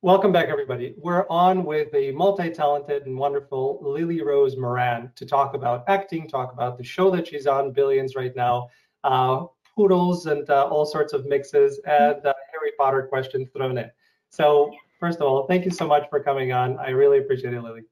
Welcome 0.00 0.30
back, 0.30 0.46
everybody. 0.46 0.94
We're 0.96 1.26
on 1.28 1.64
with 1.64 1.92
a 1.92 2.12
multi-talented 2.12 3.06
and 3.06 3.18
wonderful 3.18 3.80
Lily 3.82 4.22
Rose 4.22 4.56
Moran 4.56 5.10
to 5.16 5.26
talk 5.26 5.54
about 5.54 5.82
acting, 5.88 6.28
talk 6.28 6.52
about 6.52 6.78
the 6.78 6.84
show 6.84 7.10
that 7.10 7.26
she's 7.26 7.48
on, 7.48 7.72
Billions, 7.72 8.14
right 8.14 8.34
now, 8.36 8.68
uh, 9.02 9.46
poodles 9.74 10.26
and 10.26 10.48
uh, 10.50 10.68
all 10.68 10.86
sorts 10.86 11.12
of 11.14 11.26
mixes, 11.26 11.80
and 11.84 12.24
uh, 12.24 12.32
Harry 12.52 12.70
Potter 12.78 13.08
questions 13.08 13.48
thrown 13.52 13.76
in. 13.76 13.90
So, 14.30 14.72
first 15.00 15.18
of 15.18 15.26
all, 15.26 15.48
thank 15.48 15.64
you 15.64 15.72
so 15.72 15.88
much 15.88 16.08
for 16.10 16.22
coming 16.22 16.52
on. 16.52 16.78
I 16.78 16.90
really 16.90 17.18
appreciate 17.18 17.54
it, 17.54 17.60
Lily. 17.60 17.82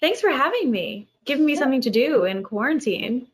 Thanks 0.00 0.22
for 0.22 0.30
having 0.30 0.70
me, 0.70 1.10
giving 1.26 1.44
me 1.44 1.56
something 1.56 1.82
to 1.82 1.90
do 1.90 2.24
in 2.24 2.42
quarantine. 2.42 3.26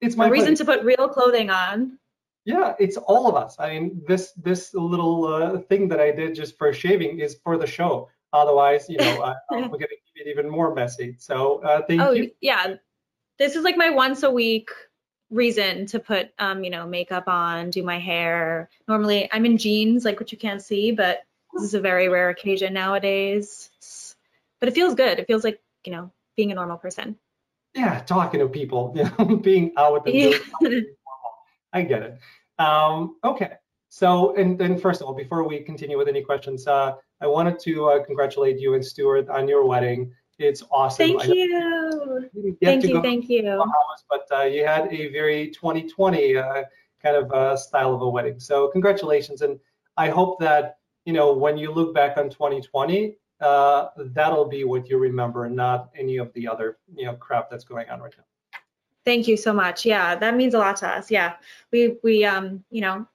It's 0.00 0.16
my 0.16 0.26
a 0.26 0.30
reason 0.30 0.56
to 0.56 0.64
put 0.64 0.82
real 0.82 1.08
clothing 1.08 1.50
on. 1.50 2.00
Yeah, 2.48 2.72
it's 2.78 2.96
all 2.96 3.28
of 3.28 3.34
us. 3.34 3.56
I 3.58 3.68
mean, 3.68 4.00
this 4.06 4.32
this 4.32 4.72
little 4.72 5.26
uh, 5.26 5.58
thing 5.68 5.86
that 5.88 6.00
I 6.00 6.10
did 6.12 6.34
just 6.34 6.56
for 6.56 6.72
shaving 6.72 7.20
is 7.20 7.36
for 7.44 7.58
the 7.58 7.66
show. 7.66 8.08
Otherwise, 8.32 8.86
you 8.88 8.96
know, 8.96 9.20
uh, 9.20 9.34
we're 9.50 9.68
gonna 9.68 10.00
keep 10.06 10.16
it 10.16 10.28
even 10.28 10.48
more 10.48 10.74
messy. 10.74 11.14
So 11.18 11.62
uh, 11.62 11.82
thank 11.86 12.00
you. 12.00 12.06
oh 12.06 12.12
you. 12.12 12.30
yeah, 12.40 12.76
this 13.38 13.54
is 13.54 13.64
like 13.64 13.76
my 13.76 13.90
once 13.90 14.22
a 14.22 14.30
week 14.30 14.70
reason 15.28 15.84
to 15.88 15.98
put 15.98 16.30
um 16.38 16.64
you 16.64 16.70
know 16.70 16.86
makeup 16.86 17.28
on, 17.28 17.68
do 17.68 17.82
my 17.82 17.98
hair. 17.98 18.70
Normally 18.88 19.28
I'm 19.30 19.44
in 19.44 19.58
jeans, 19.58 20.06
like 20.06 20.18
what 20.18 20.32
you 20.32 20.38
can't 20.38 20.62
see, 20.62 20.92
but 20.92 21.20
this 21.52 21.64
is 21.64 21.74
a 21.74 21.80
very 21.82 22.08
rare 22.08 22.30
occasion 22.30 22.72
nowadays. 22.72 23.68
But 24.58 24.70
it 24.70 24.74
feels 24.74 24.94
good. 24.94 25.18
It 25.18 25.26
feels 25.26 25.44
like 25.44 25.60
you 25.84 25.92
know 25.92 26.12
being 26.34 26.50
a 26.50 26.54
normal 26.54 26.78
person. 26.78 27.18
Yeah, 27.74 28.00
talking 28.00 28.40
to 28.40 28.48
people, 28.48 28.92
you 28.96 29.04
know, 29.04 29.36
being 29.36 29.72
out 29.76 30.06
and 30.06 30.14
doing 30.14 30.40
Yeah. 30.62 30.80
I 31.78 31.82
get 31.82 32.02
it. 32.02 32.18
Um, 32.58 33.16
okay. 33.24 33.52
So, 33.88 34.34
and 34.36 34.58
then 34.58 34.78
first 34.78 35.00
of 35.00 35.06
all, 35.06 35.14
before 35.14 35.46
we 35.48 35.60
continue 35.60 35.96
with 35.96 36.08
any 36.08 36.22
questions, 36.22 36.66
uh, 36.66 36.94
I 37.20 37.26
wanted 37.26 37.58
to 37.60 37.86
uh, 37.86 38.04
congratulate 38.04 38.58
you 38.58 38.74
and 38.74 38.84
Stuart 38.84 39.28
on 39.28 39.48
your 39.48 39.64
wedding. 39.64 40.12
It's 40.38 40.62
awesome. 40.70 41.18
Thank 41.18 41.26
you. 41.26 42.28
you 42.34 42.56
Thank 42.62 42.84
you. 42.84 43.02
Thank 43.02 43.28
you. 43.28 43.42
Bahamas, 43.42 44.04
but 44.10 44.26
uh, 44.32 44.42
you 44.42 44.64
had 44.64 44.92
a 44.92 45.10
very 45.10 45.50
2020 45.50 46.36
uh, 46.36 46.64
kind 47.02 47.16
of 47.16 47.32
uh, 47.32 47.56
style 47.56 47.94
of 47.94 48.02
a 48.02 48.08
wedding. 48.08 48.38
So 48.38 48.68
congratulations, 48.68 49.42
and 49.42 49.58
I 49.96 50.10
hope 50.10 50.38
that 50.40 50.78
you 51.06 51.12
know 51.12 51.32
when 51.32 51.58
you 51.58 51.72
look 51.72 51.92
back 51.92 52.18
on 52.18 52.30
2020, 52.30 53.16
uh, 53.40 53.88
that'll 53.96 54.48
be 54.48 54.62
what 54.62 54.88
you 54.88 54.98
remember, 54.98 55.46
and 55.46 55.56
not 55.56 55.90
any 55.96 56.18
of 56.18 56.32
the 56.34 56.46
other 56.46 56.78
you 56.94 57.06
know 57.06 57.14
crap 57.14 57.50
that's 57.50 57.64
going 57.64 57.88
on 57.88 58.00
right 58.00 58.14
now. 58.16 58.24
Thank 59.08 59.26
you 59.26 59.38
so 59.38 59.54
much. 59.54 59.86
Yeah, 59.86 60.16
that 60.16 60.36
means 60.36 60.52
a 60.52 60.58
lot 60.58 60.76
to 60.76 60.86
us. 60.86 61.10
Yeah, 61.10 61.36
we 61.72 61.96
we 62.02 62.26
um 62.26 62.62
you 62.70 62.82
know 62.82 63.06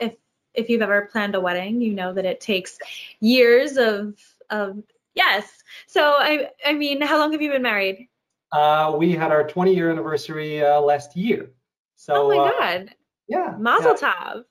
if 0.00 0.14
if 0.54 0.70
you've 0.70 0.82
ever 0.82 1.08
planned 1.10 1.34
a 1.34 1.40
wedding, 1.40 1.80
you 1.80 1.94
know 1.94 2.12
that 2.12 2.24
it 2.24 2.40
takes 2.40 2.78
years 3.18 3.76
of 3.76 4.14
of 4.50 4.80
yes. 5.16 5.50
So 5.88 6.14
I 6.16 6.50
I 6.64 6.74
mean, 6.74 7.02
how 7.02 7.18
long 7.18 7.32
have 7.32 7.42
you 7.42 7.50
been 7.50 7.62
married? 7.62 8.08
Uh, 8.52 8.94
we 8.96 9.10
had 9.10 9.32
our 9.32 9.44
20 9.44 9.74
year 9.74 9.90
anniversary 9.90 10.64
uh, 10.64 10.80
last 10.80 11.16
year. 11.16 11.50
So 11.96 12.30
oh 12.30 12.36
my 12.36 12.44
uh, 12.44 12.50
God, 12.60 12.94
yeah, 13.26 13.56
Mazel 13.58 13.96
yeah. 14.00 14.12
tov. 14.12 14.44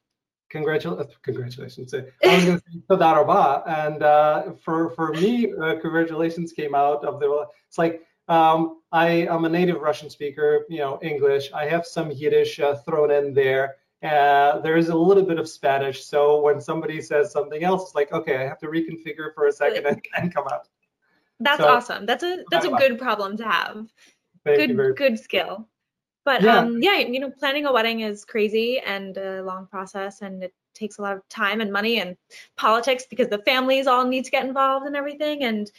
Congratulations! 0.49 1.15
Congratulations! 1.21 1.93
I 1.93 2.01
was 2.35 2.43
going 2.43 2.57
to 2.57 2.63
say 2.65 2.81
and 3.65 4.03
uh, 4.03 4.51
for 4.61 4.89
for 4.89 5.13
me, 5.13 5.53
uh, 5.53 5.75
congratulations 5.79 6.51
came 6.51 6.75
out 6.75 7.05
of 7.05 7.21
the. 7.21 7.45
It's 7.69 7.77
like 7.77 8.01
um, 8.27 8.81
I 8.91 9.07
am 9.29 9.45
a 9.45 9.49
native 9.49 9.81
Russian 9.81 10.09
speaker, 10.09 10.65
you 10.69 10.79
know, 10.79 10.99
English. 11.01 11.51
I 11.53 11.65
have 11.65 11.85
some 11.85 12.11
Yiddish 12.11 12.59
uh, 12.59 12.75
thrown 12.75 13.11
in 13.11 13.33
there. 13.33 13.75
Uh, 14.03 14.59
there 14.59 14.77
is 14.77 14.89
a 14.89 14.95
little 14.95 15.23
bit 15.23 15.37
of 15.37 15.47
Spanish, 15.47 16.03
so 16.05 16.41
when 16.41 16.59
somebody 16.59 17.01
says 17.01 17.31
something 17.31 17.63
else, 17.63 17.83
it's 17.83 17.95
like, 17.95 18.11
okay, 18.11 18.37
I 18.37 18.43
have 18.43 18.57
to 18.59 18.67
reconfigure 18.67 19.33
for 19.35 19.47
a 19.47 19.51
second 19.51 19.85
and, 19.85 20.01
and 20.17 20.33
come 20.33 20.45
out. 20.51 20.67
That's 21.39 21.59
So- 21.59 21.67
awesome. 21.67 22.05
That's 22.05 22.23
a 22.23 22.43
that's 22.51 22.65
a 22.65 22.69
good 22.69 22.97
problem 22.99 23.37
to 23.37 23.43
have. 23.45 23.87
Thank 24.45 24.75
good 24.75 24.95
good 24.95 25.19
skill. 25.19 25.67
But 26.23 26.41
Yeah. 26.43 26.59
um 26.59 26.81
yeah, 26.81 26.97
you 26.99 27.19
know, 27.19 27.31
planning 27.31 27.65
a 27.65 27.73
wedding 27.73 28.01
is 28.01 28.25
crazy 28.25 28.79
and 28.79 29.17
a 29.17 29.41
long 29.43 29.65
process 29.67 30.21
and 30.21 30.43
it 30.43 30.53
takes 30.73 30.97
a 30.99 31.01
lot 31.01 31.17
of 31.17 31.27
time 31.29 31.61
and 31.61 31.71
money 31.71 31.99
and 31.99 32.15
politics 32.57 33.05
because 33.09 33.27
the 33.27 33.39
families 33.39 33.87
all 33.87 34.05
need 34.05 34.25
to 34.25 34.31
get 34.31 34.45
involved 34.45 34.85
and 34.85 34.95
everything 34.95 35.43
and 35.43 35.71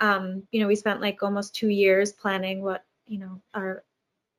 um 0.00 0.42
you 0.50 0.60
know, 0.60 0.66
we 0.66 0.76
spent 0.76 1.00
like 1.00 1.22
almost 1.22 1.54
2 1.56 1.68
years 1.68 2.12
planning 2.12 2.62
what, 2.62 2.84
you 3.06 3.18
know, 3.18 3.40
our 3.54 3.84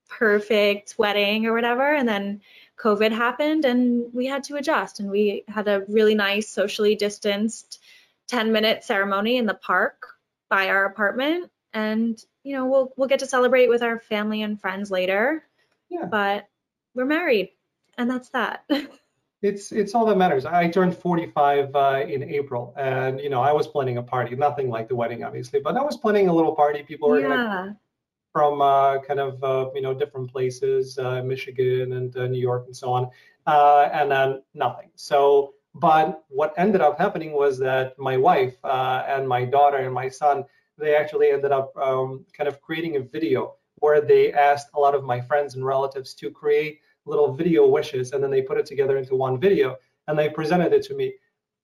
perfect 0.09 0.95
wedding 0.97 1.45
or 1.45 1.53
whatever 1.53 1.95
and 1.95 2.07
then 2.07 2.41
COVID 2.77 3.11
happened 3.13 3.63
and 3.63 4.13
we 4.13 4.25
had 4.25 4.43
to 4.45 4.57
adjust 4.57 4.99
and 4.99 5.09
we 5.09 5.43
had 5.47 5.67
a 5.69 5.85
really 5.87 6.15
nice 6.15 6.49
socially 6.49 6.95
distanced 6.95 7.79
10 8.27 8.51
minute 8.51 8.83
ceremony 8.83 9.37
in 9.37 9.45
the 9.45 9.53
park 9.53 10.07
by 10.49 10.67
our 10.67 10.83
apartment 10.83 11.49
and 11.73 12.21
you 12.43 12.55
know 12.55 12.65
we'll 12.65 12.91
we'll 12.97 13.07
get 13.07 13.19
to 13.19 13.25
celebrate 13.25 13.69
with 13.69 13.83
our 13.83 13.99
family 13.99 14.41
and 14.41 14.59
friends 14.59 14.91
later 14.91 15.43
Yeah. 15.89 16.05
but 16.05 16.47
we're 16.93 17.05
married 17.05 17.51
and 17.97 18.09
that's 18.09 18.29
that 18.29 18.65
It's 19.41 19.71
it's 19.71 19.95
all 19.95 20.05
that 20.05 20.17
matters. 20.17 20.45
I 20.45 20.67
turned 20.67 20.95
45 20.95 21.75
uh, 21.75 22.03
in 22.07 22.21
April, 22.23 22.73
and 22.77 23.19
you 23.19 23.29
know 23.29 23.41
I 23.41 23.51
was 23.51 23.67
planning 23.67 23.97
a 23.97 24.03
party, 24.03 24.35
nothing 24.35 24.69
like 24.69 24.87
the 24.87 24.95
wedding, 24.95 25.23
obviously, 25.23 25.59
but 25.59 25.75
I 25.75 25.81
was 25.81 25.97
planning 25.97 26.27
a 26.27 26.33
little 26.33 26.55
party. 26.55 26.83
People 26.83 27.09
were 27.09 27.21
yeah 27.21 27.73
from 28.31 28.61
uh, 28.61 28.99
kind 28.99 29.19
of 29.19 29.43
uh, 29.43 29.69
you 29.75 29.81
know 29.81 29.93
different 29.93 30.31
places, 30.31 30.97
uh, 30.97 31.21
Michigan 31.23 31.93
and 31.93 32.15
uh, 32.15 32.27
New 32.27 32.39
York 32.39 32.65
and 32.65 32.75
so 32.75 32.91
on, 32.91 33.09
uh, 33.47 33.89
and 33.93 34.11
then 34.11 34.41
nothing. 34.53 34.89
So, 34.95 35.53
but 35.75 36.23
what 36.29 36.53
ended 36.57 36.81
up 36.81 36.97
happening 36.97 37.33
was 37.33 37.57
that 37.59 37.97
my 37.99 38.17
wife 38.17 38.55
uh, 38.63 39.03
and 39.07 39.27
my 39.27 39.45
daughter 39.45 39.77
and 39.77 39.93
my 39.93 40.09
son 40.09 40.45
they 40.77 40.95
actually 40.95 41.29
ended 41.29 41.51
up 41.51 41.75
um, 41.77 42.25
kind 42.33 42.47
of 42.47 42.59
creating 42.61 42.95
a 42.95 43.01
video 43.01 43.55
where 43.75 44.01
they 44.01 44.33
asked 44.33 44.69
a 44.73 44.79
lot 44.79 44.95
of 44.95 45.03
my 45.03 45.21
friends 45.21 45.53
and 45.53 45.63
relatives 45.63 46.15
to 46.15 46.31
create 46.31 46.79
little 47.05 47.33
video 47.33 47.67
wishes, 47.67 48.11
and 48.11 48.23
then 48.23 48.31
they 48.31 48.41
put 48.41 48.57
it 48.57 48.65
together 48.65 48.97
into 48.97 49.15
one 49.15 49.39
video 49.39 49.77
and 50.07 50.17
they 50.17 50.29
presented 50.29 50.73
it 50.73 50.83
to 50.83 50.95
me. 50.95 51.13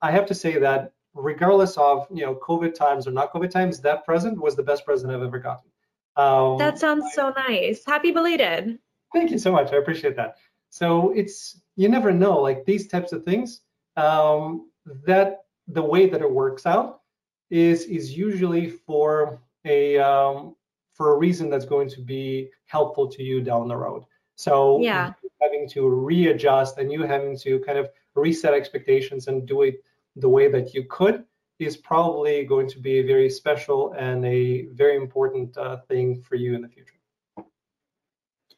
I 0.01 0.11
have 0.11 0.25
to 0.27 0.35
say 0.35 0.57
that 0.59 0.93
regardless 1.13 1.77
of 1.77 2.07
you 2.11 2.25
know 2.25 2.35
COVID 2.35 2.73
times 2.73 3.07
or 3.07 3.11
not 3.11 3.33
COVID 3.33 3.49
times, 3.49 3.79
that 3.81 4.05
present 4.05 4.39
was 4.39 4.55
the 4.55 4.63
best 4.63 4.85
present 4.85 5.11
I've 5.11 5.23
ever 5.23 5.39
gotten. 5.39 5.69
Um, 6.15 6.57
that 6.57 6.79
sounds 6.79 7.13
so 7.13 7.31
nice 7.47 7.85
happy 7.85 8.09
belated 8.09 8.79
Thank 9.13 9.31
you 9.31 9.37
so 9.37 9.51
much. 9.51 9.71
I 9.71 9.77
appreciate 9.77 10.15
that. 10.15 10.35
So 10.69 11.11
it's 11.11 11.61
you 11.75 11.89
never 11.89 12.11
know, 12.11 12.39
like 12.39 12.65
these 12.65 12.87
types 12.87 13.11
of 13.13 13.23
things. 13.23 13.61
Um, 13.95 14.69
that 15.05 15.45
the 15.67 15.81
way 15.81 16.07
that 16.07 16.21
it 16.21 16.31
works 16.31 16.65
out 16.65 17.01
is 17.49 17.85
is 17.85 18.15
usually 18.15 18.69
for 18.69 19.41
a 19.65 19.97
um, 19.97 20.55
for 20.93 21.13
a 21.13 21.17
reason 21.17 21.49
that's 21.49 21.65
going 21.65 21.89
to 21.89 22.01
be 22.01 22.49
helpful 22.65 23.07
to 23.07 23.23
you 23.23 23.41
down 23.41 23.67
the 23.67 23.75
road. 23.75 24.03
So 24.35 24.81
Yeah. 24.81 25.13
Having 25.41 25.67
to 25.69 25.87
readjust 25.87 26.77
and 26.77 26.91
you 26.91 27.03
having 27.03 27.37
to 27.37 27.59
kind 27.59 27.77
of 27.77 27.89
reset 28.15 28.53
expectations 28.53 29.27
and 29.27 29.47
do 29.47 29.61
it 29.63 29.83
the 30.15 30.29
way 30.29 30.49
that 30.49 30.73
you 30.73 30.83
could 30.89 31.23
is 31.59 31.77
probably 31.77 32.43
going 32.43 32.67
to 32.69 32.79
be 32.79 32.99
a 32.99 33.03
very 33.03 33.29
special 33.29 33.93
and 33.93 34.25
a 34.25 34.65
very 34.67 34.95
important 34.95 35.57
uh, 35.57 35.77
thing 35.87 36.21
for 36.21 36.35
you 36.35 36.55
in 36.55 36.61
the 36.61 36.67
future. 36.67 36.93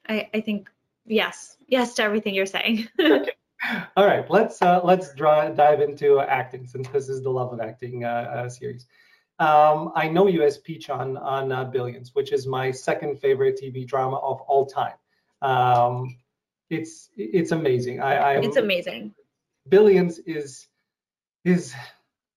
i 0.08 0.30
i 0.34 0.42
think 0.42 0.70
yes 1.06 1.58
yes 1.68 1.96
to 1.96 2.04
everything 2.04 2.34
you're 2.34 2.46
saying 2.46 2.88
All 3.98 4.06
right, 4.06 4.30
let's 4.30 4.62
uh, 4.62 4.80
let's 4.84 5.14
dri- 5.14 5.54
dive 5.54 5.82
into 5.82 6.22
acting 6.22 6.66
since 6.66 6.88
this 6.90 7.10
is 7.10 7.22
the 7.22 7.30
love 7.30 7.52
of 7.52 7.60
acting 7.60 8.06
uh, 8.06 8.08
uh, 8.08 8.50
series. 8.50 8.88
Um, 9.38 9.92
I 9.96 10.08
know 10.08 10.28
you 10.28 10.44
as 10.44 10.58
Peach 10.58 10.90
on 10.90 11.18
on 11.18 11.52
uh, 11.52 11.66
Billions, 11.66 12.16
which 12.16 12.32
is 12.32 12.48
my 12.48 12.72
second 12.72 13.20
favorite 13.20 13.60
TV 13.62 13.86
drama 13.86 14.18
of 14.18 14.40
all 14.42 14.66
time. 14.66 14.96
Um, 15.42 16.16
it's 16.70 17.10
it's 17.18 17.52
amazing. 17.52 18.02
I, 18.02 18.16
I 18.16 18.34
it's 18.40 18.58
amazing 18.58 19.14
Billions 19.68 20.20
is 20.20 20.68
is 21.46 21.74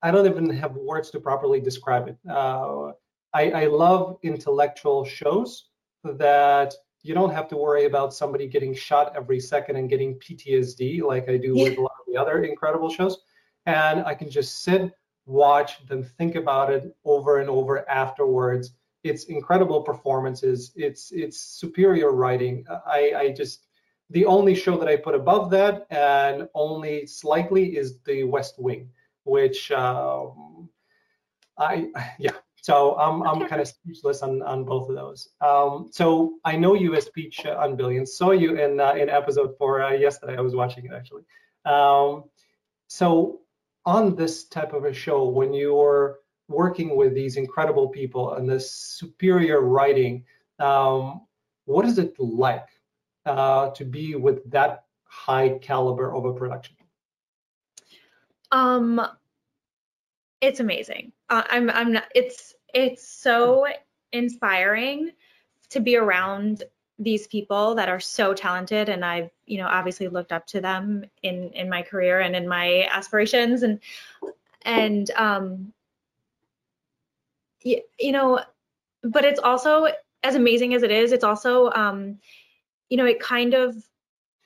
I 0.03 0.11
don't 0.11 0.27
even 0.27 0.51
have 0.51 0.75
words 0.75 1.11
to 1.11 1.21
properly 1.21 1.61
describe 1.61 2.09
it. 2.09 2.17
Uh, 2.29 2.93
I, 3.33 3.51
I 3.51 3.67
love 3.67 4.19
intellectual 4.23 5.05
shows 5.05 5.67
that 6.05 6.75
you 7.03 7.15
don't 7.15 7.33
have 7.33 7.49
to 7.49 7.57
worry 7.57 7.85
about 7.85 8.13
somebody 8.13 8.47
getting 8.47 8.75
shot 8.75 9.13
every 9.17 9.41
second 9.41 9.77
and 9.77 9.89
getting 9.89 10.19
PTSD 10.19 11.03
like 11.03 11.29
I 11.29 11.37
do 11.37 11.55
with 11.55 11.79
a 11.79 11.81
lot 11.81 11.93
of 12.01 12.13
the 12.13 12.21
other 12.21 12.45
incredible 12.45 12.91
shows. 12.91 13.19
And 13.67 14.05
I 14.05 14.15
can 14.15 14.29
just 14.29 14.63
sit, 14.63 14.93
watch, 15.27 15.87
then 15.87 16.03
think 16.03 16.35
about 16.35 16.73
it 16.73 16.95
over 17.05 17.39
and 17.39 17.49
over 17.49 17.89
afterwards. 17.89 18.73
It's 19.05 19.25
incredible 19.25 19.83
performances. 19.83 20.73
It's 20.77 21.11
it's 21.13 21.41
superior 21.41 22.13
writing. 22.13 22.65
I, 22.87 23.13
I 23.17 23.33
just 23.33 23.67
the 24.13 24.27
only 24.27 24.55
show 24.55 24.77
that 24.77 24.89
I 24.89 24.97
put 24.97 25.15
above 25.15 25.51
that 25.51 25.87
and 25.91 26.49
only 26.55 27.07
slightly 27.07 27.77
is 27.77 27.99
The 28.05 28.25
West 28.25 28.57
Wing, 28.59 28.91
which 29.25 29.73
um, 29.73 30.69
I 31.59 31.89
yeah. 32.19 32.33
So 32.61 32.97
I'm 32.97 33.23
I'm 33.23 33.49
kind 33.49 33.61
of 33.61 33.67
speechless 33.67 34.23
on 34.23 34.43
on 34.43 34.65
both 34.65 34.89
of 34.89 34.95
those. 34.95 35.31
Um, 35.41 35.89
so 35.91 36.35
I 36.45 36.57
know 36.57 36.75
you 36.75 36.95
as 36.95 37.09
Peach 37.09 37.45
on 37.45 37.75
Billions. 37.75 38.15
Saw 38.15 38.31
you 38.31 38.57
in 38.57 38.79
uh, 38.79 38.93
in 38.93 39.09
episode 39.09 39.57
four 39.59 39.83
uh, 39.83 39.93
yesterday. 39.93 40.37
I 40.37 40.41
was 40.41 40.55
watching 40.55 40.85
it 40.85 40.93
actually. 40.95 41.23
Um, 41.65 42.25
so 42.89 43.41
on 43.85 44.15
this 44.15 44.45
type 44.45 44.75
of 44.75 44.85
a 44.85 44.93
show, 44.93 45.25
when 45.25 45.53
you're 45.53 46.19
working 46.49 46.97
with 46.97 47.15
these 47.15 47.37
incredible 47.37 47.89
people 47.89 48.35
and 48.35 48.49
this 48.49 48.71
superior 48.71 49.63
writing, 49.63 50.25
um, 50.61 51.23
what 51.65 51.85
is 51.87 51.99
it 51.99 52.15
like 52.21 52.69
uh, 53.27 53.71
to 53.71 53.85
be 53.85 54.15
with 54.15 54.51
that 54.51 54.85
high 55.05 55.59
caliber 55.61 56.15
of 56.15 56.25
a 56.25 56.33
production? 56.33 56.77
Um, 58.51 59.01
it's 60.41 60.61
amazing. 60.61 61.13
Uh, 61.31 61.43
I'm 61.49 61.71
I'm 61.71 61.93
not. 61.93 62.05
It's 62.15 62.55
it's 62.75 63.07
so 63.07 63.67
inspiring 64.13 65.13
to 65.71 65.81
be 65.81 65.97
around 65.97 66.65
these 66.99 67.27
people 67.27 67.75
that 67.75 67.89
are 67.89 68.01
so 68.01 68.35
talented 68.35 68.89
and 68.89 69.05
I've 69.05 69.31
you 69.47 69.59
know 69.59 69.67
obviously 69.67 70.09
looked 70.09 70.33
up 70.33 70.47
to 70.49 70.61
them 70.61 71.05
in 71.23 71.51
in 71.55 71.69
my 71.69 71.83
career 71.83 72.21
and 72.21 72.37
in 72.37 72.47
my 72.47 72.87
aspirations 72.91 73.63
and 73.63 73.81
and 74.63 75.11
um 75.13 75.73
you, 77.63 77.81
you 77.99 78.13
know 78.13 78.41
but 79.03 79.25
it's 79.25 79.41
also 79.41 79.89
as 80.23 80.35
amazing 80.35 80.75
as 80.75 80.83
it 80.83 80.91
is 80.91 81.13
it's 81.13 81.25
also 81.25 81.71
um 81.71 82.19
you 82.89 82.97
know 82.97 83.07
it 83.07 83.21
kind 83.21 83.55
of 83.55 83.75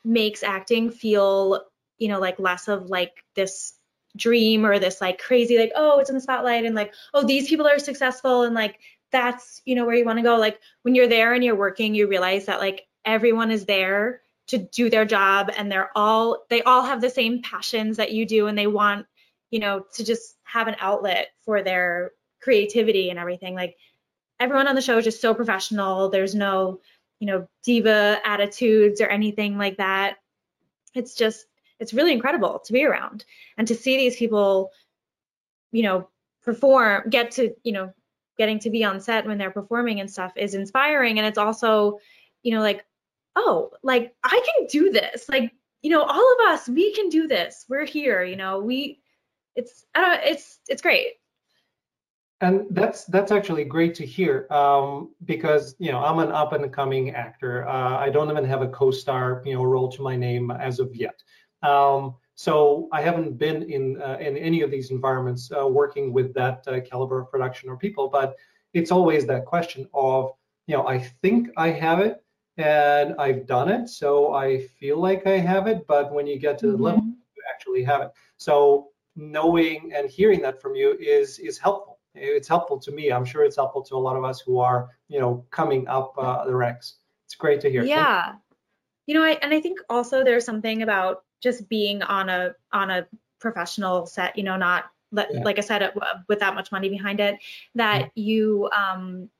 makes 0.05 0.43
acting 0.43 0.91
feel 0.91 1.63
you 1.99 2.09
know 2.09 2.21
like 2.21 2.39
less 2.39 2.69
of 2.69 2.89
like 2.91 3.25
this 3.35 3.75
dream 4.17 4.65
or 4.65 4.79
this 4.79 5.01
like 5.01 5.19
crazy 5.19 5.59
like 5.59 5.73
oh 5.77 5.99
it's 5.99 6.09
in 6.09 6.17
the 6.17 6.23
spotlight 6.23 6.65
and 6.65 6.75
like 6.75 6.95
oh 7.13 7.23
these 7.23 7.49
people 7.49 7.67
are 7.67 7.79
successful 7.79 8.45
and 8.45 8.55
like 8.55 8.79
that's 9.13 9.63
you 9.65 9.75
know 9.75 9.85
where 9.85 9.95
you 9.95 10.05
want 10.05 10.19
to 10.19 10.23
go. 10.23 10.37
Like 10.37 10.61
when 10.83 10.95
you're 10.95 11.09
there 11.09 11.35
and 11.35 11.43
you're 11.43 11.57
working 11.57 11.95
you 11.95 12.09
realize 12.09 12.47
that 12.47 12.61
like 12.61 12.87
everyone 13.05 13.51
is 13.51 13.65
there 13.65 14.21
to 14.49 14.59
do 14.59 14.91
their 14.91 15.05
job 15.05 15.51
and 15.57 15.71
they're 15.71 15.91
all 15.97 16.45
they 16.51 16.63
all 16.63 16.83
have 16.83 17.01
the 17.01 17.11
same 17.11 17.43
passions 17.43 17.97
that 17.97 18.13
you 18.13 18.27
do 18.27 18.47
and 18.47 18.57
they 18.57 18.67
want 18.67 19.07
you 19.51 19.59
know 19.59 19.85
to 19.95 20.05
just 20.05 20.37
have 20.45 20.69
an 20.69 20.77
outlet 20.81 21.29
for 21.45 21.63
their 21.63 22.13
creativity 22.41 23.11
and 23.11 23.19
everything. 23.19 23.55
Like 23.55 23.77
everyone 24.39 24.69
on 24.69 24.75
the 24.75 24.83
show 24.83 24.99
is 24.99 25.05
just 25.05 25.21
so 25.21 25.35
professional. 25.35 26.11
There's 26.11 26.35
no 26.35 26.81
you 27.19 27.27
know 27.27 27.49
diva 27.65 28.21
attitudes 28.25 29.01
or 29.01 29.07
anything 29.07 29.59
like 29.59 29.77
that. 29.79 30.17
It's 30.95 31.15
just 31.15 31.47
it's 31.79 31.95
really 31.95 32.13
incredible 32.13 32.61
to 32.65 32.73
be 32.73 32.85
around 32.85 33.25
and 33.59 33.69
to 33.69 33.75
see 33.75 33.97
these 33.97 34.17
people 34.17 34.71
you 35.73 35.83
know 35.83 36.09
perform 36.43 37.09
get 37.11 37.33
to 37.33 37.55
you 37.65 37.73
know 37.73 37.93
getting 38.39 38.59
to 38.61 38.71
be 38.71 38.85
on 38.85 39.01
set 39.01 39.27
when 39.27 39.39
they're 39.39 39.51
performing 39.51 40.01
and 40.01 40.11
stuff 40.11 40.33
is 40.37 40.55
inspiring. 40.55 41.19
And 41.19 41.27
it's 41.27 41.39
also 41.39 41.99
you 42.43 42.55
know 42.55 42.61
like 42.61 42.85
oh 43.35 43.71
like 43.83 44.15
i 44.25 44.41
can 44.57 44.67
do 44.67 44.91
this. 44.91 45.29
Like 45.29 45.53
you 45.83 45.91
know 45.91 46.03
all 46.03 46.35
of 46.35 46.53
us 46.53 46.69
we 46.69 46.93
can 46.95 47.09
do 47.09 47.27
this. 47.27 47.65
We're 47.69 47.87
here 47.87 48.23
you 48.25 48.37
know 48.37 48.61
we 48.61 49.01
it's 49.55 49.85
I 49.95 50.01
don't, 50.01 50.21
it's 50.25 50.61
it's 50.69 50.83
great 50.83 51.15
and 52.43 52.67
that's 52.71 53.05
that's 53.07 53.33
actually 53.33 53.65
great 53.65 53.95
to 53.95 54.05
hear 54.05 54.47
um, 54.51 55.15
because 55.25 55.75
you 55.79 55.91
know 55.91 55.99
i'm 55.99 56.19
an 56.19 56.31
up 56.33 56.53
and 56.53 56.73
coming 56.73 57.11
actor 57.11 57.67
uh, 57.69 57.97
i 57.99 58.11
don't 58.11 58.31
even 58.31 58.45
have 58.45 58.63
a 58.63 58.69
co-star 58.69 59.43
you 59.45 59.55
know 59.55 59.65
role 59.65 59.91
to 59.91 60.03
my 60.03 60.17
name 60.17 60.51
as 60.51 60.79
of 60.79 60.95
yet 60.95 61.23
um, 61.63 62.15
so 62.37 62.89
I 62.93 63.01
haven't 63.01 63.39
been 63.39 63.63
in 63.63 64.01
uh, 64.01 64.19
in 64.21 64.37
any 64.37 64.61
of 64.61 64.71
these 64.71 64.91
environments 64.91 65.51
uh, 65.51 65.67
working 65.67 66.13
with 66.13 66.35
that 66.35 66.65
uh, 66.69 66.81
caliber 66.81 67.21
of 67.23 67.31
production 67.31 67.71
or 67.71 67.79
people, 67.79 68.09
but 68.09 68.37
it's 68.75 68.93
always 68.93 69.27
that 69.27 69.47
question 69.47 69.89
of, 69.95 70.33
you 70.67 70.77
know, 70.77 70.87
I 70.87 70.99
think 70.99 71.49
I 71.57 71.71
have 71.71 72.01
it 72.01 72.23
and 72.59 73.15
I've 73.19 73.47
done 73.47 73.71
it, 73.71 73.89
so 73.89 74.35
I 74.35 74.67
feel 74.79 74.99
like 74.99 75.27
I 75.27 75.39
have 75.39 75.67
it, 75.67 75.87
but 75.87 76.13
when 76.13 76.27
you 76.27 76.39
get 76.39 76.59
to 76.59 76.67
mm-hmm. 76.67 76.77
the 76.77 76.83
level, 76.83 77.05
you 77.05 77.43
actually 77.51 77.83
have 77.85 78.03
it. 78.03 78.11
So 78.37 78.89
knowing 79.17 79.93
and 79.95 80.11
hearing 80.11 80.43
that 80.43 80.61
from 80.61 80.75
you 80.75 80.95
is 81.01 81.39
is 81.39 81.57
helpful. 81.57 81.96
It's 82.17 82.49
helpful 82.49 82.79
to 82.81 82.91
me. 82.91 83.13
I'm 83.13 83.25
sure 83.25 83.45
it's 83.45 83.57
helpful 83.57 83.83
to 83.83 83.95
a 83.95 83.99
lot 83.99 84.17
of 84.17 84.25
us 84.25 84.41
who 84.41 84.59
are, 84.59 84.89
you 85.09 85.21
know, 85.21 85.45
coming 85.51 85.87
up 85.89 86.15
uh, 86.19 86.45
the 86.45 86.55
ranks. 86.55 86.97
It's 87.27 87.35
great 87.35 87.61
to 87.61 87.71
hear. 87.71 87.85
Yeah. 87.85 88.35
You 89.07 89.15
know, 89.15 89.23
I, 89.23 89.39
and 89.43 89.53
I 89.53 89.61
think 89.61 89.79
also 89.89 90.25
there's 90.25 90.45
something 90.45 90.83
about 90.83 91.25
just 91.43 91.69
being 91.69 92.03
on 92.03 92.29
a 92.29 92.55
on 92.73 92.91
a 92.91 93.07
professional 93.41 94.07
set, 94.07 94.37
you 94.37 94.45
know, 94.45 94.57
not 94.57 94.87
yeah. 95.13 95.43
like 95.45 95.59
I 95.59 95.63
said, 95.63 95.83
uh, 95.83 95.91
with 96.29 96.41
that 96.41 96.55
much 96.55 96.73
money 96.73 96.89
behind 96.89 97.21
it, 97.21 97.39
that 97.75 98.11
yeah. 98.15 98.23
you 98.25 98.71
um, 98.77 99.31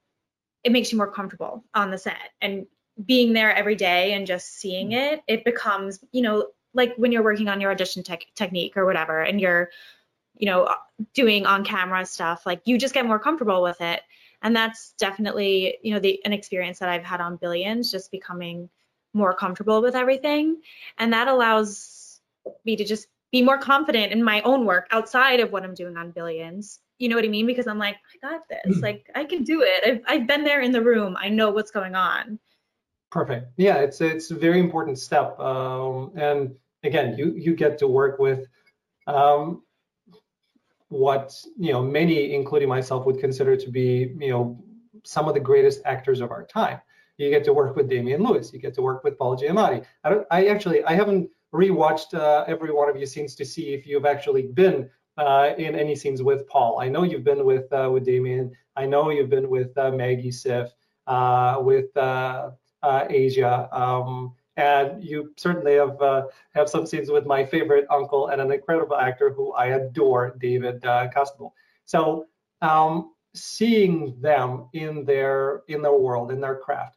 it 0.63 0.73
makes 0.73 0.93
you 0.93 0.99
more 0.99 1.11
comfortable 1.11 1.65
on 1.75 1.91
the 1.91 1.99
set 1.99 2.31
and 2.41 2.67
being 3.05 3.33
there 3.33 3.55
every 3.55 3.75
day 3.75 4.13
and 4.13 4.27
just 4.27 4.59
seeing 4.59 4.91
mm. 4.91 5.13
it, 5.13 5.23
it 5.27 5.45
becomes, 5.45 6.03
you 6.13 6.23
know, 6.23 6.49
like 6.75 6.95
when 6.97 7.13
you're 7.13 7.23
working 7.23 7.49
on 7.49 7.61
your 7.61 7.71
audition 7.71 8.03
tech 8.03 8.25
technique 8.35 8.77
or 8.77 8.85
whatever, 8.85 9.21
and 9.21 9.41
you're, 9.41 9.71
you 10.39 10.47
know, 10.47 10.69
doing 11.15 11.47
on 11.47 11.65
camera 11.65 12.05
stuff, 12.07 12.47
like 12.47 12.63
you 12.65 12.79
just 12.79 12.95
get 12.95 13.07
more 13.07 13.19
comfortable 13.19 13.63
with 13.63 13.81
it. 13.81 14.03
And 14.43 14.55
that's 14.55 14.93
definitely, 14.99 15.79
you 15.83 15.95
know, 15.95 16.01
the 16.01 16.21
an 16.25 16.33
experience 16.33 16.79
that 16.79 16.89
I've 16.89 17.05
had 17.05 17.21
on 17.21 17.37
Billions, 17.37 17.91
just 17.91 18.11
becoming 18.11 18.69
more 19.13 19.35
comfortable 19.35 19.81
with 19.81 19.97
everything. 19.97 20.61
And 20.99 21.13
that 21.13 21.29
allows 21.29 22.21
me 22.65 22.77
to 22.77 22.85
just 22.85 23.09
be 23.33 23.43
more 23.43 23.59
confident 23.59 24.13
in 24.13 24.23
my 24.23 24.41
own 24.43 24.65
work 24.67 24.87
outside 24.91 25.41
of 25.41 25.53
what 25.53 25.65
I'm 25.65 25.75
doing 25.75 25.97
on 25.97 26.11
Billions. 26.11 26.81
You 26.99 27.09
know 27.09 27.17
what 27.17 27.25
I 27.25 27.29
mean? 27.29 27.47
Because 27.47 27.67
I'm 27.67 27.79
like, 27.79 27.97
I 27.97 28.31
got 28.31 28.43
this. 28.49 28.77
Hmm. 28.77 28.81
Like, 28.81 29.11
I 29.15 29.25
can 29.25 29.43
do 29.43 29.63
it. 29.63 29.85
I've, 29.85 30.01
I've 30.07 30.27
been 30.27 30.45
there 30.45 30.61
in 30.61 30.73
the 30.73 30.83
room. 30.83 31.17
I 31.19 31.29
know 31.29 31.51
what's 31.51 31.71
going 31.71 31.95
on. 31.95 32.39
Perfect. 33.11 33.53
Yeah, 33.57 33.77
it's 33.77 34.01
it's 34.01 34.31
a 34.31 34.35
very 34.35 34.61
important 34.61 34.99
step. 34.99 35.39
Um, 35.39 36.13
and 36.17 36.55
again, 36.83 37.17
you 37.17 37.35
you 37.37 37.55
get 37.55 37.79
to 37.79 37.87
work 37.87 38.19
with 38.19 38.47
um, 39.07 39.63
what 40.89 41.35
you 41.59 41.73
know 41.73 41.83
many, 41.83 42.35
including 42.35 42.69
myself, 42.69 43.07
would 43.07 43.19
consider 43.19 43.57
to 43.57 43.71
be 43.71 44.15
you 44.19 44.31
know 44.31 44.65
some 45.05 45.29
of 45.29 45.35
the 45.35 45.41
greatest 45.41 45.81
actors 45.85 46.21
of 46.21 46.31
our 46.31 46.45
time. 46.45 46.81
You 47.19 47.31
get 47.31 47.45
to 47.45 47.53
work 47.53 47.77
with 47.77 47.89
Damian 47.89 48.23
Lewis. 48.23 48.53
You 48.53 48.59
get 48.59 48.75
to 48.75 48.83
work 48.83 49.03
with 49.03 49.17
Paul 49.19 49.37
Giamatti. 49.37 49.85
I 50.05 50.11
don't. 50.11 50.27
I 50.31 50.47
actually 50.47 50.85
I 50.85 50.93
haven't 50.93 51.31
rewatched 51.55 52.15
uh, 52.15 52.45
every 52.47 52.73
one 52.73 52.89
of 52.89 52.97
your 52.97 53.07
scenes 53.07 53.35
to 53.37 53.45
see 53.45 53.73
if 53.73 53.87
you've 53.87 54.07
actually 54.07 54.43
been 54.43 54.91
uh, 55.17 55.53
in 55.57 55.75
any 55.75 55.97
scenes 55.97 56.23
with 56.23 56.47
Paul. 56.49 56.81
I 56.81 56.89
know 56.89 57.03
you've 57.03 57.25
been 57.25 57.45
with 57.45 57.73
uh, 57.73 57.89
with 57.93 58.05
Damian. 58.05 58.53
I 58.77 58.87
know 58.87 59.11
you've 59.11 59.31
been 59.31 59.49
with 59.49 59.77
uh, 59.79 59.91
Maggie 59.91 60.31
Siff, 60.31 60.69
uh, 61.07 61.59
with 61.61 61.97
uh, 61.97 62.51
Asia, 62.83 63.69
um, 63.73 64.35
and 64.57 65.05
you 65.05 65.33
certainly 65.37 65.75
have 65.75 65.99
have 66.55 66.69
some 66.69 66.87
scenes 66.87 67.11
with 67.11 67.27
my 67.27 67.45
favorite 67.45 67.87
uncle 67.91 68.29
and 68.29 68.41
an 68.41 68.51
incredible 68.51 68.97
actor 68.97 69.31
who 69.31 69.53
I 69.53 69.67
adore, 69.67 70.37
David 70.39 70.85
uh, 70.85 71.09
Costabile. 71.15 71.53
So 71.85 72.27
um, 72.63 73.13
seeing 73.35 74.21
them 74.21 74.69
in 74.73 75.05
their 75.05 75.63
in 75.69 75.83
their 75.83 75.97
world, 75.97 76.31
in 76.31 76.41
their 76.41 76.57
craft, 76.57 76.97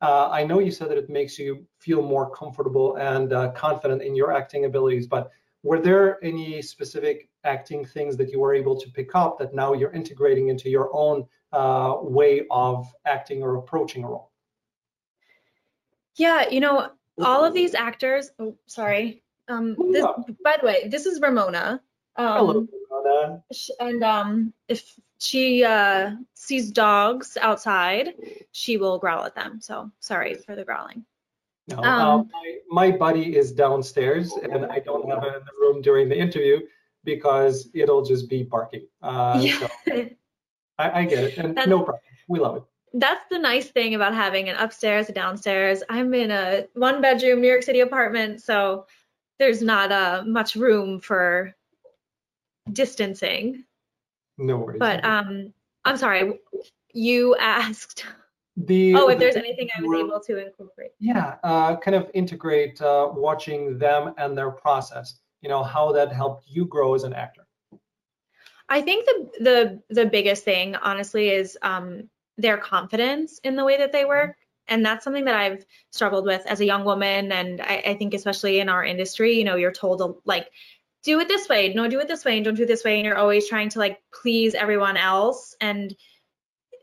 uh, 0.00 0.28
I 0.30 0.44
know 0.44 0.60
you 0.60 0.70
said 0.70 0.88
that 0.90 0.98
it 0.98 1.10
makes 1.10 1.38
you 1.38 1.66
feel 1.78 2.02
more 2.02 2.30
comfortable 2.30 2.96
and 2.96 3.32
uh, 3.32 3.50
confident 3.52 4.02
in 4.02 4.14
your 4.14 4.32
acting 4.32 4.64
abilities, 4.64 5.06
but 5.06 5.30
were 5.62 5.78
there 5.78 6.24
any 6.24 6.62
specific 6.62 7.28
acting 7.44 7.84
things 7.84 8.16
that 8.16 8.30
you 8.30 8.40
were 8.40 8.54
able 8.54 8.80
to 8.80 8.90
pick 8.90 9.14
up 9.14 9.38
that 9.38 9.54
now 9.54 9.74
you're 9.74 9.92
integrating 9.92 10.48
into 10.48 10.70
your 10.70 10.88
own 10.94 11.26
uh, 11.52 11.96
way 12.00 12.46
of 12.50 12.86
acting 13.04 13.42
or 13.42 13.56
approaching 13.56 14.04
a 14.04 14.08
role? 14.08 14.30
Yeah, 16.16 16.48
you 16.48 16.60
know, 16.60 16.90
all 17.22 17.44
of 17.44 17.54
these 17.54 17.74
actors. 17.74 18.30
Oh, 18.38 18.56
sorry. 18.66 19.22
Um, 19.48 19.76
this, 19.92 20.04
by 20.44 20.56
the 20.60 20.66
way, 20.66 20.88
this 20.88 21.06
is 21.06 21.20
Ramona. 21.20 21.80
Um, 22.16 22.36
Hello, 22.36 22.66
Ramona. 22.90 23.42
And 23.80 24.04
um, 24.04 24.52
if 24.68 24.98
she 25.18 25.64
uh, 25.64 26.12
sees 26.34 26.70
dogs 26.70 27.36
outside, 27.40 28.14
she 28.52 28.76
will 28.76 28.98
growl 28.98 29.24
at 29.24 29.34
them. 29.34 29.60
So 29.60 29.90
sorry 30.00 30.34
for 30.34 30.54
the 30.56 30.64
growling. 30.64 31.04
No, 31.68 31.78
um, 31.78 31.84
uh, 31.84 32.16
my, 32.72 32.90
my, 32.90 32.96
buddy 32.96 33.36
is 33.36 33.52
downstairs, 33.52 34.32
and 34.32 34.66
I 34.66 34.80
don't 34.80 35.08
have 35.08 35.22
it 35.22 35.36
in 35.36 35.42
the 35.44 35.52
room 35.60 35.82
during 35.82 36.08
the 36.08 36.18
interview 36.18 36.60
because 37.04 37.68
it'll 37.74 38.04
just 38.04 38.28
be 38.28 38.42
barking. 38.42 38.86
Uh, 39.02 39.38
yeah. 39.42 39.68
So 40.80 40.86
I, 40.86 41.00
I, 41.00 41.04
get 41.04 41.24
it, 41.24 41.36
and 41.36 41.54
no 41.66 41.80
problem. 41.80 42.00
We 42.26 42.38
love 42.38 42.56
it. 42.56 42.62
That's 42.92 43.24
the 43.30 43.38
nice 43.38 43.68
thing 43.68 43.94
about 43.94 44.14
having 44.14 44.48
an 44.48 44.56
upstairs, 44.56 45.08
a 45.08 45.12
downstairs. 45.12 45.82
I'm 45.88 46.12
in 46.14 46.30
a 46.30 46.66
one-bedroom 46.74 47.40
New 47.40 47.48
York 47.48 47.62
City 47.62 47.80
apartment, 47.80 48.42
so 48.42 48.86
there's 49.38 49.62
not 49.62 49.92
uh, 49.92 50.24
much 50.26 50.56
room 50.56 51.00
for 51.00 51.54
distancing. 52.72 53.64
No 54.38 54.56
worries. 54.56 54.78
But 54.80 55.04
um, 55.04 55.52
I'm 55.84 55.96
sorry. 55.96 56.40
You 56.92 57.36
asked. 57.36 58.06
The, 58.56 58.94
oh, 58.96 59.08
if 59.08 59.18
the, 59.18 59.24
there's 59.24 59.36
anything 59.36 59.68
I 59.76 59.80
was 59.80 59.98
able 59.98 60.20
to 60.20 60.46
incorporate. 60.46 60.90
Yeah, 60.98 61.36
uh, 61.44 61.76
kind 61.76 61.94
of 61.94 62.10
integrate 62.12 62.82
uh, 62.82 63.08
watching 63.12 63.78
them 63.78 64.12
and 64.18 64.36
their 64.36 64.50
process. 64.50 65.20
You 65.40 65.48
know 65.48 65.62
how 65.62 65.92
that 65.92 66.12
helped 66.12 66.46
you 66.48 66.66
grow 66.66 66.94
as 66.94 67.04
an 67.04 67.14
actor. 67.14 67.46
I 68.68 68.82
think 68.82 69.06
the 69.06 69.30
the 69.40 69.82
the 69.94 70.06
biggest 70.06 70.44
thing, 70.44 70.76
honestly, 70.76 71.30
is 71.30 71.56
um, 71.62 72.10
their 72.40 72.56
confidence 72.56 73.38
in 73.44 73.56
the 73.56 73.64
way 73.64 73.76
that 73.78 73.92
they 73.92 74.04
work, 74.04 74.36
and 74.68 74.84
that's 74.84 75.04
something 75.04 75.24
that 75.24 75.34
I've 75.34 75.64
struggled 75.90 76.24
with 76.24 76.46
as 76.46 76.60
a 76.60 76.64
young 76.64 76.84
woman, 76.84 77.32
and 77.32 77.60
I, 77.60 77.82
I 77.86 77.94
think 77.94 78.14
especially 78.14 78.60
in 78.60 78.68
our 78.68 78.84
industry, 78.84 79.36
you 79.38 79.44
know, 79.44 79.56
you're 79.56 79.72
told 79.72 79.98
to 79.98 80.16
like 80.24 80.50
do 81.02 81.18
it 81.20 81.28
this 81.28 81.48
way, 81.48 81.72
no, 81.74 81.88
do 81.88 82.00
it 82.00 82.08
this 82.08 82.24
way, 82.24 82.36
and 82.36 82.44
don't 82.44 82.54
do 82.54 82.62
it 82.64 82.68
this 82.68 82.84
way, 82.84 82.96
and 82.96 83.04
you're 83.04 83.18
always 83.18 83.48
trying 83.48 83.68
to 83.70 83.78
like 83.78 84.00
please 84.12 84.54
everyone 84.54 84.96
else, 84.96 85.56
and 85.60 85.94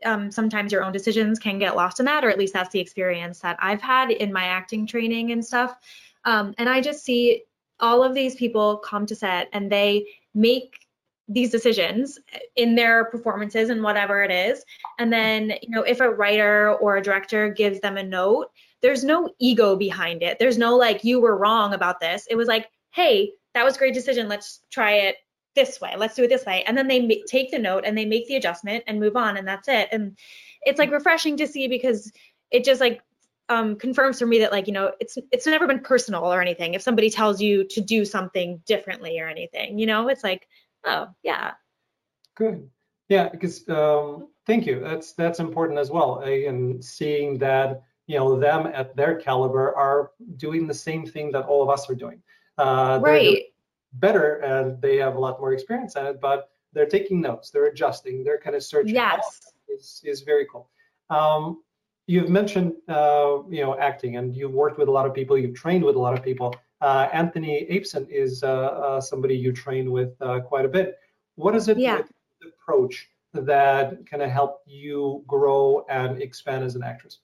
um, 0.04 0.30
sometimes 0.30 0.72
your 0.72 0.84
own 0.84 0.92
decisions 0.92 1.38
can 1.38 1.58
get 1.58 1.76
lost 1.76 1.98
in 1.98 2.06
that, 2.06 2.24
or 2.24 2.30
at 2.30 2.38
least 2.38 2.52
that's 2.52 2.70
the 2.70 2.80
experience 2.80 3.40
that 3.40 3.56
I've 3.60 3.82
had 3.82 4.10
in 4.10 4.32
my 4.32 4.44
acting 4.44 4.86
training 4.86 5.32
and 5.32 5.44
stuff. 5.44 5.76
Um, 6.24 6.54
and 6.58 6.68
I 6.68 6.80
just 6.80 7.04
see 7.04 7.42
all 7.80 8.02
of 8.02 8.14
these 8.14 8.34
people 8.34 8.76
come 8.78 9.06
to 9.06 9.14
set 9.14 9.48
and 9.52 9.70
they 9.70 10.06
make 10.34 10.86
these 11.28 11.50
decisions 11.50 12.18
in 12.56 12.74
their 12.74 13.04
performances 13.04 13.68
and 13.68 13.82
whatever 13.82 14.22
it 14.22 14.30
is. 14.30 14.64
And 14.98 15.12
then, 15.12 15.52
you 15.62 15.68
know, 15.68 15.82
if 15.82 16.00
a 16.00 16.10
writer 16.10 16.74
or 16.74 16.96
a 16.96 17.02
director 17.02 17.50
gives 17.50 17.80
them 17.80 17.96
a 17.96 18.02
note, 18.02 18.46
there's 18.80 19.04
no 19.04 19.30
ego 19.38 19.76
behind 19.76 20.22
it. 20.22 20.38
There's 20.38 20.58
no 20.58 20.76
like, 20.76 21.04
you 21.04 21.20
were 21.20 21.36
wrong 21.36 21.74
about 21.74 22.00
this. 22.00 22.26
It 22.30 22.36
was 22.36 22.48
like, 22.48 22.68
hey, 22.92 23.32
that 23.54 23.64
was 23.64 23.76
a 23.76 23.78
great 23.78 23.94
decision. 23.94 24.28
Let's 24.28 24.60
try 24.70 24.92
it 24.92 25.16
this 25.54 25.80
way. 25.80 25.94
Let's 25.96 26.14
do 26.14 26.22
it 26.22 26.28
this 26.28 26.46
way. 26.46 26.62
And 26.66 26.78
then 26.78 26.86
they 26.86 27.22
take 27.26 27.50
the 27.50 27.58
note 27.58 27.84
and 27.84 27.98
they 27.98 28.04
make 28.04 28.28
the 28.28 28.36
adjustment 28.36 28.84
and 28.86 29.00
move 29.00 29.16
on, 29.16 29.36
and 29.36 29.46
that's 29.46 29.68
it. 29.68 29.88
And 29.90 30.16
it's 30.62 30.78
like 30.78 30.90
refreshing 30.90 31.36
to 31.38 31.46
see 31.46 31.68
because 31.68 32.12
it 32.50 32.64
just 32.64 32.80
like 32.80 33.02
um, 33.48 33.76
confirms 33.76 34.18
for 34.18 34.26
me 34.26 34.38
that 34.40 34.52
like 34.52 34.66
you 34.66 34.72
know 34.72 34.92
it's 35.00 35.18
it's 35.32 35.46
never 35.46 35.66
been 35.66 35.80
personal 35.80 36.24
or 36.24 36.40
anything. 36.40 36.74
If 36.74 36.82
somebody 36.82 37.10
tells 37.10 37.40
you 37.40 37.66
to 37.68 37.80
do 37.80 38.04
something 38.04 38.62
differently 38.66 39.18
or 39.18 39.28
anything, 39.28 39.78
you 39.78 39.86
know, 39.86 40.08
it's 40.08 40.22
like 40.22 40.46
oh 40.84 41.08
yeah. 41.22 41.52
Good. 42.34 42.68
Yeah, 43.08 43.28
because 43.28 43.68
um, 43.68 44.28
thank 44.46 44.66
you. 44.66 44.80
That's 44.80 45.12
that's 45.12 45.40
important 45.40 45.78
as 45.78 45.90
well. 45.90 46.20
And 46.20 46.84
seeing 46.84 47.38
that 47.38 47.82
you 48.06 48.18
know 48.18 48.38
them 48.38 48.66
at 48.66 48.94
their 48.96 49.16
caliber 49.16 49.74
are 49.74 50.10
doing 50.36 50.66
the 50.66 50.74
same 50.74 51.06
thing 51.06 51.32
that 51.32 51.46
all 51.46 51.62
of 51.62 51.68
us 51.68 51.88
are 51.90 51.94
doing. 51.94 52.22
Uh, 52.58 52.98
right 53.02 53.44
better 53.94 54.36
and 54.36 54.80
they 54.80 54.96
have 54.96 55.16
a 55.16 55.18
lot 55.18 55.40
more 55.40 55.52
experience 55.52 55.96
at 55.96 56.06
it, 56.06 56.20
but 56.20 56.50
they're 56.72 56.86
taking 56.86 57.20
notes, 57.20 57.50
they're 57.50 57.66
adjusting, 57.66 58.22
they're 58.24 58.38
kind 58.38 58.54
of 58.54 58.62
searching. 58.62 58.94
Yes. 58.94 59.52
Is, 59.68 60.00
is 60.04 60.20
very 60.22 60.46
cool. 60.50 60.68
Um, 61.10 61.62
you've 62.06 62.28
mentioned, 62.28 62.74
uh, 62.88 63.38
you 63.48 63.62
know, 63.62 63.78
acting 63.78 64.16
and 64.16 64.34
you've 64.34 64.52
worked 64.52 64.78
with 64.78 64.88
a 64.88 64.90
lot 64.90 65.06
of 65.06 65.14
people, 65.14 65.38
you've 65.38 65.54
trained 65.54 65.84
with 65.84 65.96
a 65.96 65.98
lot 65.98 66.16
of 66.16 66.22
people. 66.22 66.54
Uh, 66.80 67.08
Anthony 67.12 67.66
Abeson 67.70 68.08
is 68.08 68.42
uh, 68.42 68.48
uh 68.48 69.00
somebody 69.00 69.36
you 69.36 69.52
train 69.52 69.90
with 69.90 70.14
uh, 70.20 70.40
quite 70.40 70.64
a 70.64 70.68
bit. 70.68 70.98
What 71.34 71.54
is 71.54 71.68
it 71.68 71.78
yeah. 71.78 72.02
approach 72.46 73.08
that 73.34 74.06
kind 74.10 74.22
of 74.22 74.30
helped 74.30 74.66
you 74.68 75.24
grow 75.26 75.84
and 75.88 76.22
expand 76.22 76.64
as 76.64 76.76
an 76.76 76.82
actress? 76.82 77.18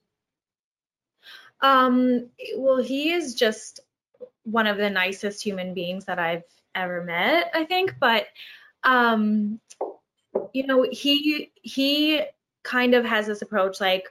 Um, 1.61 2.29
well, 2.57 2.77
he 2.77 3.13
is 3.13 3.35
just 3.35 3.81
one 4.45 4.67
of 4.67 4.77
the 4.77 4.91
nicest 4.91 5.43
human 5.43 5.73
beings 5.75 6.05
that 6.05 6.19
I've 6.19 6.45
ever 6.75 7.03
met, 7.03 7.51
I 7.55 7.65
think. 7.65 7.95
But 7.99 8.27
um, 8.83 9.61
you 10.53 10.67
know, 10.67 10.87
he 10.91 11.51
he 11.63 12.23
kind 12.63 12.95
of 12.95 13.05
has 13.05 13.27
this 13.27 13.43
approach 13.43 13.81
like, 13.81 14.09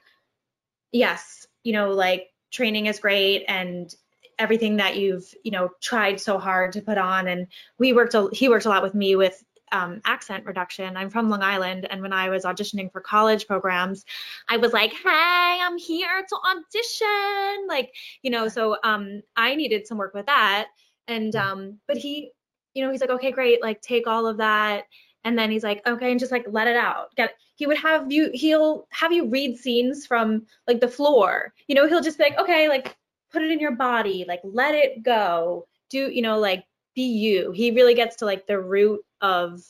yes, 0.92 1.48
you 1.64 1.74
know, 1.74 1.92
like 1.92 2.32
training 2.52 2.88
is 2.88 3.00
great 3.00 3.46
and 3.48 3.94
everything 4.40 4.78
that 4.78 4.98
you've 4.98 5.34
you 5.44 5.52
know 5.52 5.70
tried 5.82 6.20
so 6.20 6.38
hard 6.38 6.74
to 6.74 6.82
put 6.82 6.98
on 6.98 7.28
and 7.28 7.48
we 7.78 7.94
worked 7.94 8.14
a, 8.14 8.30
he 8.32 8.50
worked 8.50 8.66
a 8.66 8.70
lot 8.70 8.84
with 8.84 8.94
me 8.94 9.16
with 9.16 9.44
um, 9.74 10.02
accent 10.06 10.46
reduction. 10.46 10.96
I'm 10.96 11.10
from 11.10 11.30
Long 11.30 11.42
Island, 11.42 11.88
and 11.90 12.02
when 12.02 12.14
I 12.14 12.30
was 12.30 12.46
auditioning 12.46 12.92
for 12.92 13.02
college 13.02 13.48
programs, 13.48 14.06
I 14.48 14.58
was 14.58 14.72
like, 14.72 14.94
"Hey, 14.94 15.60
I'm 15.62 15.78
here 15.78 16.24
to 16.30 16.36
audition," 16.46 17.68
like 17.68 17.92
you 18.22 18.30
know. 18.30 18.48
So 18.48 18.78
um, 18.84 19.22
I 19.36 19.56
needed 19.56 19.88
some 19.88 19.98
work 19.98 20.14
with 20.14 20.28
that, 20.28 20.68
and 21.08 21.36
um, 21.36 21.80
but 21.88 21.98
he, 21.98 22.32
you 22.76 22.86
know, 22.86 22.92
he's 22.92 23.02
like, 23.02 23.10
"Okay, 23.10 23.32
great, 23.32 23.62
like 23.62 23.82
take 23.82 24.08
all 24.08 24.28
of 24.28 24.38
that." 24.38 24.86
And 25.26 25.40
then 25.40 25.50
he's 25.50 25.64
like, 25.64 25.82
okay, 25.88 26.12
and 26.12 26.20
just 26.20 26.34
like 26.34 26.46
let 26.50 26.68
it 26.68 26.76
out. 26.76 27.16
Get 27.16 27.36
he 27.56 27.66
would 27.66 27.78
have 27.78 28.12
you 28.12 28.30
he'll 28.34 28.88
have 28.92 29.14
you 29.14 29.30
read 29.30 29.58
scenes 29.58 30.06
from 30.06 30.46
like 30.68 30.82
the 30.82 30.88
floor. 30.88 31.54
You 31.68 31.76
know, 31.76 31.88
he'll 31.88 32.02
just 32.02 32.18
be 32.18 32.26
like, 32.26 32.40
okay, 32.40 32.68
like 32.68 32.98
put 33.34 33.42
it 33.42 33.52
in 33.52 33.60
your 33.60 33.76
body, 33.76 34.24
like 34.28 34.42
let 34.44 34.76
it 34.76 35.04
go. 35.04 35.68
Do 35.90 36.10
you 36.10 36.22
know, 36.22 36.40
like 36.40 36.64
be 36.96 37.02
you. 37.02 37.52
He 37.52 37.72
really 37.72 37.96
gets 37.96 38.16
to 38.18 38.26
like 38.26 38.48
the 38.48 38.60
root 38.60 39.02
of 39.22 39.62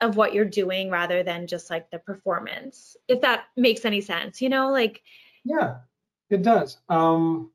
of 0.00 0.16
what 0.16 0.32
you're 0.32 0.44
doing 0.44 0.90
rather 0.90 1.22
than 1.22 1.46
just 1.46 1.70
like 1.70 1.90
the 1.90 1.98
performance. 1.98 2.96
If 3.08 3.20
that 3.22 3.46
makes 3.56 3.84
any 3.84 4.00
sense, 4.00 4.42
you 4.42 4.48
know, 4.48 4.70
like 4.70 5.02
Yeah, 5.44 5.76
it 6.30 6.42
does. 6.42 6.78
Um 6.88 7.50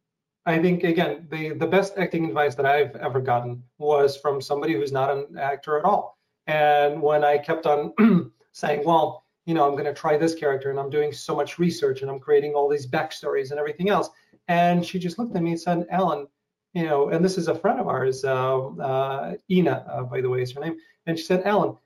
I 0.45 0.59
think 0.59 0.83
again, 0.83 1.27
the 1.29 1.53
the 1.53 1.67
best 1.67 1.93
acting 1.97 2.25
advice 2.25 2.55
that 2.55 2.65
I've 2.65 2.95
ever 2.95 3.21
gotten 3.21 3.63
was 3.77 4.17
from 4.17 4.41
somebody 4.41 4.73
who's 4.73 4.91
not 4.91 5.11
an 5.11 5.37
actor 5.37 5.77
at 5.77 5.85
all. 5.85 6.17
And 6.47 7.01
when 7.01 7.23
I 7.23 7.37
kept 7.37 7.65
on 7.65 7.93
saying, 8.51 8.83
well, 8.85 9.23
you 9.45 9.53
know, 9.53 9.65
I'm 9.65 9.73
going 9.73 9.85
to 9.85 9.93
try 9.93 10.17
this 10.17 10.35
character 10.35 10.69
and 10.69 10.79
I'm 10.79 10.89
doing 10.89 11.11
so 11.11 11.35
much 11.35 11.59
research 11.59 12.01
and 12.01 12.09
I'm 12.09 12.19
creating 12.19 12.53
all 12.53 12.69
these 12.69 12.87
backstories 12.87 13.51
and 13.51 13.59
everything 13.59 13.89
else. 13.89 14.09
And 14.47 14.85
she 14.85 14.99
just 14.99 15.17
looked 15.17 15.35
at 15.35 15.41
me 15.41 15.51
and 15.51 15.59
said, 15.59 15.85
Alan, 15.89 16.27
you 16.73 16.83
know, 16.83 17.09
and 17.09 17.23
this 17.23 17.37
is 17.37 17.47
a 17.47 17.55
friend 17.55 17.79
of 17.79 17.87
ours, 17.87 18.23
uh, 18.23 18.67
uh, 18.67 19.35
Ina, 19.49 19.85
uh, 19.89 20.03
by 20.03 20.21
the 20.21 20.29
way, 20.29 20.41
is 20.41 20.51
her 20.53 20.59
name. 20.61 20.75
And 21.05 21.17
she 21.17 21.25
said, 21.25 21.43
Alan, 21.45 21.77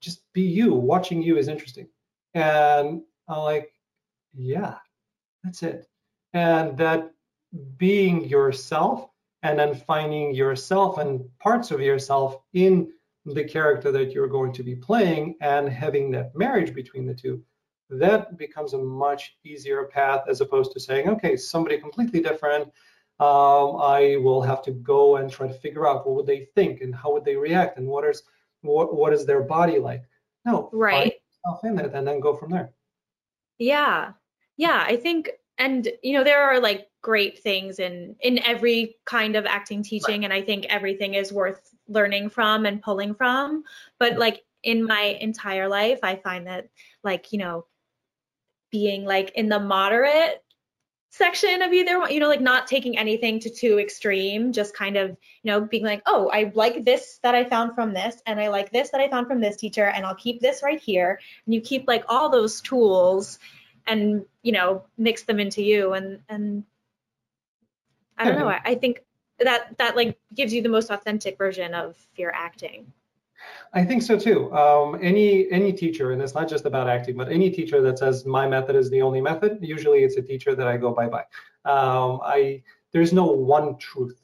just 0.00 0.30
be 0.32 0.42
you. 0.42 0.74
Watching 0.74 1.22
you 1.22 1.38
is 1.38 1.48
interesting. 1.48 1.88
And 2.34 3.02
I'm 3.28 3.38
like, 3.38 3.72
yeah, 4.34 4.76
that's 5.42 5.62
it. 5.62 5.88
And 6.34 6.76
that 6.78 7.10
being 7.78 8.28
yourself 8.28 9.10
and 9.42 9.58
then 9.58 9.74
finding 9.74 10.34
yourself 10.34 10.98
and 10.98 11.24
parts 11.38 11.70
of 11.70 11.80
yourself 11.80 12.38
in 12.52 12.92
the 13.24 13.44
character 13.44 13.90
that 13.92 14.12
you're 14.12 14.28
going 14.28 14.52
to 14.52 14.62
be 14.62 14.74
playing 14.74 15.36
and 15.40 15.68
having 15.68 16.10
that 16.10 16.34
marriage 16.34 16.74
between 16.74 17.06
the 17.06 17.14
two 17.14 17.42
that 17.90 18.36
becomes 18.36 18.74
a 18.74 18.78
much 18.78 19.36
easier 19.44 19.84
path 19.84 20.24
as 20.28 20.40
opposed 20.40 20.72
to 20.72 20.80
saying 20.80 21.08
okay 21.08 21.36
somebody 21.36 21.78
completely 21.78 22.20
different 22.20 22.70
um, 23.20 23.78
I 23.80 24.16
will 24.20 24.42
have 24.42 24.62
to 24.62 24.70
go 24.70 25.16
and 25.16 25.28
try 25.28 25.48
to 25.48 25.54
figure 25.54 25.88
out 25.88 26.06
what 26.06 26.14
would 26.14 26.26
they 26.26 26.46
think 26.54 26.82
and 26.82 26.94
how 26.94 27.12
would 27.12 27.24
they 27.24 27.34
react 27.34 27.76
and 27.76 27.86
what 27.88 28.04
is 28.04 28.22
what 28.62 28.94
what 28.94 29.12
is 29.12 29.26
their 29.26 29.42
body 29.42 29.78
like. 29.78 30.04
No, 30.44 30.70
right. 30.72 31.14
in 31.64 31.78
it 31.80 31.92
and 31.94 32.06
then 32.06 32.20
go 32.20 32.36
from 32.36 32.50
there. 32.50 32.70
Yeah, 33.58 34.12
yeah. 34.56 34.84
I 34.86 34.96
think, 34.96 35.30
and 35.58 35.88
you 36.02 36.12
know, 36.12 36.22
there 36.22 36.42
are 36.42 36.60
like 36.60 36.88
great 37.02 37.40
things 37.40 37.80
in 37.80 38.14
in 38.20 38.38
every 38.44 38.96
kind 39.04 39.34
of 39.34 39.46
acting 39.46 39.82
teaching, 39.82 40.20
right. 40.20 40.24
and 40.24 40.32
I 40.32 40.40
think 40.40 40.66
everything 40.66 41.14
is 41.14 41.32
worth 41.32 41.74
learning 41.88 42.30
from 42.30 42.66
and 42.66 42.80
pulling 42.80 43.14
from. 43.14 43.64
But 43.98 44.16
like 44.16 44.44
in 44.62 44.86
my 44.86 45.18
entire 45.20 45.66
life, 45.68 45.98
I 46.04 46.14
find 46.16 46.46
that 46.46 46.68
like 47.02 47.32
you 47.32 47.38
know 47.38 47.66
being 48.70 49.04
like 49.04 49.32
in 49.34 49.48
the 49.48 49.60
moderate 49.60 50.42
section 51.10 51.62
of 51.62 51.72
either 51.72 51.98
one, 51.98 52.12
you 52.12 52.20
know, 52.20 52.28
like 52.28 52.40
not 52.40 52.66
taking 52.66 52.98
anything 52.98 53.40
to 53.40 53.50
too 53.50 53.78
extreme, 53.78 54.52
just 54.52 54.74
kind 54.74 54.96
of, 54.96 55.10
you 55.10 55.50
know, 55.50 55.60
being 55.60 55.84
like, 55.84 56.02
oh, 56.06 56.30
I 56.32 56.52
like 56.54 56.84
this 56.84 57.18
that 57.22 57.34
I 57.34 57.44
found 57.44 57.74
from 57.74 57.94
this, 57.94 58.22
and 58.26 58.38
I 58.38 58.48
like 58.48 58.70
this 58.70 58.90
that 58.90 59.00
I 59.00 59.08
found 59.08 59.26
from 59.26 59.40
this 59.40 59.56
teacher, 59.56 59.84
and 59.84 60.04
I'll 60.04 60.14
keep 60.14 60.40
this 60.40 60.62
right 60.62 60.80
here. 60.80 61.18
And 61.46 61.54
you 61.54 61.60
keep 61.60 61.88
like 61.88 62.04
all 62.08 62.28
those 62.28 62.60
tools 62.60 63.38
and, 63.86 64.26
you 64.42 64.52
know, 64.52 64.84
mix 64.98 65.22
them 65.22 65.40
into 65.40 65.62
you. 65.62 65.94
And, 65.94 66.20
and 66.28 66.64
I 68.18 68.24
don't 68.24 68.38
know, 68.38 68.44
hmm. 68.44 68.50
I, 68.50 68.60
I 68.64 68.74
think 68.74 69.02
that 69.38 69.78
that 69.78 69.96
like 69.96 70.18
gives 70.34 70.52
you 70.52 70.62
the 70.62 70.68
most 70.68 70.90
authentic 70.90 71.38
version 71.38 71.72
of 71.72 71.96
your 72.16 72.34
acting. 72.34 72.92
I 73.72 73.84
think 73.84 74.02
so 74.02 74.18
too. 74.18 74.52
Um, 74.52 74.98
any 75.00 75.50
any 75.50 75.72
teacher, 75.72 76.12
and 76.12 76.22
it's 76.22 76.34
not 76.34 76.48
just 76.48 76.64
about 76.64 76.88
acting, 76.88 77.16
but 77.16 77.30
any 77.30 77.50
teacher 77.50 77.80
that 77.82 77.98
says 77.98 78.24
my 78.24 78.48
method 78.48 78.76
is 78.76 78.90
the 78.90 79.02
only 79.02 79.20
method, 79.20 79.58
usually 79.60 80.04
it's 80.04 80.16
a 80.16 80.22
teacher 80.22 80.54
that 80.54 80.66
I 80.66 80.76
go 80.76 80.92
bye 80.92 81.08
bye. 81.08 81.24
Um, 81.64 82.20
I 82.22 82.62
there's 82.92 83.12
no 83.12 83.26
one 83.26 83.76
truth, 83.78 84.18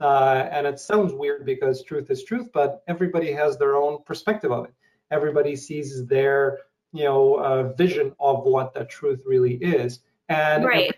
uh, 0.00 0.48
and 0.50 0.66
it 0.66 0.78
sounds 0.78 1.12
weird 1.12 1.46
because 1.46 1.82
truth 1.82 2.10
is 2.10 2.24
truth, 2.24 2.50
but 2.52 2.82
everybody 2.88 3.32
has 3.32 3.56
their 3.56 3.76
own 3.76 4.02
perspective 4.04 4.52
of 4.52 4.66
it. 4.66 4.74
Everybody 5.10 5.56
sees 5.56 6.06
their 6.06 6.58
you 6.92 7.04
know 7.04 7.34
uh, 7.34 7.72
vision 7.72 8.12
of 8.20 8.44
what 8.44 8.74
that 8.74 8.90
truth 8.90 9.22
really 9.26 9.54
is, 9.54 10.00
and 10.28 10.64
right. 10.64 10.94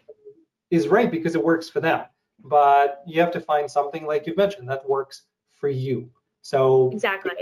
is 0.71 0.88
right 0.88 1.11
because 1.11 1.35
it 1.35 1.45
works 1.45 1.69
for 1.69 1.81
them. 1.81 2.05
But 2.45 3.02
you 3.07 3.21
have 3.21 3.31
to 3.33 3.41
find 3.41 3.71
something 3.71 4.05
like 4.07 4.26
you 4.26 4.35
mentioned 4.37 4.69
that 4.69 4.88
works 4.88 5.23
for 5.61 5.69
you. 5.69 6.11
So 6.43 6.91
exactly, 6.93 7.33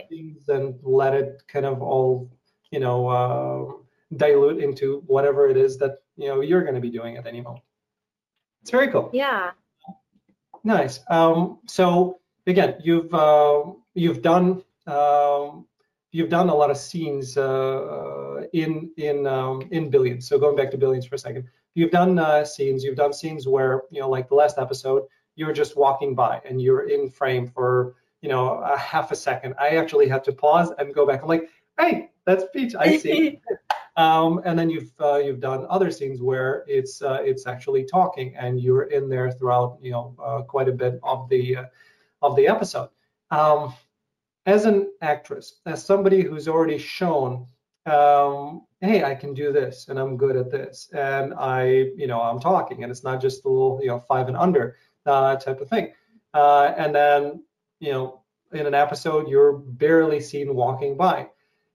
and 0.49 0.79
let 0.83 1.15
it 1.15 1.43
kind 1.49 1.65
of 1.65 1.81
all, 1.83 2.31
you 2.71 2.81
know, 2.81 3.09
uh, 3.09 4.17
dilute 4.17 4.63
into 4.63 5.03
whatever 5.07 5.49
it 5.49 5.57
is 5.57 5.79
that 5.79 6.03
you 6.17 6.29
know 6.29 6.43
you're 6.43 6.63
going 6.63 6.75
to 6.75 6.81
be 6.81 6.91
doing 6.91 7.17
at 7.17 7.27
any 7.27 7.41
moment. 7.41 7.65
It's 8.63 8.71
very 8.71 8.89
cool. 8.89 9.11
Yeah. 9.13 9.53
Nice. 10.65 11.01
Um, 11.09 11.61
so 11.67 12.21
again, 12.47 12.77
you've 12.83 13.13
uh, 13.15 13.63
you've 13.95 14.21
done 14.21 14.63
um, 14.87 15.67
you've 16.13 16.29
done 16.29 16.49
a 16.49 16.55
lot 16.55 16.71
of 16.71 16.77
scenes 16.77 17.37
uh, 17.37 18.45
in 18.53 18.91
in 18.97 19.27
um, 19.27 19.63
in 19.71 19.91
Billions. 19.91 20.29
So 20.29 20.39
going 20.39 20.57
back 20.57 20.71
to 20.73 20.79
Billions 20.79 21.07
for 21.07 21.15
a 21.15 21.19
second, 21.19 21.49
you've 21.75 21.91
done 21.91 22.19
uh, 22.19 22.45
scenes. 22.45 22.85
You've 22.85 22.97
done 22.97 23.13
scenes 23.13 23.47
where 23.47 23.83
you 23.91 24.01
know, 24.01 24.09
like 24.09 24.29
the 24.29 24.35
last 24.35 24.59
episode, 24.59 25.05
you're 25.37 25.53
just 25.53 25.77
walking 25.77 26.15
by 26.15 26.41
and 26.45 26.61
you're 26.61 26.89
in 26.89 27.09
frame 27.09 27.47
for 27.47 27.95
you 28.23 28.29
know 28.29 28.59
a 28.59 28.77
half 28.77 29.11
a 29.11 29.17
second. 29.17 29.55
I 29.59 29.77
actually 29.77 30.09
had 30.09 30.25
to 30.25 30.33
pause 30.33 30.73
and 30.79 30.95
go 30.95 31.07
back. 31.07 31.23
I'm 31.23 31.29
like, 31.29 31.49
hey, 31.79 32.11
that's 32.25 32.45
Peach. 32.53 32.75
I 32.79 32.99
see. 32.99 33.41
um, 33.97 34.41
and 34.45 34.59
then 34.59 34.71
you've 34.71 34.93
uh, 35.01 35.19
you've 35.19 35.41
done 35.41 35.67
other 35.69 35.91
scenes 35.91 36.21
where 36.21 36.65
it's 36.67 37.03
uh, 37.03 37.21
it's 37.25 37.47
actually 37.47 37.85
talking, 37.85 38.35
and 38.37 38.61
you're 38.61 38.85
in 38.85 39.09
there 39.09 39.31
throughout 39.31 39.79
you 39.83 39.93
know 39.93 40.17
uh, 40.23 40.43
quite 40.43 40.69
a 40.69 40.73
bit 40.73 40.99
of 41.03 41.29
the 41.29 41.57
uh, 41.57 41.65
of 42.23 42.37
the 42.37 42.47
episode. 42.49 42.91
Um, 43.31 43.75
as 44.47 44.65
an 44.65 44.91
actress, 45.03 45.61
as 45.67 45.85
somebody 45.85 46.23
who's 46.23 46.49
already 46.49 46.79
shown, 46.79 47.47
um, 47.87 48.63
hey, 48.81 49.05
I 49.05 49.15
can 49.15 49.35
do 49.35 49.53
this, 49.53 49.89
and 49.89 49.99
I'm 49.99 50.17
good 50.17 50.37
at 50.37 50.51
this, 50.51 50.89
and 50.93 51.35
I, 51.35 51.91
you 51.97 52.07
know, 52.07 52.21
I'm 52.21 52.41
talking, 52.41 52.83
and 52.83 52.91
it's 52.91 53.05
not 53.05 53.21
just 53.21 53.45
a 53.45 53.49
little, 53.49 53.79
you 53.83 53.89
know, 53.89 54.01
five 54.01 54.29
and 54.29 54.37
under 54.37 54.77
uh, 55.07 55.37
type 55.37 55.61
of 55.61 55.69
thing. 55.69 55.93
Uh, 56.33 56.73
and 56.77 56.95
then, 56.95 57.43
you 57.81 57.91
know, 57.93 58.21
in 58.53 58.67
an 58.67 58.75
episode, 58.75 59.29
you're 59.29 59.53
barely 59.53 60.21
seen 60.21 60.55
walking 60.55 60.97
by. 60.97 61.29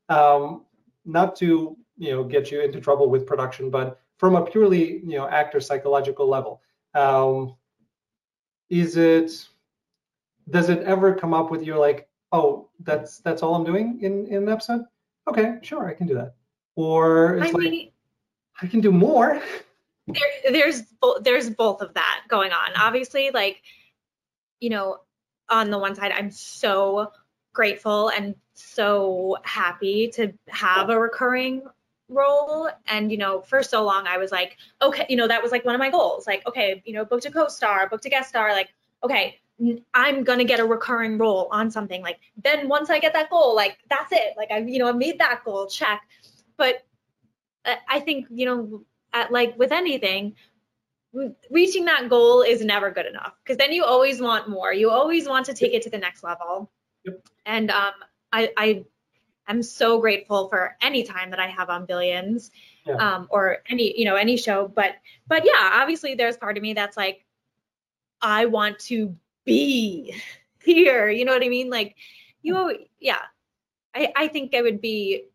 Um, 0.07 0.65
not 1.03 1.35
to, 1.37 1.77
you 1.97 2.11
know, 2.11 2.23
get 2.23 2.51
you 2.51 2.61
into 2.61 2.79
trouble 2.79 3.09
with 3.09 3.25
production, 3.25 3.69
but 3.69 3.99
from 4.17 4.35
a 4.35 4.45
purely, 4.45 4.99
you 4.99 5.17
know, 5.17 5.27
actor 5.27 5.59
psychological 5.59 6.27
level, 6.27 6.61
um, 6.93 7.55
is 8.69 8.97
it? 8.97 9.47
Does 10.49 10.69
it 10.69 10.83
ever 10.83 11.13
come 11.15 11.33
up 11.33 11.49
with 11.49 11.65
you 11.65 11.75
like, 11.75 12.07
oh, 12.31 12.69
that's 12.79 13.19
that's 13.19 13.41
all 13.41 13.55
I'm 13.55 13.63
doing 13.63 13.99
in 14.01 14.27
in 14.27 14.43
an 14.43 14.49
episode? 14.49 14.85
Okay, 15.27 15.57
sure, 15.61 15.87
I 15.87 15.93
can 15.93 16.07
do 16.07 16.13
that. 16.15 16.35
Or 16.75 17.37
it's 17.37 17.49
I 17.49 17.51
like, 17.51 17.71
mean, 17.71 17.91
I 18.61 18.67
can 18.67 18.81
do 18.81 18.91
more. 18.91 19.41
There, 20.07 20.51
there's 20.51 20.83
there's 21.21 21.49
both 21.49 21.81
of 21.81 21.95
that 21.95 22.21
going 22.27 22.51
on. 22.51 22.71
Obviously, 22.75 23.31
like 23.31 23.61
you 24.59 24.69
know, 24.69 24.99
on 25.49 25.69
the 25.69 25.77
one 25.77 25.95
side, 25.95 26.11
I'm 26.11 26.31
so 26.31 27.11
grateful 27.53 28.09
and 28.09 28.35
so 28.53 29.37
happy 29.43 30.09
to 30.09 30.33
have 30.49 30.89
a 30.89 30.99
recurring 30.99 31.63
role. 32.09 32.69
And 32.87 33.11
you 33.11 33.17
know 33.17 33.41
for 33.41 33.63
so 33.63 33.83
long 33.83 34.05
i 34.05 34.17
was 34.17 34.31
like 34.31 34.57
okay 34.81 35.05
you 35.09 35.15
know 35.15 35.27
that 35.27 35.41
was 35.41 35.51
like 35.51 35.65
one 35.65 35.73
of 35.75 35.79
my 35.79 35.89
goals. 35.89 36.27
Like 36.27 36.45
okay 36.47 36.83
you 36.85 36.93
know 36.93 37.05
booked 37.05 37.25
a 37.25 37.31
co-star 37.31 37.89
booked 37.89 38.05
a 38.05 38.09
guest 38.09 38.29
star 38.29 38.51
like 38.51 38.69
okay 39.03 39.39
i'm 39.93 40.23
gonna 40.23 40.43
get 40.43 40.59
a 40.59 40.65
recurring 40.65 41.17
role 41.17 41.47
on 41.51 41.71
something. 41.71 42.01
Like 42.01 42.19
then 42.43 42.67
once 42.67 42.89
i 42.89 42.99
get 42.99 43.13
that 43.13 43.29
goal 43.29 43.55
like 43.55 43.77
that's 43.89 44.11
it. 44.11 44.35
Like 44.37 44.51
i 44.51 44.59
you 44.59 44.79
know 44.79 44.87
i 44.87 44.91
made 44.91 45.19
that 45.19 45.43
goal 45.43 45.67
check. 45.67 46.01
But 46.57 46.85
uh, 47.65 47.75
i 47.89 47.99
think 47.99 48.27
you 48.29 48.45
know 48.45 48.83
at, 49.13 49.31
like 49.31 49.57
with 49.57 49.71
anything 49.71 50.35
reaching 51.49 51.85
that 51.85 52.09
goal 52.09 52.41
is 52.41 52.63
never 52.63 52.91
good 52.91 53.05
enough 53.05 53.33
because 53.43 53.57
then 53.57 53.71
you 53.71 53.83
always 53.83 54.21
want 54.21 54.49
more. 54.49 54.73
You 54.73 54.89
always 54.89 55.27
want 55.27 55.45
to 55.47 55.53
take 55.53 55.73
it 55.73 55.81
to 55.83 55.89
the 55.89 55.97
next 55.97 56.23
level. 56.23 56.71
Yep. 57.05 57.27
And 57.45 57.71
um, 57.71 57.93
I, 58.31 58.51
I 58.57 58.85
am 59.47 59.63
so 59.63 59.99
grateful 59.99 60.49
for 60.49 60.75
any 60.81 61.03
time 61.03 61.29
that 61.29 61.39
I 61.39 61.47
have 61.47 61.69
on 61.69 61.85
Billions, 61.85 62.51
yeah. 62.85 62.95
um, 62.95 63.27
or 63.29 63.59
any 63.69 63.97
you 63.97 64.05
know 64.05 64.15
any 64.15 64.37
show. 64.37 64.67
But 64.67 64.95
but 65.27 65.45
yeah, 65.45 65.71
obviously 65.73 66.15
there's 66.15 66.37
part 66.37 66.57
of 66.57 66.63
me 66.63 66.73
that's 66.73 66.97
like, 66.97 67.25
I 68.21 68.47
want 68.47 68.79
to 68.79 69.15
be 69.45 70.15
here. 70.63 71.09
You 71.09 71.25
know 71.25 71.33
what 71.33 71.43
I 71.43 71.49
mean? 71.49 71.69
Like 71.69 71.95
you, 72.41 72.85
yeah. 72.99 73.21
I 73.93 74.11
I 74.15 74.27
think 74.27 74.53
I 74.53 74.61
would 74.61 74.81
be. 74.81 75.25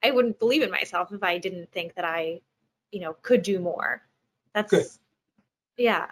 I 0.00 0.12
wouldn't 0.12 0.38
believe 0.38 0.62
in 0.62 0.70
myself 0.70 1.12
if 1.12 1.24
I 1.24 1.38
didn't 1.38 1.72
think 1.72 1.96
that 1.96 2.04
I, 2.04 2.40
you 2.92 3.00
know, 3.00 3.16
could 3.20 3.42
do 3.42 3.58
more. 3.58 4.00
That's 4.54 4.70
Good 4.70 4.86
yeah. 5.78 6.06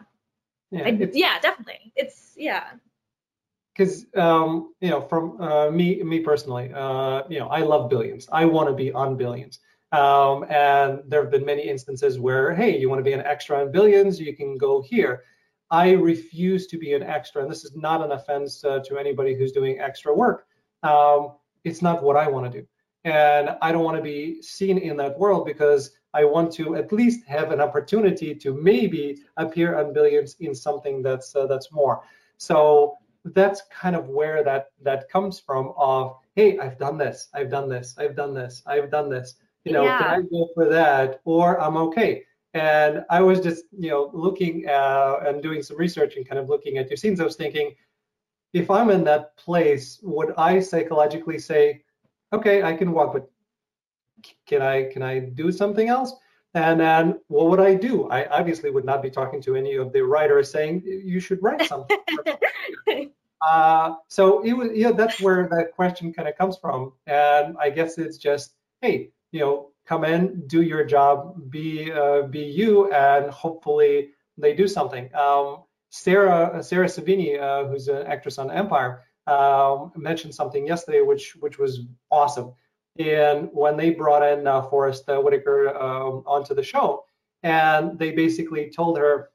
Yeah, 0.71 0.85
I, 0.85 1.11
yeah 1.13 1.39
definitely. 1.41 1.93
It's 1.95 2.33
yeah. 2.37 2.71
Because 3.75 4.07
um, 4.17 4.73
you 4.81 4.91
know 4.91 5.01
from 5.01 5.41
uh, 5.41 5.71
me 5.71 6.03
me 6.03 6.21
personally 6.21 6.73
uh, 6.75 7.23
you 7.29 7.39
know 7.39 7.49
i 7.49 7.61
love 7.61 7.91
billions. 7.91 8.29
I 8.33 8.45
want 8.45 8.69
to 8.69 8.75
be 8.75 8.93
on 8.93 9.17
billions. 9.17 9.61
Um, 9.93 10.45
and 10.51 11.01
there 11.07 11.23
have 11.23 11.31
been 11.31 11.45
many 11.45 11.63
instances 11.69 12.19
where 12.19 12.55
hey 12.55 12.77
you 12.79 12.89
want 12.89 12.99
to 13.01 13.05
be 13.05 13.13
an 13.13 13.21
extra 13.21 13.61
on 13.61 13.71
billions 13.71 14.21
you 14.21 14.35
can 14.37 14.57
go 14.57 14.83
here. 14.83 15.25
I 15.71 15.93
refuse 15.93 16.69
to 16.69 16.79
be 16.79 16.95
an 16.95 17.03
extra 17.03 17.43
and 17.43 17.51
this 17.51 17.65
is 17.65 17.77
not 17.77 18.03
an 18.03 18.13
offense 18.13 18.65
uh, 18.65 18.81
to 18.81 18.99
anybody 18.99 19.35
who's 19.35 19.53
doing 19.53 19.79
extra 19.81 20.15
work. 20.15 20.47
Um, 20.83 21.33
it's 21.65 21.83
not 21.83 22.03
what 22.03 22.17
i 22.17 22.29
want 22.29 22.51
to 22.51 22.61
do. 22.61 22.67
And 23.05 23.51
i 23.63 23.71
don't 23.73 23.85
want 23.85 23.97
to 23.97 24.03
be 24.03 24.43
seen 24.43 24.79
in 24.79 24.97
that 24.97 25.19
world 25.19 25.47
because 25.47 25.91
I 26.17 26.25
want 26.25 26.51
to 26.55 26.77
at 26.77 26.93
least 26.93 27.27
have 27.27 27.53
an 27.53 27.61
opportunity 27.61 28.35
to 28.35 28.55
maybe 28.55 29.19
appear 29.37 29.79
on 29.79 29.93
billions 29.93 30.37
in 30.41 30.55
something 30.55 31.03
that's 31.03 31.37
uh, 31.37 31.47
that's 31.47 31.71
more. 31.71 32.03
So 32.39 32.97
that's 33.25 33.61
kind 33.71 33.95
of 33.95 34.09
where 34.09 34.43
that 34.43 34.71
that 34.83 35.11
comes 35.11 35.39
from. 35.39 35.75
Of 35.77 36.17
hey, 36.35 36.59
I've 36.59 36.79
done 36.79 36.97
this, 36.97 37.29
I've 37.35 37.51
done 37.51 37.69
this, 37.69 37.95
I've 37.99 38.17
done 38.17 38.33
this, 38.33 38.63
I've 38.67 38.91
done 38.91 39.11
this. 39.11 39.35
You 39.65 39.73
know, 39.73 39.85
yeah. 39.85 39.99
can 39.99 40.11
I 40.11 40.21
go 40.23 40.49
for 40.55 40.67
that, 40.79 41.21
or 41.25 41.61
I'm 41.61 41.77
okay. 41.89 42.23
And 42.55 43.05
I 43.11 43.21
was 43.21 43.41
just 43.41 43.65
you 43.79 43.91
know 43.91 44.11
looking 44.15 44.67
uh, 44.67 45.17
and 45.27 45.43
doing 45.43 45.63
some 45.63 45.77
research 45.77 46.17
and 46.17 46.27
kind 46.27 46.39
of 46.39 46.49
looking 46.49 46.79
at 46.79 46.89
your 46.89 46.97
scenes. 46.97 47.21
I 47.21 47.25
was 47.25 47.37
thinking, 47.37 47.75
if 48.55 48.71
I'm 48.71 48.89
in 48.89 49.05
that 49.05 49.37
place, 49.37 50.01
would 50.03 50.33
I 50.39 50.61
psychologically 50.61 51.39
say, 51.39 51.83
okay, 52.33 52.63
I 52.63 52.73
can 52.75 52.93
walk, 52.93 53.13
but 53.13 53.31
can 54.47 54.63
I 54.63 54.85
can 54.85 55.03
I 55.03 55.21
do 55.21 55.53
something 55.53 55.89
else? 55.89 56.13
And 56.55 56.81
then 56.81 57.21
what 57.29 57.51
would 57.51 57.61
I 57.61 57.75
do? 57.75 58.09
I 58.09 58.25
obviously 58.27 58.71
would 58.71 58.87
not 58.87 59.03
be 59.03 59.11
talking 59.11 59.43
to 59.43 59.57
any 59.57 59.75
of 59.75 59.93
the 59.93 60.01
writers 60.01 60.51
saying 60.51 60.83
you 60.87 61.21
should 61.21 61.43
write 61.43 61.63
something. 61.69 61.99
uh, 63.47 63.95
so 64.09 64.43
it 64.43 64.55
was, 64.55 64.71
yeah, 64.73 64.93
that's 64.93 65.21
where 65.21 65.49
that 65.49 65.73
question 65.73 66.15
kind 66.15 66.29
of 66.29 66.39
comes 66.39 66.57
from. 66.57 66.95
And 67.07 67.57
I 67.61 67.69
guess 67.69 67.99
it's 67.99 68.17
just, 68.17 68.55
hey, 68.81 69.11
you 69.33 69.41
know, 69.41 69.71
come 69.85 70.05
in, 70.05 70.47
do 70.47 70.63
your 70.63 70.83
job, 70.85 71.51
be 71.51 71.93
uh, 71.93 72.23
be 72.23 72.41
you, 72.41 72.91
and 72.91 73.31
hopefully 73.31 74.13
they 74.39 74.55
do 74.55 74.67
something. 74.67 75.15
Um, 75.15 75.65
Sarah 75.91 76.63
Sarah 76.63 76.87
Savini, 76.87 77.39
uh, 77.41 77.69
who's 77.69 77.89
an 77.89 78.07
actress 78.07 78.39
on 78.39 78.51
Empire, 78.51 79.05
um, 79.27 79.93
mentioned 79.95 80.35
something 80.35 80.67
yesterday, 80.67 81.03
which 81.03 81.37
which 81.41 81.59
was 81.59 81.81
awesome. 82.11 82.55
And 82.99 83.49
when 83.53 83.77
they 83.77 83.91
brought 83.91 84.23
in 84.23 84.47
uh, 84.47 84.63
Forest 84.63 85.09
uh, 85.09 85.19
Whitaker 85.21 85.77
um, 85.77 86.23
onto 86.27 86.55
the 86.55 86.63
show, 86.63 87.05
and 87.43 87.99
they 87.99 88.13
basically 88.13 88.71
told 88.71 88.99
her 88.99 89.31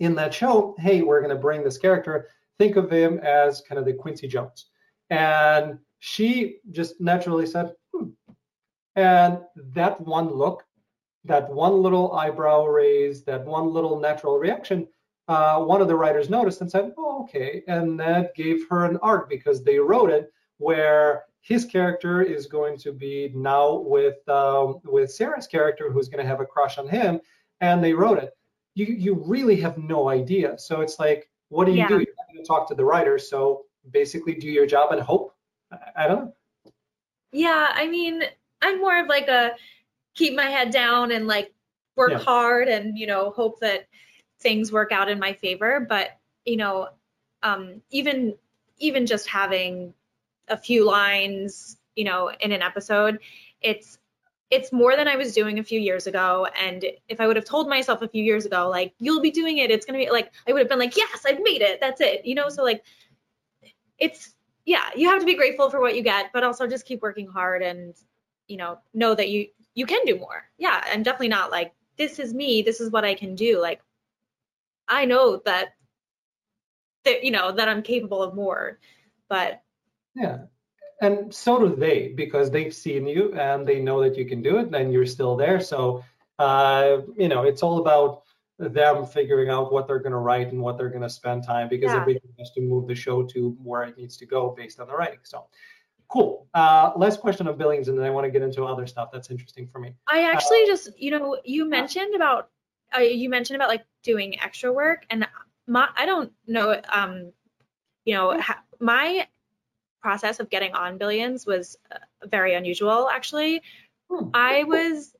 in 0.00 0.14
that 0.14 0.32
show, 0.32 0.74
hey, 0.78 1.02
we're 1.02 1.20
going 1.20 1.34
to 1.34 1.40
bring 1.40 1.62
this 1.62 1.78
character. 1.78 2.28
Think 2.58 2.76
of 2.76 2.90
him 2.90 3.18
as 3.18 3.60
kind 3.60 3.78
of 3.78 3.84
the 3.84 3.92
Quincy 3.92 4.28
Jones. 4.28 4.66
And 5.10 5.78
she 5.98 6.58
just 6.70 7.00
naturally 7.00 7.46
said, 7.46 7.72
hmm. 7.92 8.10
And 8.96 9.40
that 9.74 10.00
one 10.00 10.32
look, 10.32 10.64
that 11.24 11.48
one 11.50 11.82
little 11.82 12.12
eyebrow 12.12 12.64
raise, 12.64 13.24
that 13.24 13.44
one 13.44 13.72
little 13.72 14.00
natural 14.00 14.38
reaction, 14.38 14.88
uh, 15.28 15.62
one 15.62 15.80
of 15.80 15.88
the 15.88 15.94
writers 15.94 16.30
noticed 16.30 16.60
and 16.60 16.70
said, 16.70 16.92
oh, 16.96 17.22
okay. 17.22 17.62
And 17.68 17.98
that 18.00 18.34
gave 18.34 18.66
her 18.70 18.84
an 18.84 18.96
arc 19.02 19.28
because 19.28 19.62
they 19.62 19.78
wrote 19.78 20.10
it 20.10 20.32
where 20.56 21.24
his 21.40 21.64
character 21.64 22.22
is 22.22 22.46
going 22.46 22.78
to 22.78 22.92
be 22.92 23.32
now 23.34 23.76
with 23.76 24.26
um, 24.28 24.80
with 24.84 25.10
Sarah's 25.10 25.46
character, 25.46 25.90
who's 25.90 26.08
going 26.08 26.22
to 26.22 26.28
have 26.28 26.40
a 26.40 26.46
crush 26.46 26.78
on 26.78 26.88
him, 26.88 27.20
and 27.60 27.82
they 27.82 27.92
wrote 27.92 28.18
it. 28.18 28.30
You 28.74 28.86
you 28.86 29.14
really 29.14 29.56
have 29.60 29.78
no 29.78 30.08
idea. 30.08 30.58
So 30.58 30.80
it's 30.80 30.98
like, 30.98 31.30
what 31.48 31.64
do 31.64 31.72
you 31.72 31.78
yeah. 31.78 31.88
do? 31.88 31.94
You're 31.94 32.04
going 32.04 32.42
to 32.42 32.46
talk 32.46 32.68
to 32.68 32.74
the 32.74 32.84
writer. 32.84 33.18
So 33.18 33.64
basically, 33.90 34.34
do 34.34 34.48
your 34.48 34.66
job 34.66 34.92
and 34.92 35.00
hope. 35.00 35.34
I, 35.72 36.04
I 36.04 36.08
don't 36.08 36.26
know. 36.26 36.32
Yeah, 37.32 37.70
I 37.74 37.88
mean, 37.88 38.22
I'm 38.62 38.78
more 38.80 38.98
of 38.98 39.06
like 39.06 39.28
a 39.28 39.52
keep 40.14 40.34
my 40.34 40.46
head 40.46 40.70
down 40.70 41.12
and 41.12 41.26
like 41.26 41.52
work 41.96 42.10
yeah. 42.10 42.18
hard 42.18 42.68
and 42.68 42.98
you 42.98 43.06
know 43.06 43.30
hope 43.30 43.60
that 43.60 43.88
things 44.40 44.72
work 44.72 44.92
out 44.92 45.08
in 45.08 45.18
my 45.18 45.32
favor. 45.32 45.84
But 45.88 46.18
you 46.44 46.56
know, 46.56 46.88
um, 47.42 47.82
even 47.90 48.34
even 48.78 49.06
just 49.06 49.28
having 49.28 49.94
a 50.50 50.56
few 50.56 50.84
lines, 50.84 51.76
you 51.96 52.04
know, 52.04 52.30
in 52.40 52.52
an 52.52 52.62
episode. 52.62 53.18
It's 53.60 53.98
it's 54.50 54.72
more 54.72 54.96
than 54.96 55.08
I 55.08 55.16
was 55.16 55.34
doing 55.34 55.58
a 55.58 55.62
few 55.62 55.78
years 55.78 56.06
ago. 56.06 56.46
And 56.58 56.84
if 57.08 57.20
I 57.20 57.26
would 57.26 57.36
have 57.36 57.44
told 57.44 57.68
myself 57.68 58.00
a 58.00 58.08
few 58.08 58.24
years 58.24 58.46
ago, 58.46 58.68
like, 58.70 58.94
you'll 58.98 59.20
be 59.20 59.30
doing 59.30 59.58
it, 59.58 59.70
it's 59.70 59.84
gonna 59.84 59.98
be 59.98 60.10
like 60.10 60.32
I 60.46 60.52
would 60.52 60.60
have 60.60 60.68
been 60.68 60.78
like, 60.78 60.96
yes, 60.96 61.24
I've 61.26 61.40
made 61.42 61.62
it. 61.62 61.80
That's 61.80 62.00
it. 62.00 62.24
You 62.24 62.34
know, 62.34 62.48
so 62.48 62.62
like 62.62 62.82
it's 63.98 64.34
yeah, 64.64 64.90
you 64.94 65.08
have 65.08 65.20
to 65.20 65.26
be 65.26 65.34
grateful 65.34 65.70
for 65.70 65.80
what 65.80 65.96
you 65.96 66.02
get, 66.02 66.30
but 66.32 66.44
also 66.44 66.66
just 66.66 66.84
keep 66.84 67.00
working 67.00 67.26
hard 67.26 67.62
and, 67.62 67.94
you 68.48 68.58
know, 68.58 68.78
know 68.92 69.14
that 69.14 69.30
you 69.30 69.48
you 69.74 69.86
can 69.86 70.04
do 70.04 70.18
more. 70.18 70.44
Yeah, 70.58 70.82
I'm 70.92 71.02
definitely 71.02 71.28
not 71.28 71.50
like, 71.50 71.72
this 71.96 72.18
is 72.18 72.34
me, 72.34 72.62
this 72.62 72.80
is 72.80 72.90
what 72.90 73.04
I 73.04 73.14
can 73.14 73.34
do. 73.34 73.60
Like 73.60 73.80
I 74.88 75.04
know 75.04 75.40
that 75.44 75.74
that 77.04 77.24
you 77.24 77.30
know 77.30 77.52
that 77.52 77.68
I'm 77.68 77.82
capable 77.82 78.22
of 78.22 78.34
more. 78.34 78.78
But 79.28 79.62
yeah. 80.18 80.38
And 81.00 81.32
so 81.32 81.58
do 81.60 81.76
they 81.76 82.08
because 82.08 82.50
they've 82.50 82.74
seen 82.74 83.06
you 83.06 83.32
and 83.34 83.66
they 83.66 83.78
know 83.80 84.02
that 84.02 84.16
you 84.16 84.26
can 84.26 84.42
do 84.42 84.58
it 84.58 84.74
and 84.74 84.92
you're 84.92 85.06
still 85.06 85.36
there. 85.36 85.60
So, 85.60 86.04
uh, 86.38 86.98
you 87.16 87.28
know, 87.28 87.44
it's 87.44 87.62
all 87.62 87.78
about 87.78 88.22
them 88.58 89.06
figuring 89.06 89.48
out 89.48 89.72
what 89.72 89.86
they're 89.86 90.00
going 90.00 90.12
to 90.12 90.18
write 90.18 90.50
and 90.52 90.60
what 90.60 90.76
they're 90.76 90.88
going 90.88 91.02
to 91.02 91.10
spend 91.10 91.44
time 91.44 91.68
because 91.68 91.92
Yeah. 91.92 92.00
everything 92.00 92.32
has 92.38 92.50
to 92.52 92.60
move 92.60 92.88
the 92.88 92.94
show 92.96 93.22
to 93.22 93.50
where 93.62 93.84
it 93.84 93.96
needs 93.96 94.16
to 94.16 94.26
go 94.26 94.50
based 94.50 94.80
on 94.80 94.88
the 94.88 94.96
writing. 94.96 95.20
So 95.22 95.46
cool. 96.08 96.48
Uh, 96.54 96.90
last 96.96 97.20
question 97.20 97.46
on 97.46 97.56
Billions, 97.56 97.88
and 97.88 97.96
then 97.96 98.04
I 98.04 98.10
want 98.10 98.24
to 98.24 98.30
get 98.30 98.42
into 98.42 98.64
other 98.64 98.86
stuff 98.86 99.10
that's 99.12 99.30
interesting 99.30 99.68
for 99.68 99.78
me. 99.78 99.94
I 100.08 100.24
actually 100.32 100.66
just, 100.66 100.90
you 100.98 101.12
know, 101.12 101.38
you 101.44 101.68
mentioned 101.68 102.14
about 102.16 102.50
uh, 102.96 103.00
you 103.00 103.28
mentioned 103.28 103.56
about 103.56 103.68
like 103.68 103.84
doing 104.02 104.40
extra 104.40 104.72
work, 104.72 105.04
and 105.10 105.28
my 105.66 105.88
I 105.94 106.06
don't 106.06 106.32
know, 106.46 106.80
um, 106.88 107.32
you 108.04 108.14
know, 108.14 108.40
ha- 108.40 108.64
my 108.80 109.28
process 110.08 110.40
of 110.40 110.48
getting 110.48 110.72
on 110.72 110.96
Billions 110.96 111.44
was 111.44 111.76
uh, 111.92 111.98
very 112.26 112.54
unusual. 112.54 113.10
Actually, 113.10 113.60
Hmm. 114.10 114.30
I 114.32 114.64
was, 114.64 115.14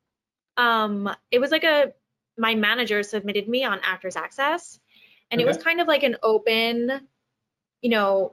um, 0.56 1.14
it 1.30 1.40
was 1.40 1.50
like 1.50 1.64
a 1.64 1.92
my 2.38 2.54
manager 2.54 3.02
submitted 3.02 3.48
me 3.48 3.64
on 3.64 3.80
Actors 3.82 4.16
Access, 4.16 4.80
and 5.30 5.42
it 5.42 5.46
was 5.46 5.58
kind 5.58 5.82
of 5.82 5.86
like 5.88 6.04
an 6.04 6.16
open, 6.22 7.06
you 7.82 7.90
know, 7.90 8.32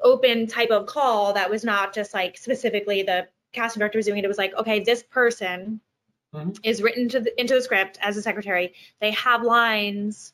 open 0.00 0.46
type 0.46 0.70
of 0.70 0.86
call 0.86 1.34
that 1.34 1.50
was 1.50 1.64
not 1.64 1.92
just 1.92 2.14
like 2.14 2.38
specifically 2.38 3.02
the 3.02 3.28
casting 3.52 3.80
director 3.80 3.98
was 3.98 4.06
doing 4.06 4.18
it. 4.20 4.24
It 4.24 4.28
was 4.28 4.38
like, 4.38 4.54
okay, 4.54 4.80
this 4.80 5.02
person 5.02 5.80
Mhm. 6.32 6.58
is 6.62 6.80
written 6.80 7.10
to 7.10 7.20
the, 7.20 7.38
into 7.38 7.54
the 7.54 7.60
script 7.60 7.98
as 8.00 8.16
a 8.16 8.22
secretary. 8.22 8.72
They 9.02 9.10
have 9.10 9.42
lines, 9.42 10.32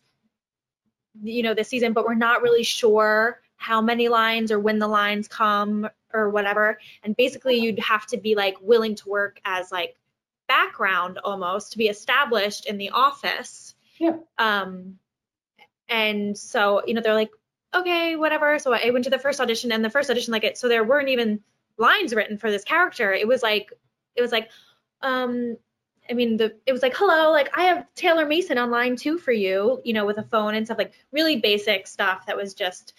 you 1.22 1.42
know, 1.42 1.54
this 1.54 1.68
season, 1.68 1.92
but 1.92 2.04
we're 2.04 2.14
not 2.14 2.42
really 2.42 2.62
sure 2.62 3.41
how 3.62 3.80
many 3.80 4.08
lines 4.08 4.50
or 4.50 4.58
when 4.58 4.78
the 4.78 4.88
lines 4.88 5.28
come 5.28 5.88
or 6.12 6.28
whatever. 6.28 6.78
And 7.02 7.16
basically, 7.16 7.56
you'd 7.56 7.78
have 7.78 8.06
to 8.08 8.16
be 8.18 8.34
like 8.34 8.56
willing 8.60 8.96
to 8.96 9.08
work 9.08 9.40
as 9.44 9.70
like 9.72 9.96
background 10.48 11.18
almost 11.24 11.72
to 11.72 11.78
be 11.78 11.86
established 11.86 12.66
in 12.66 12.76
the 12.76 12.90
office. 12.90 13.74
Yeah. 13.98 14.16
Um, 14.36 14.98
and 15.88 16.36
so 16.36 16.82
you 16.86 16.94
know 16.94 17.00
they're 17.00 17.14
like, 17.14 17.30
okay, 17.74 18.16
whatever. 18.16 18.58
So 18.58 18.74
I 18.74 18.90
went 18.90 19.04
to 19.04 19.10
the 19.10 19.18
first 19.18 19.40
audition, 19.40 19.72
and 19.72 19.84
the 19.84 19.90
first 19.90 20.10
audition 20.10 20.32
like 20.32 20.44
it. 20.44 20.58
So 20.58 20.68
there 20.68 20.84
weren't 20.84 21.08
even 21.08 21.40
lines 21.78 22.14
written 22.14 22.36
for 22.36 22.50
this 22.50 22.64
character. 22.64 23.12
It 23.12 23.26
was 23.26 23.42
like, 23.42 23.72
it 24.14 24.20
was 24.20 24.32
like, 24.32 24.50
um, 25.00 25.56
I 26.10 26.14
mean, 26.14 26.36
the 26.36 26.56
it 26.66 26.72
was 26.72 26.82
like, 26.82 26.94
hello, 26.96 27.32
like 27.32 27.56
I 27.56 27.62
have 27.64 27.86
Taylor 27.94 28.26
Mason 28.26 28.58
on 28.58 28.70
line 28.70 28.96
two 28.96 29.18
for 29.18 29.32
you, 29.32 29.80
you 29.84 29.92
know, 29.94 30.04
with 30.04 30.18
a 30.18 30.22
phone 30.24 30.54
and 30.54 30.66
stuff 30.66 30.78
like 30.78 30.92
really 31.12 31.36
basic 31.36 31.86
stuff 31.86 32.26
that 32.26 32.36
was 32.36 32.54
just, 32.54 32.92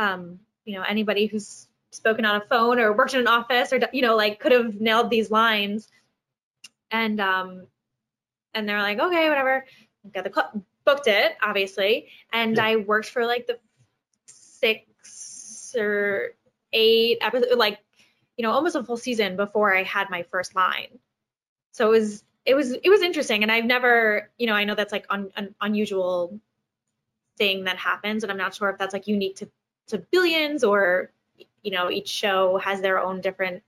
um, 0.00 0.40
you 0.64 0.74
know, 0.76 0.82
anybody 0.82 1.26
who's 1.26 1.68
spoken 1.92 2.24
on 2.24 2.36
a 2.36 2.44
phone 2.46 2.78
or 2.78 2.92
worked 2.92 3.14
in 3.14 3.20
an 3.20 3.26
office 3.26 3.72
or 3.72 3.80
you 3.92 4.02
know 4.02 4.16
like 4.16 4.40
could 4.40 4.52
have 4.52 4.80
nailed 4.80 5.10
these 5.10 5.30
lines. 5.30 5.88
And 6.90 7.20
um, 7.20 7.66
and 8.54 8.68
they're 8.68 8.80
like, 8.80 8.98
okay, 8.98 9.28
whatever. 9.28 9.66
Got 10.12 10.24
the 10.24 10.32
cl- 10.32 10.64
booked 10.86 11.06
it 11.06 11.36
obviously, 11.42 12.08
and 12.32 12.56
Yeah. 12.56 12.64
I 12.64 12.76
worked 12.76 13.10
for 13.10 13.26
like 13.26 13.46
the 13.46 13.58
six 14.26 15.74
or 15.76 16.30
eight 16.72 17.18
episodes, 17.20 17.54
like 17.56 17.78
you 18.36 18.42
know, 18.42 18.52
almost 18.52 18.74
a 18.76 18.82
full 18.82 18.96
season 18.96 19.36
before 19.36 19.76
I 19.76 19.82
had 19.82 20.08
my 20.08 20.22
first 20.22 20.54
line. 20.56 20.98
So 21.72 21.86
it 21.88 21.90
was 21.90 22.24
it 22.46 22.54
was 22.54 22.72
it 22.72 22.88
was 22.88 23.02
interesting, 23.02 23.42
and 23.42 23.52
I've 23.52 23.66
never, 23.66 24.30
you 24.38 24.46
know, 24.46 24.54
I 24.54 24.64
know 24.64 24.74
that's 24.74 24.92
like 24.92 25.04
un, 25.10 25.30
an 25.36 25.54
unusual 25.60 26.40
thing 27.36 27.64
that 27.64 27.76
happens, 27.76 28.22
and 28.22 28.32
I'm 28.32 28.38
not 28.38 28.54
sure 28.54 28.70
if 28.70 28.78
that's 28.78 28.94
like 28.94 29.06
unique 29.06 29.36
to 29.36 29.50
to 29.90 29.98
billions 29.98 30.64
or 30.64 31.12
you 31.62 31.70
know 31.70 31.90
each 31.90 32.08
show 32.08 32.58
has 32.58 32.80
their 32.80 32.98
own 32.98 33.20
different 33.20 33.62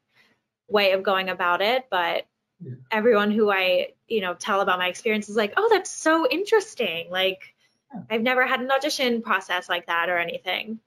way 0.68 0.92
of 0.92 1.02
going 1.02 1.28
about 1.28 1.60
it, 1.62 1.86
but 1.90 2.26
Yeah. 2.64 2.74
everyone 2.90 3.30
who 3.30 3.50
I 3.50 3.88
you 4.08 4.20
know 4.20 4.34
tell 4.34 4.60
about 4.60 4.78
my 4.78 4.88
experience 4.88 5.28
is 5.28 5.36
like, 5.36 5.54
oh, 5.56 5.68
that's 5.70 5.90
so 5.90 6.26
interesting, 6.28 7.10
like. 7.10 7.54
Yeah. 7.94 8.00
I've 8.08 8.22
never 8.22 8.46
had 8.46 8.60
an 8.60 8.70
audition 8.70 9.20
process 9.20 9.68
like 9.68 9.86
that 9.86 10.08
or 10.08 10.16
anything. 10.16 10.80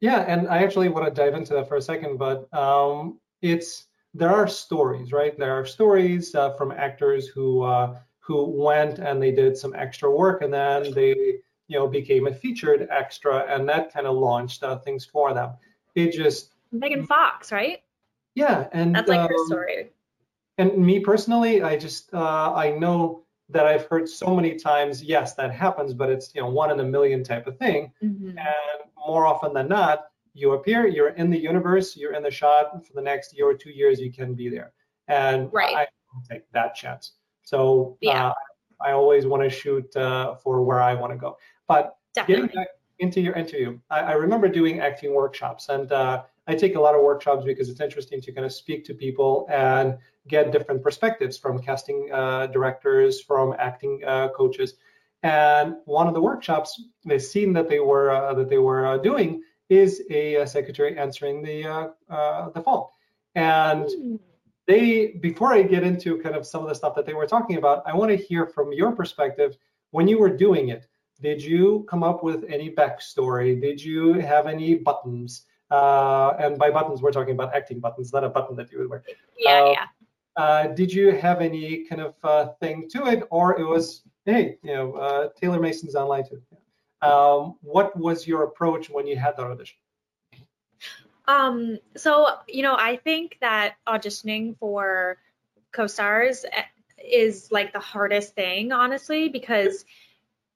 Yeah, 0.00 0.18
and 0.26 0.48
I 0.48 0.64
actually 0.64 0.88
want 0.88 1.06
to 1.06 1.12
dive 1.14 1.34
into 1.34 1.54
that 1.54 1.68
for 1.68 1.76
a 1.76 1.80
second, 1.82 2.18
but 2.18 2.52
um, 2.52 3.20
it's 3.40 3.86
there 4.14 4.30
are 4.30 4.48
stories, 4.48 5.12
right? 5.12 5.38
There 5.38 5.52
are 5.52 5.64
stories 5.64 6.34
uh, 6.34 6.50
from 6.54 6.72
actors 6.72 7.28
who 7.28 7.62
uh, 7.62 7.98
who 8.18 8.50
went 8.50 8.98
and 8.98 9.22
they 9.22 9.30
did 9.30 9.56
some 9.56 9.74
extra 9.76 10.10
work, 10.10 10.42
and 10.42 10.52
then 10.52 10.92
they 10.92 11.36
you 11.68 11.78
know 11.78 11.86
became 11.88 12.26
a 12.26 12.32
featured 12.34 12.86
extra, 12.90 13.46
and 13.48 13.68
that 13.68 13.92
kind 13.92 14.06
of 14.06 14.16
launched 14.16 14.62
uh, 14.62 14.78
things 14.78 15.04
for 15.04 15.32
them. 15.34 15.50
It 15.94 16.12
just 16.12 16.54
Megan 16.72 17.06
Fox, 17.06 17.52
right? 17.52 17.82
yeah, 18.34 18.68
and 18.72 18.94
That's 18.94 19.08
like 19.08 19.28
her 19.28 19.36
um, 19.36 19.46
story. 19.46 19.90
and 20.58 20.76
me 20.76 21.00
personally, 21.00 21.62
I 21.62 21.76
just 21.76 22.12
uh, 22.14 22.52
I 22.54 22.70
know 22.70 23.24
that 23.50 23.66
I've 23.66 23.84
heard 23.86 24.08
so 24.08 24.34
many 24.34 24.54
times, 24.56 25.02
yes, 25.02 25.34
that 25.34 25.52
happens, 25.52 25.92
but 25.94 26.10
it's 26.10 26.34
you 26.34 26.40
know 26.40 26.48
one 26.48 26.70
in 26.70 26.80
a 26.80 26.84
million 26.84 27.22
type 27.22 27.46
of 27.46 27.58
thing. 27.58 27.92
Mhm. 28.02 28.30
And 28.30 28.90
more 28.96 29.26
often 29.26 29.52
than 29.52 29.68
not, 29.68 30.06
you 30.32 30.52
appear, 30.52 30.86
you're 30.86 31.10
in 31.10 31.30
the 31.30 31.38
universe, 31.38 31.96
you're 31.96 32.14
in 32.14 32.22
the 32.22 32.30
shot 32.30 32.84
for 32.86 32.92
the 32.94 33.02
next 33.02 33.36
year 33.36 33.46
or 33.48 33.54
two 33.54 33.70
years, 33.70 34.00
you 34.00 34.10
can 34.10 34.34
be 34.34 34.48
there. 34.48 34.72
And 35.08 35.52
Right. 35.52 35.76
I 35.76 35.86
don't 36.12 36.24
take 36.28 36.50
that 36.52 36.74
chance. 36.74 37.12
So 37.42 37.98
Yeah. 38.00 38.28
uh, 38.28 38.34
I 38.80 38.92
always 38.92 39.26
want 39.26 39.42
to 39.44 39.50
shoot 39.50 39.94
uh, 39.96 40.34
for 40.36 40.62
where 40.62 40.80
I 40.80 40.94
want 40.94 41.12
to 41.12 41.18
go. 41.18 41.36
But 41.66 41.96
Definitely. 42.14 42.48
getting 42.48 42.56
back 42.56 42.68
into 42.98 43.20
your 43.20 43.34
interview, 43.34 43.78
I, 43.90 44.00
I 44.00 44.12
remember 44.12 44.48
doing 44.48 44.80
acting 44.80 45.14
workshops, 45.14 45.68
and 45.68 45.90
uh, 45.92 46.22
I 46.46 46.54
take 46.54 46.74
a 46.74 46.80
lot 46.80 46.94
of 46.94 47.02
workshops 47.02 47.44
because 47.44 47.68
it's 47.68 47.80
interesting 47.80 48.20
to 48.20 48.32
kind 48.32 48.44
of 48.44 48.52
speak 48.52 48.84
to 48.86 48.94
people 48.94 49.46
and 49.50 49.98
get 50.28 50.52
different 50.52 50.82
perspectives 50.82 51.36
from 51.36 51.58
casting 51.58 52.10
uh, 52.12 52.46
directors, 52.48 53.20
from 53.20 53.54
acting 53.58 54.02
uh, 54.06 54.28
coaches. 54.28 54.74
And 55.22 55.76
one 55.86 56.06
of 56.06 56.14
the 56.14 56.20
workshops, 56.20 56.82
the 57.04 57.18
scene 57.18 57.52
that 57.54 57.68
they 57.68 57.80
were 57.80 58.10
uh, 58.10 58.34
that 58.34 58.50
they 58.50 58.58
were 58.58 58.86
uh, 58.86 58.98
doing 58.98 59.42
is 59.70 60.02
a, 60.10 60.44
secretary 60.46 60.98
answering 60.98 61.42
the 61.42 61.66
uh, 61.66 61.88
uh, 62.10 62.50
the 62.50 62.62
phone. 62.62 62.86
And 63.34 63.86
Mm. 63.86 64.20
they 64.66 65.18
before 65.22 65.52
I 65.52 65.62
get 65.62 65.82
into 65.82 66.20
kind 66.20 66.36
of 66.36 66.46
some 66.46 66.62
of 66.62 66.68
the 66.68 66.74
stuff 66.74 66.94
that 66.96 67.06
they 67.06 67.14
were 67.14 67.26
talking 67.26 67.56
about, 67.56 67.82
I 67.86 67.94
want 67.94 68.10
to 68.10 68.16
hear 68.16 68.46
from 68.46 68.72
your 68.72 68.92
perspective 68.92 69.56
when 69.90 70.08
you 70.08 70.18
were 70.18 70.34
doing 70.36 70.68
it. 70.68 70.86
Did 71.20 71.42
you 71.42 71.86
come 71.88 72.02
up 72.02 72.22
with 72.22 72.44
any 72.48 72.70
backstory? 72.70 73.60
Did 73.60 73.82
you 73.82 74.14
have 74.14 74.46
any 74.46 74.74
buttons? 74.74 75.46
Uh, 75.70 76.34
and 76.38 76.58
by 76.58 76.70
buttons, 76.70 77.00
we're 77.02 77.12
talking 77.12 77.34
about 77.34 77.54
acting 77.54 77.80
buttons, 77.80 78.12
not 78.12 78.24
a 78.24 78.28
button 78.28 78.56
that 78.56 78.70
you 78.70 78.78
would 78.78 78.90
wear. 78.90 79.02
Yeah, 79.38 79.62
Uh, 79.62 79.70
yeah. 79.70 79.86
Uh, 80.36 80.66
did 80.68 80.92
you 80.92 81.12
have 81.12 81.40
any 81.40 81.84
kind 81.84 82.00
of 82.02 82.14
uh, 82.24 82.48
thing 82.60 82.88
to 82.90 83.06
it, 83.06 83.22
or 83.30 83.58
it 83.58 83.64
was, 83.64 84.02
hey, 84.24 84.58
you 84.62 84.74
know, 84.74 84.94
uh, 84.94 85.28
Taylor 85.40 85.60
Mason's 85.60 85.94
online 85.94 86.24
too? 86.28 86.42
Um, 87.02 87.56
what 87.60 87.96
was 87.96 88.26
your 88.26 88.42
approach 88.44 88.90
when 88.90 89.06
you 89.06 89.16
had 89.16 89.36
that 89.36 89.44
audition? 89.44 89.76
Um, 91.26 91.78
so 91.96 92.26
you 92.48 92.62
know, 92.62 92.74
I 92.76 92.96
think 92.96 93.38
that 93.40 93.76
auditioning 93.86 94.58
for 94.58 95.18
co-stars 95.72 96.44
eh, 96.50 96.62
is 96.98 97.48
like 97.50 97.72
the 97.72 97.78
hardest 97.78 98.34
thing, 98.34 98.72
honestly, 98.72 99.28
because 99.28 99.84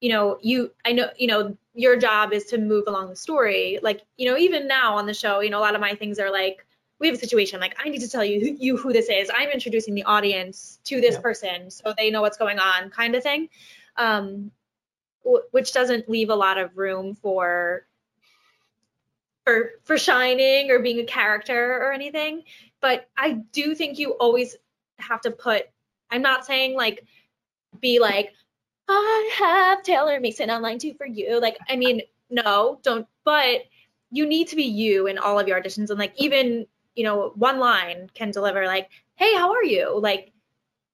you 0.00 0.11
know, 0.11 0.38
you 0.42 0.70
I 0.84 0.92
know, 0.92 1.08
you 1.16 1.26
know, 1.26 1.56
your 1.74 1.96
job 1.96 2.32
is 2.32 2.44
to 2.46 2.58
move 2.58 2.84
along 2.87 3.08
the 3.11 3.16
story. 3.16 3.78
Like, 3.82 4.02
you 4.16 4.30
know, 4.30 4.37
even 4.37 4.66
now 4.68 4.96
on 4.96 5.06
the 5.06 5.14
show, 5.14 5.40
you 5.40 5.50
know, 5.50 5.58
a 5.58 5.61
lot 5.62 5.74
of 5.74 5.80
my 5.80 5.94
things 5.94 6.18
are 6.18 6.30
like, 6.30 6.64
we 7.00 7.06
have 7.06 7.16
a 7.16 7.18
situation, 7.20 7.61
like 7.61 7.76
I 7.84 7.88
need 7.88 8.00
to 8.00 8.08
tell 8.08 8.24
you 8.24 8.40
who, 8.40 8.56
you 8.58 8.76
who 8.76 8.92
this 8.92 9.08
is. 9.08 9.30
I'm 9.37 9.48
introducing 9.50 9.94
the 9.94 10.04
audience 10.04 10.80
to 10.84 11.00
this 11.00 11.14
Yeah. 11.14 11.20
person 11.20 11.70
so 11.70 11.94
they 11.96 12.11
know 12.11 12.20
what's 12.22 12.37
going 12.38 12.58
on, 12.58 12.90
kind 12.90 13.14
of 13.14 13.22
thing. 13.22 13.48
Um, 13.96 14.50
w- 15.24 15.44
which 15.52 15.72
doesn't 15.72 16.08
leave 16.08 16.30
a 16.30 16.34
lot 16.34 16.58
of 16.58 16.76
room 16.76 17.14
for 17.14 17.87
for 19.44 19.72
for 19.84 19.96
shining 19.98 20.70
or 20.70 20.78
being 20.78 20.98
a 21.00 21.04
character 21.04 21.78
or 21.78 21.92
anything 21.92 22.42
but 22.80 23.08
i 23.16 23.32
do 23.52 23.74
think 23.74 23.98
you 23.98 24.12
always 24.12 24.56
have 24.98 25.20
to 25.20 25.30
put 25.30 25.64
i'm 26.11 26.22
not 26.22 26.44
saying 26.44 26.76
like 26.76 27.04
be 27.80 27.98
like 27.98 28.32
i 28.88 29.31
have 29.38 29.83
taylor 29.83 30.20
mason 30.20 30.51
online 30.51 30.79
too 30.79 30.94
for 30.94 31.07
you. 31.07 31.40
Like 31.40 31.59
i 31.68 31.77
mean 31.77 32.03
no 32.31 32.79
don't 32.83 33.07
but 33.24 33.62
you 34.11 34.27
need 34.27 34.48
to 34.48 34.57
be 34.57 34.64
you 34.64 35.07
in 35.07 35.18
all 35.18 35.38
of 35.38 35.46
your 35.46 35.61
auditions. 35.61 35.90
And 35.90 35.98
like 35.98 36.14
even 36.16 36.66
you 36.94 37.05
know 37.05 37.33
one 37.37 37.59
line 37.59 38.11
can 38.14 38.31
deliver 38.31 38.66
like 38.66 38.88
hey 39.16 39.35
how 39.35 39.53
are 39.53 39.64
you? 39.64 39.98
Like 39.98 40.33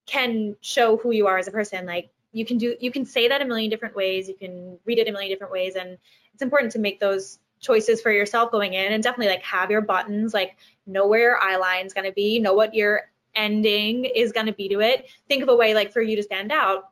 can 0.07 0.57
show 0.61 0.97
who 0.97 1.13
you 1.13 1.27
are 1.27 1.39
as 1.39 1.49
a 1.49 1.53
person. 1.53 1.87
Like 1.87 2.11
you 2.33 2.45
can 2.45 2.59
do 2.59 2.77
you 2.81 2.91
can 2.91 3.05
say 3.05 3.29
that 3.29 3.43
a 3.43 3.45
million 3.45 3.71
different 3.71 3.95
ways. 3.95 4.29
You 4.29 4.35
can 4.35 4.79
read 4.85 4.99
it 4.99 5.09
a 5.09 5.13
million 5.13 5.31
different 5.31 5.53
ways. 5.53 5.77
And 5.77 5.99
it's 6.33 6.43
important 6.43 6.73
to 6.73 6.79
make 6.79 7.01
those 7.01 7.39
choices 7.61 8.03
for 8.03 8.11
yourself 8.11 8.51
going 8.51 8.75
in 8.75 8.93
and 8.93 9.03
definitely 9.03 9.33
like 9.33 9.43
have 9.43 9.71
your 9.71 9.81
buttons. 9.81 10.35
Like 10.35 10.57
know 10.87 11.07
where 11.07 11.21
your 11.21 11.39
eye 11.39 11.57
line's 11.57 11.95
to 12.07 12.13
be. 12.13 12.39
Know 12.39 12.55
what 12.55 12.75
your 12.75 13.03
ending 13.35 14.05
is 14.05 14.33
to 14.47 14.53
be 14.53 14.69
to 14.69 14.81
it. 14.81 15.07
Think 15.29 15.43
of 15.43 15.49
a 15.49 15.57
way 15.57 15.75
like 15.75 15.93
for 15.93 16.03
you 16.03 16.17
to 16.17 16.23
stand 16.23 16.53
out 16.53 16.91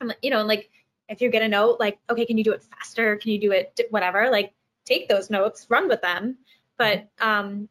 and 0.00 0.16
you 0.22 0.30
know 0.30 0.40
and 0.40 0.48
like 0.48 0.70
if 1.08 1.20
you 1.20 1.30
get 1.30 1.42
a 1.42 1.48
note 1.48 1.78
like 1.80 1.98
okay 2.10 2.26
can 2.26 2.38
you 2.38 2.44
do 2.44 2.52
it 2.52 2.62
faster 2.62 3.16
can 3.16 3.30
you 3.30 3.40
do 3.40 3.52
it 3.52 3.78
whatever 3.90 4.30
like 4.30 4.52
take 4.84 5.08
those 5.08 5.30
notes 5.30 5.66
run 5.68 5.88
with 5.88 6.02
them 6.02 6.36
but 6.78 7.08
um 7.20 7.68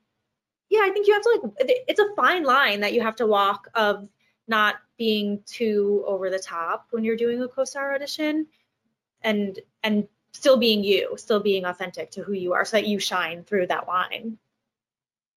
yeah 0.70 0.82
i 0.84 0.90
think 0.92 1.08
you 1.08 1.14
have 1.14 1.24
to 1.24 1.42
like 1.44 1.68
it's 1.88 2.00
a 2.00 2.16
fine 2.16 2.44
line 2.44 2.80
that 2.80 2.94
you 2.94 3.02
have 3.02 3.16
to 3.16 3.28
walk 3.28 3.68
of 3.76 4.08
not 4.48 4.76
being 4.98 5.42
too 5.46 6.04
over 6.06 6.30
the 6.30 6.40
top 6.40 6.88
when 6.92 7.04
you're 7.04 7.18
doing 7.18 7.42
a 7.42 7.48
co-star 7.48 7.96
audition 7.96 8.46
and 9.22 9.60
and 9.84 10.08
still 10.34 10.58
being 10.58 10.84
you, 10.84 11.14
still 11.18 11.40
being 11.40 11.66
authentic 11.66 12.12
to 12.12 12.24
who 12.24 12.34
you 12.34 12.54
are 12.54 12.66
so 12.66 12.78
that 12.78 12.88
you 12.88 13.00
shine 13.00 13.44
through 13.44 13.68
that 13.68 13.88
line. 13.88 14.38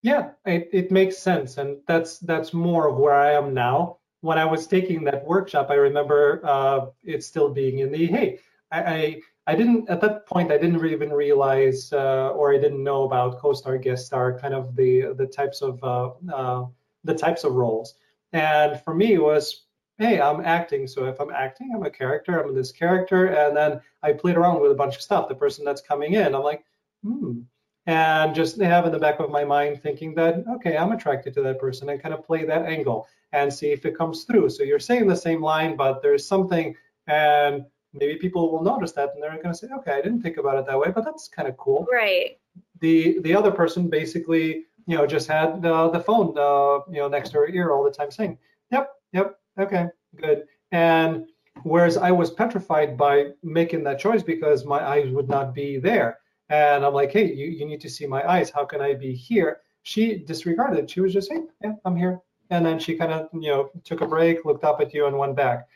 Yeah, 0.03 0.31
it, 0.45 0.71
it 0.73 0.91
makes 0.91 1.19
sense. 1.19 1.59
And 1.59 1.79
that's 1.87 2.19
that's 2.19 2.53
more 2.53 2.89
of 2.89 2.97
where 2.97 3.15
I 3.15 3.33
am 3.33 3.55
now. 3.55 3.99
When 4.27 4.39
I 4.39 4.45
was 4.45 4.67
taking 4.67 5.05
that 5.05 5.25
workshop, 5.25 5.67
I 5.71 5.75
remember 5.75 6.41
uh, 6.43 6.87
it 7.05 7.23
still 7.23 7.49
being 7.49 7.79
in 7.79 7.93
the 7.93 8.07
hey, 8.07 8.41
I, 8.73 8.81
I 8.83 9.21
I 9.47 9.55
didn't 9.55 9.89
at 9.89 10.01
that 10.01 10.27
point 10.27 10.51
I 10.51 10.59
didn't 10.59 10.85
even 10.85 11.13
realize 11.13 11.93
uh, 11.93 12.31
or 12.31 12.53
I 12.53 12.59
didn't 12.59 12.83
know 12.83 13.05
about 13.05 13.39
co-star 13.39 13.79
guest 13.79 14.07
star 14.07 14.39
kind 14.39 14.55
of 14.55 14.75
the 14.75 15.15
the 15.17 15.27
types 15.27 15.63
of 15.63 15.83
uh, 15.85 16.11
uh, 16.33 16.67
the 17.05 17.15
types 17.15 17.45
of 17.45 17.53
roles. 17.53 17.95
And 18.33 18.81
for 18.83 18.95
me 18.95 19.15
it 19.15 19.23
was 19.23 19.67
hey 19.99 20.21
I'm 20.21 20.41
acting. 20.41 20.89
So 20.89 21.05
if 21.05 21.21
I'm 21.21 21.31
acting 21.31 21.73
I'm 21.75 21.85
a 21.85 21.91
character 21.91 22.41
I'm 22.41 22.53
this 22.55 22.73
character 22.73 23.27
and 23.27 23.57
then 23.57 23.81
I 24.03 24.13
played 24.13 24.37
around 24.37 24.61
with 24.61 24.73
a 24.73 24.81
bunch 24.83 24.97
of 24.97 25.03
stuff. 25.03 25.29
The 25.29 25.37
person 25.37 25.65
that's 25.65 25.81
coming 25.81 26.15
in 26.15 26.35
I'm 26.35 26.43
like 26.43 26.65
hmm. 27.05 27.43
And 27.89 28.35
just 28.35 28.61
have 28.61 28.85
in 28.87 28.91
the 28.91 28.99
back 28.99 29.21
of 29.21 29.31
my 29.31 29.45
mind 29.45 29.81
thinking 29.81 30.13
that 30.17 30.45
okay 30.57 30.77
I'm 30.77 30.91
attracted 30.91 31.35
to 31.35 31.43
that 31.43 31.61
person 31.61 31.89
and 31.89 32.03
kind 32.03 32.15
of 32.15 32.27
play 32.27 32.45
that 32.45 32.67
angle 32.67 33.07
and 33.37 33.53
see 33.53 33.71
if 33.77 33.85
it 33.87 33.97
comes 33.97 34.25
through 34.25 34.49
so 34.49 34.63
you're 34.63 34.87
saying 34.91 35.07
the 35.07 35.23
same 35.29 35.43
line 35.43 35.77
but 35.77 36.03
there's 36.03 36.27
something 36.27 36.75
and 37.07 37.65
maybe 37.99 38.17
people 38.17 38.51
will 38.53 38.63
notice 38.63 38.93
that 38.93 39.13
and 39.15 39.23
they're 39.23 39.31
going 39.31 39.55
to 39.55 39.55
say, 39.55 39.69
okay, 39.79 39.93
I 39.93 40.03
didn't 40.03 40.23
think 40.23 40.37
about 40.37 40.59
it 40.59 40.67
that 40.67 40.79
way, 40.79 40.91
but 40.95 41.05
that's 41.05 41.29
kind 41.29 41.49
of 41.49 41.57
cool. 41.57 41.87
Right. 41.91 42.39
The 42.81 43.19
the 43.21 43.35
other 43.35 43.51
person 43.51 43.89
basically, 43.89 44.65
you 44.87 44.97
know, 44.97 45.07
just 45.07 45.29
had 45.29 45.65
uh, 45.65 45.89
the 45.89 46.01
phone, 46.01 46.37
uh, 46.39 46.85
you 46.91 47.01
know, 47.01 47.09
next 47.09 47.31
to 47.31 47.39
her 47.39 47.49
ear 47.49 47.71
all 47.73 47.85
the 47.85 47.91
time 47.91 48.11
saying, 48.11 48.39
yep, 48.71 48.91
yep, 49.13 49.39
okay, 49.59 49.87
good. 50.17 50.45
And 50.73 51.27
whereas 51.63 51.97
I 51.97 52.11
was 52.11 52.31
petrified 52.31 52.97
by 52.97 53.31
making 53.43 53.85
that 53.85 53.99
choice 53.99 54.23
because 54.23 54.65
my 54.65 54.83
eyes 54.83 55.11
would 55.11 55.29
not 55.29 55.55
be 55.55 55.79
there. 55.79 56.19
And 56.49 56.85
I'm 56.85 56.95
like, 56.95 57.13
hey, 57.13 57.33
you, 57.33 57.47
you 57.47 57.67
need 57.67 57.81
to 57.81 57.91
see 57.91 58.07
my 58.07 58.23
eyes. 58.31 58.51
How 58.51 58.65
can 58.65 58.81
I 58.81 58.95
be 58.95 59.15
here? 59.15 59.61
She 59.83 60.19
disregarded 60.19 60.79
it. 60.79 60.91
She 60.91 61.01
was 61.01 61.13
just, 61.13 61.33
hey, 61.33 61.41
yeah, 61.63 61.73
I'm 61.85 61.97
here. 61.97 62.21
And 62.51 62.65
then 62.65 62.79
she 62.79 62.97
kind 62.97 63.13
of, 63.13 63.29
you 63.33 63.51
know, 63.51 63.71
took 63.85 64.01
a 64.01 64.07
break, 64.07 64.45
looked 64.45 64.65
up 64.65 64.81
at 64.81 64.95
you, 64.95 65.07
and 65.07 65.19
went 65.19 65.37
back 65.37 65.69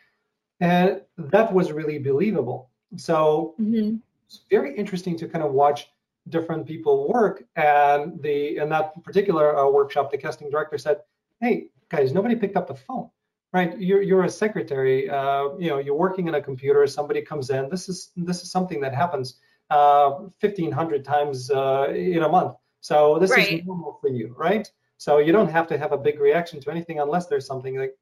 and 0.60 1.00
that 1.16 1.52
was 1.52 1.72
really 1.72 1.98
believable. 1.98 2.70
So 2.96 3.54
mm-hmm. 3.60 3.96
it's 4.26 4.42
very 4.50 4.76
interesting 4.76 5.16
to 5.18 5.28
kind 5.28 5.44
of 5.44 5.52
watch 5.52 5.90
different 6.28 6.66
people 6.66 7.08
work. 7.08 7.44
And 7.56 8.22
the 8.22 8.58
in 8.58 8.68
that 8.68 9.02
particular 9.02 9.56
uh, 9.56 9.68
workshop, 9.70 10.10
the 10.10 10.18
casting 10.18 10.50
director 10.50 10.78
said, 10.78 10.98
"Hey 11.40 11.70
guys, 11.88 12.12
nobody 12.12 12.36
picked 12.36 12.56
up 12.56 12.68
the 12.68 12.74
phone." 12.74 13.10
Right, 13.52 13.76
you're 13.80 14.02
you're 14.02 14.24
a 14.24 14.30
secretary. 14.30 15.10
Uh, 15.10 15.56
you 15.58 15.70
know, 15.70 15.78
you're 15.78 15.96
working 15.96 16.28
in 16.28 16.34
a 16.34 16.42
computer. 16.42 16.86
Somebody 16.86 17.22
comes 17.22 17.50
in. 17.50 17.68
This 17.68 17.88
is 17.88 18.10
this 18.16 18.42
is 18.42 18.50
something 18.52 18.80
that 18.82 18.94
happens 18.94 19.40
uh, 19.70 20.10
1,500 20.40 21.04
times 21.04 21.50
uh, 21.50 21.88
in 21.92 22.22
a 22.22 22.28
month. 22.28 22.54
So 22.80 23.18
this 23.18 23.30
right. 23.30 23.60
is 23.60 23.66
normal 23.66 23.98
for 24.00 24.08
you, 24.08 24.34
right? 24.38 24.70
So 25.00 25.16
you 25.16 25.32
don't 25.32 25.50
have 25.50 25.66
to 25.68 25.78
have 25.78 25.92
a 25.92 25.96
big 25.96 26.20
reaction 26.20 26.60
to 26.60 26.70
anything 26.70 27.00
unless 27.00 27.24
there's 27.24 27.46
something 27.46 27.78
like 27.78 27.96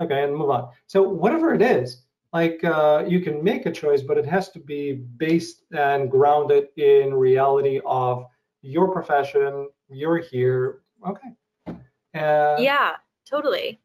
okay, 0.00 0.24
and 0.24 0.36
move 0.36 0.50
on. 0.50 0.70
So 0.88 1.02
whatever 1.02 1.54
it 1.54 1.62
is, 1.62 2.02
like 2.32 2.64
uh, 2.64 3.04
you 3.06 3.20
can 3.20 3.44
make 3.44 3.66
a 3.66 3.70
choice, 3.70 4.02
but 4.02 4.18
it 4.18 4.26
has 4.26 4.48
to 4.50 4.58
be 4.58 4.94
based 4.94 5.62
and 5.70 6.10
grounded 6.10 6.66
in 6.76 7.14
reality 7.14 7.80
of 7.86 8.26
your 8.60 8.90
profession. 8.90 9.68
You're 9.88 10.18
here, 10.18 10.80
okay. 11.06 11.76
Uh, 12.12 12.56
yeah, 12.58 12.96
totally. 13.24 13.80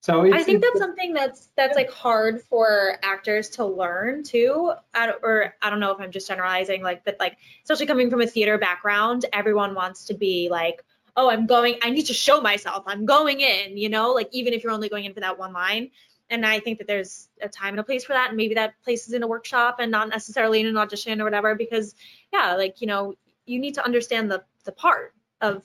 So 0.00 0.32
I 0.32 0.42
think 0.42 0.62
that's 0.62 0.78
something 0.78 1.12
that's 1.12 1.50
that's 1.54 1.76
like 1.76 1.90
hard 1.90 2.40
for 2.44 2.96
actors 3.02 3.50
to 3.50 3.66
learn 3.66 4.22
too. 4.22 4.72
I 4.94 5.12
or 5.22 5.54
I 5.60 5.68
don't 5.68 5.80
know 5.80 5.90
if 5.90 6.00
I'm 6.00 6.12
just 6.12 6.28
generalizing, 6.28 6.82
like, 6.82 7.04
but 7.04 7.16
like 7.20 7.36
especially 7.62 7.84
coming 7.84 8.08
from 8.08 8.22
a 8.22 8.26
theater 8.26 8.56
background, 8.56 9.26
everyone 9.34 9.74
wants 9.74 10.06
to 10.06 10.14
be 10.14 10.48
like 10.50 10.82
oh, 11.16 11.30
I'm 11.30 11.46
going, 11.46 11.76
I 11.82 11.90
need 11.90 12.06
to 12.06 12.14
show 12.14 12.40
myself. 12.40 12.84
I'm 12.86 13.06
going 13.06 13.40
in, 13.40 13.76
you 13.76 13.88
know, 13.88 14.12
like 14.12 14.28
even 14.32 14.52
if 14.52 14.62
you're 14.62 14.72
only 14.72 14.88
going 14.88 15.04
in 15.04 15.14
for 15.14 15.20
that 15.20 15.38
one 15.38 15.52
line. 15.52 15.90
And 16.28 16.44
I 16.44 16.58
think 16.58 16.78
that 16.78 16.88
there's 16.88 17.28
a 17.40 17.48
time 17.48 17.74
and 17.74 17.80
a 17.80 17.84
place 17.84 18.04
for 18.04 18.12
that. 18.12 18.28
And 18.28 18.36
maybe 18.36 18.54
that 18.54 18.74
place 18.82 19.06
is 19.06 19.14
in 19.14 19.22
a 19.22 19.26
workshop 19.26 19.76
and 19.78 19.90
not 19.90 20.08
necessarily 20.08 20.60
in 20.60 20.66
an 20.66 20.76
audition 20.76 21.20
or 21.20 21.24
whatever, 21.24 21.54
because 21.54 21.94
yeah, 22.32 22.54
like, 22.54 22.80
you 22.80 22.86
know, 22.86 23.14
you 23.46 23.58
need 23.60 23.74
to 23.74 23.84
understand 23.84 24.30
the 24.30 24.42
the 24.64 24.72
part 24.72 25.14
of 25.40 25.64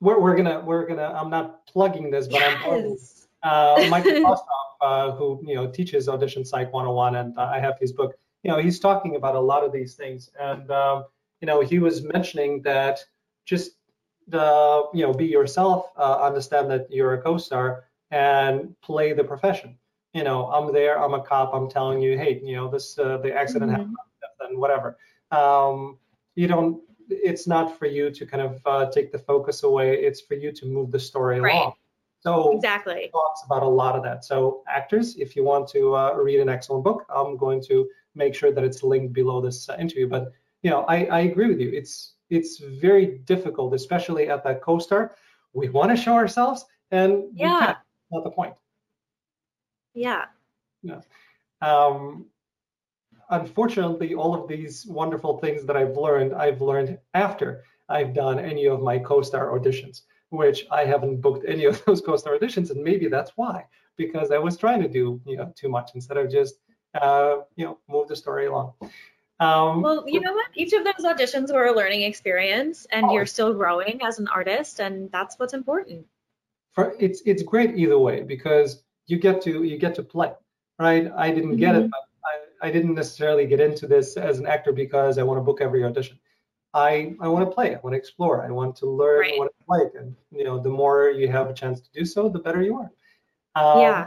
we're, 0.00 0.20
we're 0.20 0.36
gonna 0.36 0.60
we're 0.60 0.86
gonna 0.86 1.12
i'm 1.18 1.30
not 1.30 1.66
plugging 1.66 2.10
this 2.10 2.26
but 2.26 2.40
yes. 2.40 2.56
i'm 2.56 2.62
plugging 2.62 2.98
uh, 3.42 3.86
Michael 3.90 4.12
Kostroff, 4.24 4.40
uh, 4.80 5.10
who 5.12 5.40
you 5.44 5.54
know 5.54 5.66
teaches 5.70 6.08
audition 6.08 6.44
psych 6.44 6.72
101 6.72 7.16
and 7.16 7.36
uh, 7.38 7.50
i 7.52 7.58
have 7.58 7.78
his 7.80 7.92
book 7.92 8.14
you 8.42 8.50
know 8.50 8.58
he's 8.58 8.78
talking 8.78 9.16
about 9.16 9.34
a 9.34 9.40
lot 9.40 9.64
of 9.64 9.72
these 9.72 9.94
things 9.94 10.30
and 10.38 10.70
um, 10.70 11.04
you 11.40 11.46
know 11.46 11.60
he 11.60 11.78
was 11.78 12.02
mentioning 12.02 12.60
that 12.62 13.00
just 13.46 13.72
uh, 14.32 14.82
you 14.92 15.02
know 15.02 15.14
be 15.14 15.24
yourself 15.24 15.90
uh, 15.96 16.18
understand 16.20 16.70
that 16.70 16.86
you're 16.90 17.14
a 17.14 17.22
co-star 17.22 17.84
and 18.10 18.78
play 18.82 19.12
the 19.14 19.24
profession. 19.24 19.78
You 20.12 20.24
know 20.24 20.46
i'm 20.46 20.72
there 20.72 20.98
i'm 20.98 21.12
a 21.12 21.22
cop 21.22 21.52
i'm 21.52 21.68
telling 21.68 22.00
you 22.00 22.16
hey 22.16 22.40
you 22.42 22.56
know 22.56 22.70
this 22.70 22.98
uh, 22.98 23.18
the 23.18 23.34
accident 23.34 23.70
mm-hmm. 23.70 23.80
happened 23.80 23.96
and 24.40 24.58
whatever. 24.58 24.98
Um, 25.30 25.98
you 26.34 26.46
don't 26.46 26.82
it's 27.08 27.46
not 27.46 27.78
for 27.78 27.86
you 27.86 28.10
to 28.10 28.26
kind 28.26 28.42
of 28.42 28.60
uh, 28.66 28.90
take 28.90 29.12
the 29.12 29.18
focus 29.18 29.62
away. 29.62 29.94
It's 29.94 30.20
for 30.20 30.34
you 30.34 30.50
to 30.52 30.66
move 30.66 30.90
the 30.90 30.98
story 30.98 31.40
right. 31.40 31.54
along. 31.54 31.74
So 32.20 32.56
exactly. 32.56 33.08
talks 33.12 33.42
about 33.44 33.62
a 33.62 33.68
lot 33.68 33.94
of 33.94 34.02
that. 34.02 34.24
So 34.24 34.62
actors 34.68 35.16
if 35.16 35.36
you 35.36 35.44
want 35.44 35.68
to 35.68 35.94
uh, 35.94 36.14
read 36.14 36.40
an 36.40 36.48
excellent 36.48 36.82
book 36.82 37.06
i'm 37.14 37.36
going 37.36 37.62
to 37.64 37.88
make 38.14 38.34
sure 38.34 38.50
that 38.50 38.64
it's 38.64 38.82
linked 38.82 39.12
below 39.12 39.40
this 39.40 39.68
uh, 39.68 39.76
interview. 39.78 40.08
But 40.08 40.32
you 40.62 40.70
know 40.70 40.84
I, 40.88 41.04
I 41.06 41.20
agree 41.20 41.48
with 41.48 41.60
you. 41.60 41.70
It's 41.70 42.14
it's 42.30 42.58
very 42.58 43.18
difficult, 43.24 43.74
especially 43.74 44.28
at 44.28 44.44
that 44.44 44.60
co-star. 44.62 45.14
We 45.52 45.68
want 45.68 45.90
to 45.90 45.96
show 45.96 46.14
ourselves, 46.14 46.64
and 46.90 47.24
yeah, 47.32 47.76
not 48.10 48.24
the 48.24 48.30
point. 48.30 48.54
Yeah. 49.94 50.26
Yeah. 50.82 51.00
Um, 51.62 52.26
unfortunately, 53.30 54.14
all 54.14 54.34
of 54.34 54.48
these 54.48 54.86
wonderful 54.86 55.38
things 55.38 55.64
that 55.64 55.76
I've 55.76 55.96
learned, 55.96 56.34
I've 56.34 56.60
learned 56.60 56.98
after 57.14 57.64
I've 57.88 58.14
done 58.14 58.38
any 58.38 58.66
of 58.66 58.82
my 58.82 58.98
co-star 58.98 59.58
auditions, 59.58 60.02
which 60.30 60.66
I 60.70 60.84
haven't 60.84 61.20
booked 61.20 61.46
any 61.48 61.64
of 61.64 61.82
those 61.86 62.00
co-star 62.00 62.38
auditions, 62.38 62.70
and 62.70 62.82
maybe 62.82 63.08
that's 63.08 63.32
why, 63.36 63.64
because 63.96 64.30
I 64.30 64.38
was 64.38 64.56
trying 64.56 64.82
to 64.82 64.88
do 64.88 65.20
you 65.26 65.36
know 65.36 65.52
too 65.56 65.68
much 65.68 65.92
instead 65.94 66.18
of 66.18 66.30
just 66.30 66.56
uh, 67.00 67.38
you 67.56 67.64
know 67.64 67.78
move 67.88 68.08
the 68.08 68.16
story 68.16 68.46
along. 68.46 68.74
Um, 69.38 69.82
well, 69.82 70.04
you 70.06 70.20
know 70.20 70.32
what? 70.32 70.46
Each 70.54 70.72
of 70.72 70.84
those 70.84 71.04
auditions 71.04 71.52
were 71.52 71.66
a 71.66 71.72
learning 71.72 72.02
experience, 72.02 72.86
and 72.90 73.06
oh, 73.06 73.12
you're 73.12 73.26
still 73.26 73.52
growing 73.52 74.00
as 74.02 74.18
an 74.18 74.28
artist, 74.28 74.80
and 74.80 75.10
that's 75.12 75.38
what's 75.38 75.52
important. 75.52 76.06
For, 76.72 76.94
it's 76.98 77.22
it's 77.26 77.42
great 77.42 77.76
either 77.76 77.98
way 77.98 78.22
because 78.22 78.82
you 79.06 79.18
get 79.18 79.42
to 79.42 79.62
you 79.62 79.76
get 79.78 79.94
to 79.96 80.02
play, 80.02 80.32
right? 80.78 81.10
I 81.14 81.30
didn't 81.30 81.50
mm-hmm. 81.50 81.60
get 81.60 81.74
it, 81.74 81.82
mm-hmm. 81.82 81.90
but 81.90 82.62
I, 82.62 82.68
I 82.68 82.70
didn't 82.70 82.94
necessarily 82.94 83.46
get 83.46 83.60
into 83.60 83.86
this 83.86 84.16
as 84.16 84.38
an 84.38 84.46
actor 84.46 84.72
because 84.72 85.18
I 85.18 85.22
want 85.22 85.38
to 85.38 85.42
book 85.44 85.60
every 85.60 85.84
audition. 85.84 86.18
I 86.72 87.14
I 87.20 87.28
want 87.28 87.46
to 87.46 87.54
play. 87.54 87.74
I 87.74 87.78
want 87.80 87.92
to 87.92 87.98
explore. 87.98 88.42
I 88.42 88.50
want 88.50 88.76
to 88.76 88.86
learn 88.86 89.20
right. 89.20 89.38
what 89.38 89.48
it's 89.48 89.68
like, 89.68 89.92
and 90.02 90.16
you 90.30 90.44
know, 90.44 90.58
the 90.58 90.70
more 90.70 91.10
you 91.10 91.28
have 91.28 91.50
a 91.50 91.54
chance 91.54 91.80
to 91.82 91.90
do 91.92 92.06
so, 92.06 92.30
the 92.30 92.38
better 92.38 92.62
you 92.62 92.78
are. 92.78 92.90
Um, 93.54 93.80
yeah 93.80 94.06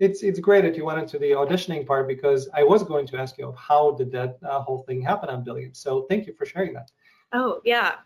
it's 0.00 0.22
it's 0.22 0.40
great 0.40 0.62
that 0.62 0.76
you 0.76 0.84
went 0.84 0.98
into 0.98 1.18
the 1.18 1.30
auditioning 1.30 1.86
part 1.86 2.08
because 2.08 2.48
I 2.52 2.64
was 2.64 2.82
going 2.82 3.06
to 3.08 3.16
ask 3.16 3.38
you 3.38 3.54
how 3.56 3.92
did 3.92 4.10
that 4.12 4.38
uh, 4.42 4.60
whole 4.60 4.82
thing 4.82 5.00
happen 5.00 5.28
on 5.28 5.44
Billions. 5.44 5.78
So 5.78 6.06
thank 6.08 6.26
you 6.26 6.34
for 6.34 6.46
sharing 6.46 6.72
that. 6.74 6.90
Oh 7.32 7.60
yeah, 7.64 7.96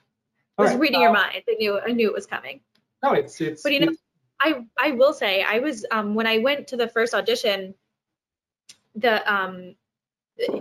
I 0.58 0.62
was 0.62 0.72
right. 0.72 0.80
reading 0.80 1.00
uh, 1.00 1.04
your 1.04 1.12
mind. 1.12 1.42
I 1.48 1.54
knew 1.54 1.80
I 1.80 1.92
knew 1.92 2.08
it 2.08 2.14
was 2.14 2.26
coming. 2.26 2.60
No, 3.02 3.12
it's 3.12 3.40
it's. 3.40 3.62
But 3.62 3.72
you 3.72 3.80
know, 3.80 3.92
I 4.40 4.64
I 4.78 4.92
will 4.92 5.12
say 5.12 5.42
I 5.42 5.60
was 5.60 5.86
um 5.90 6.14
when 6.14 6.26
I 6.26 6.38
went 6.38 6.68
to 6.68 6.76
the 6.76 6.88
first 6.88 7.14
audition, 7.14 7.74
the 8.94 9.32
um 9.32 9.74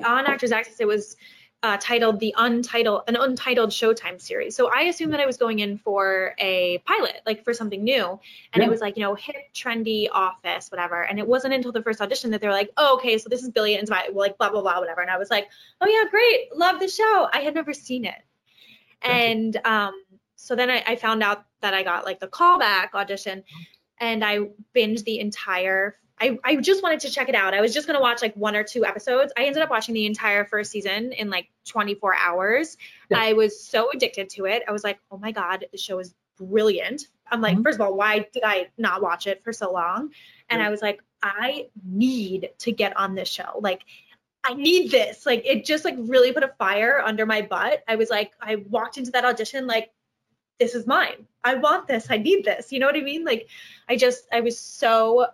on 0.06 0.26
Actors 0.26 0.52
Access 0.52 0.80
it 0.80 0.88
was 0.88 1.18
uh, 1.64 1.78
titled 1.82 2.20
the 2.20 2.34
untitled 2.38 3.02
an 3.08 3.16
untitled 3.16 3.72
Showtime 3.72 4.22
series. 4.22 4.56
So 4.56 4.70
I 4.74 4.84
assumed 4.84 5.14
that 5.14 5.20
I 5.20 5.26
was 5.26 5.38
going 5.38 5.60
in 5.60 5.78
for 5.80 6.36
a 6.38 6.78
pilot, 6.86 7.22
like 7.26 7.44
for 7.44 7.54
something 7.54 7.84
new, 7.84 8.20
and 8.54 8.62
yeah. 8.62 8.66
it 8.66 8.70
was 8.70 8.80
like 8.80 8.96
you 8.96 9.04
know 9.04 9.16
hip, 9.16 9.36
trendy, 9.56 10.08
office, 10.12 10.70
whatever. 10.70 11.04
And 11.04 11.18
it 11.18 11.28
wasn't 11.28 11.56
until 11.56 11.72
the 11.72 11.82
first 11.82 12.00
audition 12.00 12.32
that 12.32 12.42
they 12.42 12.48
were 12.48 12.54
like, 12.54 12.70
oh, 12.78 12.96
okay, 12.98 13.18
so 13.18 13.28
this 13.28 13.42
is 13.42 13.50
Billions, 13.50 13.90
like 13.90 14.14
blah 14.14 14.50
blah 14.50 14.62
blah, 14.62 14.80
whatever. 14.80 15.02
And 15.02 15.10
I 15.10 15.18
was 15.18 15.32
like, 15.32 15.50
oh 15.82 15.88
yeah, 15.88 16.10
great, 16.10 16.56
love 16.56 16.80
the 16.80 16.88
show. 16.88 17.28
I 17.34 17.40
had 17.40 17.56
never 17.56 17.74
seen 17.74 18.06
it, 18.06 18.22
and 19.02 19.58
um, 19.66 19.94
so 20.36 20.56
then 20.56 20.70
I, 20.70 20.84
I 20.86 20.96
found 20.96 21.24
out 21.24 21.46
that 21.62 21.74
I 21.74 21.82
got 21.82 22.06
like 22.06 22.20
the 22.20 22.28
callback 22.28 22.94
audition, 22.94 23.44
and 24.00 24.24
I 24.24 24.50
binged 24.76 25.06
the 25.06 25.20
entire 25.20 25.96
I, 26.20 26.40
I 26.44 26.56
just 26.56 26.82
wanted 26.82 27.02
to 27.02 27.10
check 27.12 27.30
it 27.30 27.36
out. 27.36 27.54
I 27.54 27.62
was 27.62 27.74
just 27.74 27.86
gonna 27.86 28.02
watch 28.02 28.22
like 28.22 28.36
one 28.36 28.56
or 28.56 28.64
two 28.64 28.86
episodes. 28.86 29.32
I 29.38 29.46
ended 29.46 29.62
up 29.62 29.70
watching 29.70 29.94
the 29.94 30.06
entire 30.06 30.46
first 30.46 30.72
season 30.72 31.14
in 31.14 31.30
like 31.30 31.50
24 31.68 32.16
hours. 32.16 32.78
Yeah. 33.10 33.20
I 33.20 33.34
was 33.34 33.64
so 33.64 33.92
addicted 33.92 34.30
to 34.32 34.46
it. 34.46 34.64
I 34.68 34.72
was 34.72 34.84
like, 34.84 35.00
oh 35.12 35.18
my 35.18 35.32
god, 35.32 35.66
the 35.72 35.78
show 35.78 36.00
is 36.00 36.16
brilliant. 36.38 37.08
I'm 37.30 37.42
like, 37.42 37.58
Mhm. 37.58 37.64
first 37.64 37.76
of 37.76 37.82
all, 37.82 37.96
why 37.96 38.28
did 38.34 38.44
I 38.44 38.70
not 38.78 39.02
watch 39.02 39.28
it 39.28 39.44
for 39.44 39.54
so 39.54 39.72
long? 39.72 40.12
And 40.50 40.60
Yeah. 40.62 40.68
I 40.68 40.70
was 40.72 40.82
like, 40.82 41.02
I 41.22 41.68
need 41.86 42.50
to 42.60 42.72
get 42.72 42.96
on 42.98 43.16
this 43.16 43.28
show. 43.30 43.60
Like, 43.60 43.84
I 44.44 44.54
need 44.54 44.92
this. 44.92 45.26
Like, 45.26 45.46
it 45.46 45.66
just 45.66 45.84
like 45.84 45.96
really 45.98 46.32
put 46.32 46.44
a 46.44 46.54
fire 46.58 47.02
under 47.04 47.26
my 47.26 47.42
butt. 47.42 47.84
I 47.88 47.96
was 47.96 48.10
like, 48.10 48.32
I 48.42 48.56
walked 48.56 48.98
into 48.98 49.12
that 49.12 49.26
audition 49.26 49.68
like, 49.68 49.92
this 50.60 50.74
is 50.74 50.88
mine. 50.88 51.28
I 51.44 51.56
want 51.56 51.88
this. 51.88 52.08
I 52.10 52.18
need 52.18 52.46
this. 52.46 52.72
You 52.72 52.80
know 52.80 52.88
what 52.88 52.96
I 52.96 53.02
mean? 53.02 53.24
Like, 53.26 53.48
I 53.88 53.96
just, 53.98 54.28
I 54.32 54.42
was 54.42 54.58
so, 54.60 55.28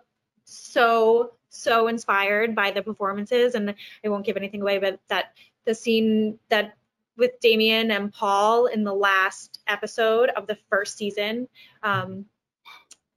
so, 0.44 1.32
so 1.48 1.88
inspired 1.88 2.54
by 2.54 2.70
the 2.70 2.82
performances. 2.82 3.54
And 3.54 3.74
I 4.04 4.08
won't 4.08 4.26
give 4.26 4.36
anything 4.36 4.62
away, 4.62 4.78
but 4.78 5.00
that 5.08 5.34
the 5.64 5.74
scene 5.74 6.38
that 6.48 6.76
with 7.16 7.38
Damian 7.40 7.90
and 7.90 8.12
Paul 8.12 8.66
in 8.66 8.84
the 8.84 8.94
last 8.94 9.60
episode 9.66 10.30
of 10.30 10.46
the 10.46 10.58
first 10.68 10.96
season, 10.96 11.48
um, 11.82 12.26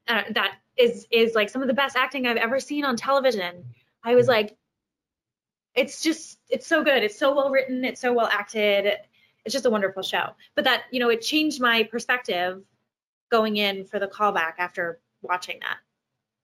uh, 0.07 0.23
that 0.31 0.57
is 0.77 1.07
is 1.11 1.35
like 1.35 1.49
some 1.49 1.61
of 1.61 1.67
the 1.67 1.73
best 1.73 1.95
acting 1.95 2.27
I've 2.27 2.37
ever 2.37 2.59
seen 2.59 2.85
on 2.85 2.95
television. 2.95 3.65
I 4.03 4.15
was 4.15 4.27
like, 4.27 4.55
it's 5.75 6.01
just 6.01 6.39
it's 6.49 6.67
so 6.67 6.83
good. 6.83 7.03
It's 7.03 7.17
so 7.17 7.35
well 7.35 7.49
written. 7.49 7.83
It's 7.83 8.01
so 8.01 8.13
well 8.13 8.29
acted. 8.31 8.93
It's 9.45 9.53
just 9.53 9.65
a 9.65 9.69
wonderful 9.69 10.03
show. 10.03 10.29
But 10.55 10.65
that 10.65 10.83
you 10.91 10.99
know, 10.99 11.09
it 11.09 11.21
changed 11.21 11.59
my 11.59 11.83
perspective 11.83 12.63
going 13.29 13.57
in 13.57 13.85
for 13.85 13.99
the 13.99 14.07
callback 14.07 14.53
after 14.59 14.99
watching 15.21 15.59
that. 15.61 15.77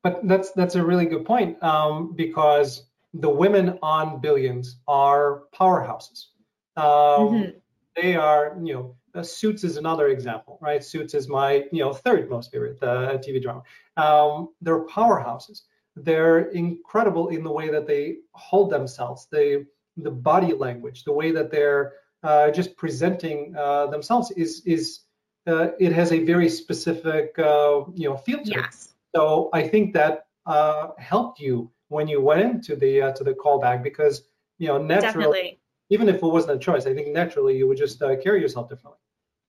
But 0.04 0.28
that's 0.28 0.52
that's 0.52 0.76
a 0.76 0.84
really 0.84 1.06
good 1.06 1.26
point 1.26 1.62
um, 1.64 2.14
because 2.16 2.84
the 3.14 3.30
women 3.30 3.80
on 3.82 4.20
Billions 4.20 4.78
are 4.88 5.44
powerhouses. 5.54 6.28
Um, 6.76 6.84
Mhm. 6.84 7.54
They 7.96 8.16
are, 8.16 8.58
you 8.64 8.74
know, 8.74 8.96
uh, 9.14 9.22
Suits 9.22 9.64
is 9.64 9.78
another 9.78 10.08
example, 10.08 10.58
right? 10.62 10.84
Suits 10.84 11.14
is 11.14 11.28
my, 11.30 11.64
you 11.72 11.84
know, 11.84 11.94
third 11.94 12.28
most 12.30 12.52
favorite 12.52 12.82
uh, 12.82 13.18
TV 13.20 13.40
drama. 13.40 13.62
Um, 13.98 14.50
they're 14.62 14.86
powerhouses. 14.88 15.62
They're 15.96 16.50
incredible 16.50 17.28
in 17.30 17.44
the 17.44 17.52
way 17.52 17.70
that 17.70 17.86
they 17.86 18.18
hold 18.34 18.72
themselves, 18.72 19.28
the 19.32 19.66
the 19.98 20.10
body 20.10 20.54
language, 20.54 21.04
the 21.04 21.14
way 21.14 21.32
that 21.32 21.52
they're 21.52 21.94
uh, 22.24 22.50
just 22.50 22.76
presenting 22.78 23.56
uh, 23.56 23.86
themselves 23.88 24.32
is 24.32 24.64
is 24.66 25.02
uh, 25.46 25.68
it 25.80 25.92
has 25.94 26.12
a 26.12 26.24
very 26.26 26.50
specific, 26.50 27.38
uh, 27.38 27.84
you 27.94 28.10
know, 28.10 28.18
feel 28.18 28.44
to 28.44 28.52
it. 28.52 28.93
So 29.16 29.50
I 29.54 29.68
think 29.68 29.94
that 29.94 30.26
uh, 30.46 30.90
helped 30.98 31.40
you 31.40 31.72
when 31.90 32.08
you 32.08 32.22
went 32.22 32.42
into 32.42 32.76
the 32.76 33.02
uh, 33.02 33.12
to 33.14 33.24
the 33.24 33.34
callback 33.34 33.84
because 33.84 34.24
you 34.58 34.68
know 34.68 34.78
naturally, 34.78 35.02
Definitely. 35.02 35.60
even 35.90 36.10
if 36.10 36.16
it 36.16 36.24
wasn't 36.24 36.56
a 36.56 36.60
choice, 36.60 36.86
I 36.86 36.94
think 36.94 37.10
naturally 37.10 37.58
you 37.58 37.68
would 37.68 37.78
just 37.78 38.02
uh, 38.02 38.16
carry 38.18 38.42
yourself 38.42 38.70
differently. 38.70 39.00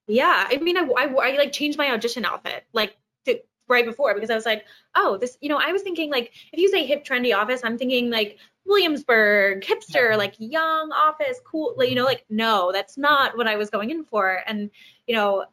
Yeah, 0.07 0.47
I 0.49 0.57
mean, 0.57 0.77
I, 0.77 0.81
I, 0.81 1.05
I 1.07 1.37
like 1.37 1.51
changed 1.51 1.77
my 1.77 1.91
audition 1.91 2.25
outfit 2.25 2.65
like 2.73 2.95
to, 3.25 3.39
right 3.67 3.85
before 3.85 4.13
because 4.13 4.29
I 4.29 4.35
was 4.35 4.45
like, 4.45 4.65
oh, 4.93 5.17
this, 5.17 5.37
you 5.41 5.49
know, 5.49 5.57
I 5.57 5.71
was 5.71 5.81
thinking 5.81 6.11
like 6.11 6.31
if 6.53 6.59
you 6.59 6.69
say 6.69 6.85
hip 6.85 7.03
trendy 7.03 7.35
office, 7.35 7.61
I'm 7.63 7.77
thinking 7.77 8.11
like 8.11 8.37
Williamsburg, 8.65 9.61
hipster, 9.63 10.11
Yeah. 10.11 10.15
like 10.15 10.35
young 10.37 10.91
office, 10.91 11.39
cool, 11.43 11.73
like, 11.77 11.89
you 11.89 11.95
know, 11.95 12.05
like 12.05 12.23
no, 12.29 12.71
that's 12.71 12.97
not 12.97 13.35
what 13.35 13.47
I 13.47 13.55
was 13.55 13.69
going 13.71 13.89
in 13.89 14.03
for, 14.03 14.43
and 14.45 14.69
you 15.07 15.15
know, 15.15 15.45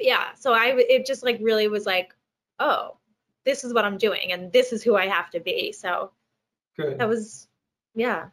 yeah, 0.00 0.34
so 0.34 0.54
I 0.54 0.74
it 0.78 1.06
just 1.06 1.22
like 1.22 1.38
really 1.42 1.68
was 1.68 1.84
like, 1.86 2.14
oh, 2.58 2.96
this 3.44 3.64
is 3.64 3.72
what 3.74 3.84
I'm 3.84 3.98
doing, 3.98 4.32
and 4.32 4.52
this 4.52 4.72
is 4.72 4.82
who 4.82 4.96
I 4.96 5.06
have 5.08 5.30
to 5.30 5.40
be. 5.40 5.72
So 5.72 6.10
Good. 6.76 6.98
that 6.98 7.08
was, 7.08 7.46
yeah, 7.94 8.26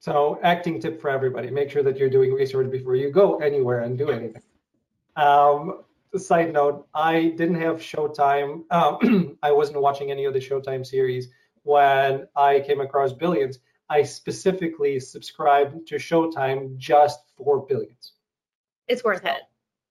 So 0.00 0.38
acting 0.42 0.80
tip 0.80 1.00
for 1.00 1.10
everybody: 1.10 1.50
make 1.50 1.70
sure 1.70 1.82
that 1.82 1.96
you're 1.98 2.10
doing 2.10 2.32
research 2.32 2.70
before 2.70 2.96
you 2.96 3.10
go 3.10 3.38
anywhere 3.38 3.80
and 3.80 3.98
do 3.98 4.10
anything. 4.10 4.42
Um, 5.16 5.82
side 6.16 6.52
note: 6.52 6.86
I 6.94 7.34
didn't 7.36 7.60
have 7.60 7.76
Showtime. 7.80 8.64
Um, 8.70 9.38
I 9.42 9.52
wasn't 9.52 9.80
watching 9.80 10.10
any 10.10 10.24
of 10.24 10.32
the 10.34 10.40
Showtime 10.40 10.86
series 10.86 11.28
when 11.62 12.26
I 12.34 12.60
came 12.60 12.80
across 12.80 13.12
Billions. 13.12 13.58
I 13.88 14.04
specifically 14.04 15.00
subscribed 15.00 15.88
to 15.88 15.96
Showtime 15.96 16.76
just 16.78 17.20
for 17.36 17.66
Billions. 17.66 18.12
it's 18.88 19.02
worth 19.04 19.24
it. 19.24 19.42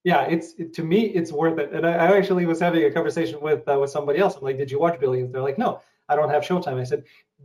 Yeah, 0.04 0.24
it's 0.24 0.54
it, 0.58 0.74
to 0.74 0.84
me 0.84 1.02
it's 1.08 1.32
worth 1.32 1.60
it. 1.60 1.72
And 1.74 1.86
I, 1.86 1.94
I 1.94 2.18
actually 2.18 2.46
was 2.46 2.60
having 2.60 2.84
a 2.86 2.92
conversation 2.92 3.40
with 3.42 3.68
uh, 3.68 3.78
with 3.80 3.90
somebody 3.90 4.20
else. 4.20 4.36
I'm 4.36 4.44
like, 4.44 4.58
did 4.58 4.72
you 4.72 4.80
watch 4.80 5.00
Billions? 5.00 5.32
They're 5.32 5.42
like, 5.42 5.58
no, 5.58 5.82
I 6.08 6.16
don't 6.16 6.30
have 6.30 6.44
Showtime. 6.44 6.80
I 6.80 6.84
said, 6.84 7.04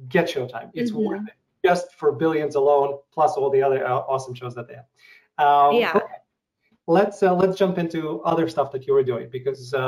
get 0.09 0.27
Showtime. 0.27 0.71
It's 0.75 0.91
Mhm. 0.93 1.05
worth 1.05 1.27
it 1.29 1.35
just 1.65 1.95
for 1.95 2.13
Billions 2.13 2.55
alone, 2.55 2.99
plus 3.13 3.37
all 3.37 3.51
the 3.51 3.63
other 3.63 3.87
uh, 3.87 3.99
awesome 3.99 4.35
shows 4.35 4.55
that 4.55 4.69
they 4.69 4.75
have. 4.75 4.87
Um, 5.39 5.77
Yeah. 5.77 5.93
okay. 5.95 6.07
Let's 6.87 7.23
uh, 7.23 7.35
let's 7.35 7.57
jump 7.57 7.79
into 7.79 8.21
other 8.23 8.47
stuff 8.49 8.71
that 8.73 8.87
you 8.87 8.93
were 8.93 9.03
doing 9.03 9.31
because 9.31 9.73
uh, 9.73 9.81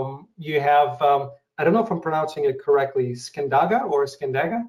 um, 0.00 0.28
you 0.38 0.58
have 0.58 1.00
um, 1.02 1.30
I 1.58 1.64
don't 1.64 1.74
know 1.74 1.84
if 1.84 1.90
I'm 1.90 2.00
pronouncing 2.00 2.46
it 2.46 2.60
correctly, 2.60 3.12
Skandaga 3.12 3.84
or 3.90 4.06
Skandaga. 4.06 4.64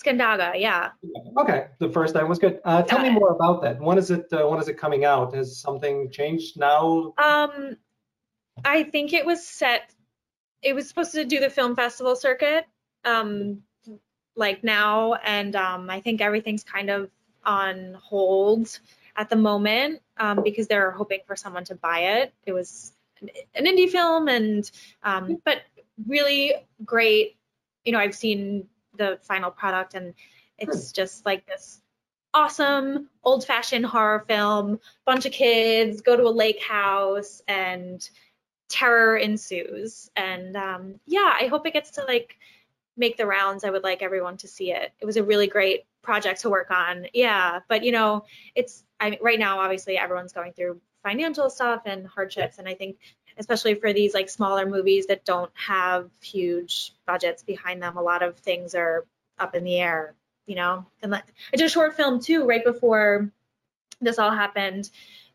Skandaga, 0.00 0.58
yeah. 0.58 0.90
Okay, 1.38 1.66
the 1.78 1.90
first 1.90 2.14
time 2.14 2.28
was 2.28 2.38
good. 2.38 2.60
Uh, 2.64 2.82
tell 2.82 3.02
me 3.02 3.10
more 3.10 3.30
about 3.30 3.62
that. 3.62 3.80
When 3.80 3.98
is 3.98 4.10
it? 4.10 4.32
Uh, 4.32 4.46
when 4.48 4.58
is 4.60 4.68
it 4.68 4.78
coming 4.78 5.04
out? 5.04 5.34
Has 5.34 5.58
something 5.58 6.10
changed 6.10 6.58
now? 6.58 7.12
Um, 7.18 7.76
I 8.64 8.84
think 8.84 9.12
it 9.12 9.26
was 9.26 9.46
set. 9.46 9.94
It 10.62 10.74
was 10.74 10.88
supposed 10.88 11.12
to 11.12 11.24
do 11.24 11.40
the 11.40 11.50
film 11.50 11.76
festival 11.76 12.16
circuit, 12.16 12.66
um, 13.04 13.62
like 14.36 14.64
now, 14.64 15.14
and 15.14 15.54
um, 15.56 15.90
I 15.90 16.00
think 16.00 16.20
everything's 16.20 16.64
kind 16.64 16.90
of 16.90 17.10
on 17.44 17.94
hold 17.94 18.78
at 19.16 19.28
the 19.28 19.36
moment 19.36 20.00
um, 20.18 20.42
because 20.42 20.66
they're 20.66 20.90
hoping 20.90 21.20
for 21.26 21.36
someone 21.36 21.64
to 21.64 21.74
buy 21.74 22.00
it. 22.00 22.32
It 22.46 22.52
was 22.52 22.92
an, 23.20 23.30
an 23.54 23.66
indie 23.66 23.90
film, 23.90 24.28
and 24.28 24.70
um, 25.02 25.38
but 25.44 25.62
really 26.06 26.54
great. 26.84 27.36
You 27.84 27.92
know, 27.92 27.98
I've 27.98 28.14
seen 28.14 28.68
the 29.00 29.18
final 29.22 29.50
product, 29.50 29.94
and 29.94 30.14
it's 30.58 30.92
just 30.92 31.24
like 31.26 31.46
this 31.46 31.80
awesome 32.32 33.08
old-fashioned 33.24 33.86
horror 33.86 34.24
film. 34.28 34.78
Bunch 35.04 35.26
of 35.26 35.32
kids 35.32 36.02
go 36.02 36.16
to 36.16 36.24
a 36.24 36.30
lake 36.30 36.62
house 36.62 37.42
and 37.48 38.08
terror 38.68 39.16
ensues. 39.16 40.10
And 40.14 40.56
um, 40.56 41.00
yeah 41.06 41.34
i 41.40 41.46
hope 41.46 41.66
it 41.66 41.72
gets 41.72 41.92
to 41.92 42.04
like 42.04 42.36
make 42.96 43.16
the 43.16 43.26
rounds. 43.26 43.64
I 43.64 43.70
would 43.70 43.82
like 43.82 44.02
everyone 44.02 44.36
to 44.38 44.48
see 44.48 44.72
it. 44.72 44.92
It 45.00 45.06
was 45.06 45.16
a 45.16 45.24
really 45.24 45.46
great 45.46 45.86
project 46.02 46.42
to 46.42 46.50
work 46.50 46.70
on. 46.70 47.06
Yeah 47.12 47.60
but 47.68 47.82
you 47.84 47.92
know 47.92 48.24
it's 48.54 48.84
i 49.00 49.18
right 49.20 49.38
now 49.38 49.58
obviously 49.60 49.98
everyone's 49.98 50.32
going 50.32 50.52
through 50.52 50.80
financial 51.02 51.48
stuff 51.48 51.82
and 51.86 52.06
hardships 52.06 52.58
and 52.58 52.68
i 52.68 52.74
think 52.74 52.98
especially 53.40 53.74
for 53.74 53.92
these 53.92 54.14
like 54.14 54.30
smaller 54.30 54.64
movies 54.66 55.06
that 55.06 55.24
don't 55.24 55.50
have 55.54 56.08
huge 56.22 56.92
budgets 57.06 57.42
behind 57.42 57.82
them 57.82 57.96
a 57.96 58.02
lot 58.02 58.22
of 58.22 58.36
things 58.38 58.76
are 58.76 59.04
up 59.40 59.56
in 59.56 59.64
the 59.64 59.76
air 59.76 60.14
you 60.46 60.54
know 60.54 60.86
and 61.02 61.10
like 61.10 61.24
i 61.52 61.56
did 61.56 61.66
a 61.66 61.68
short 61.68 61.96
film 61.96 62.20
too 62.20 62.46
right 62.46 62.64
before 62.64 63.28
this 64.00 64.18
all 64.18 64.30
happened 64.30 64.88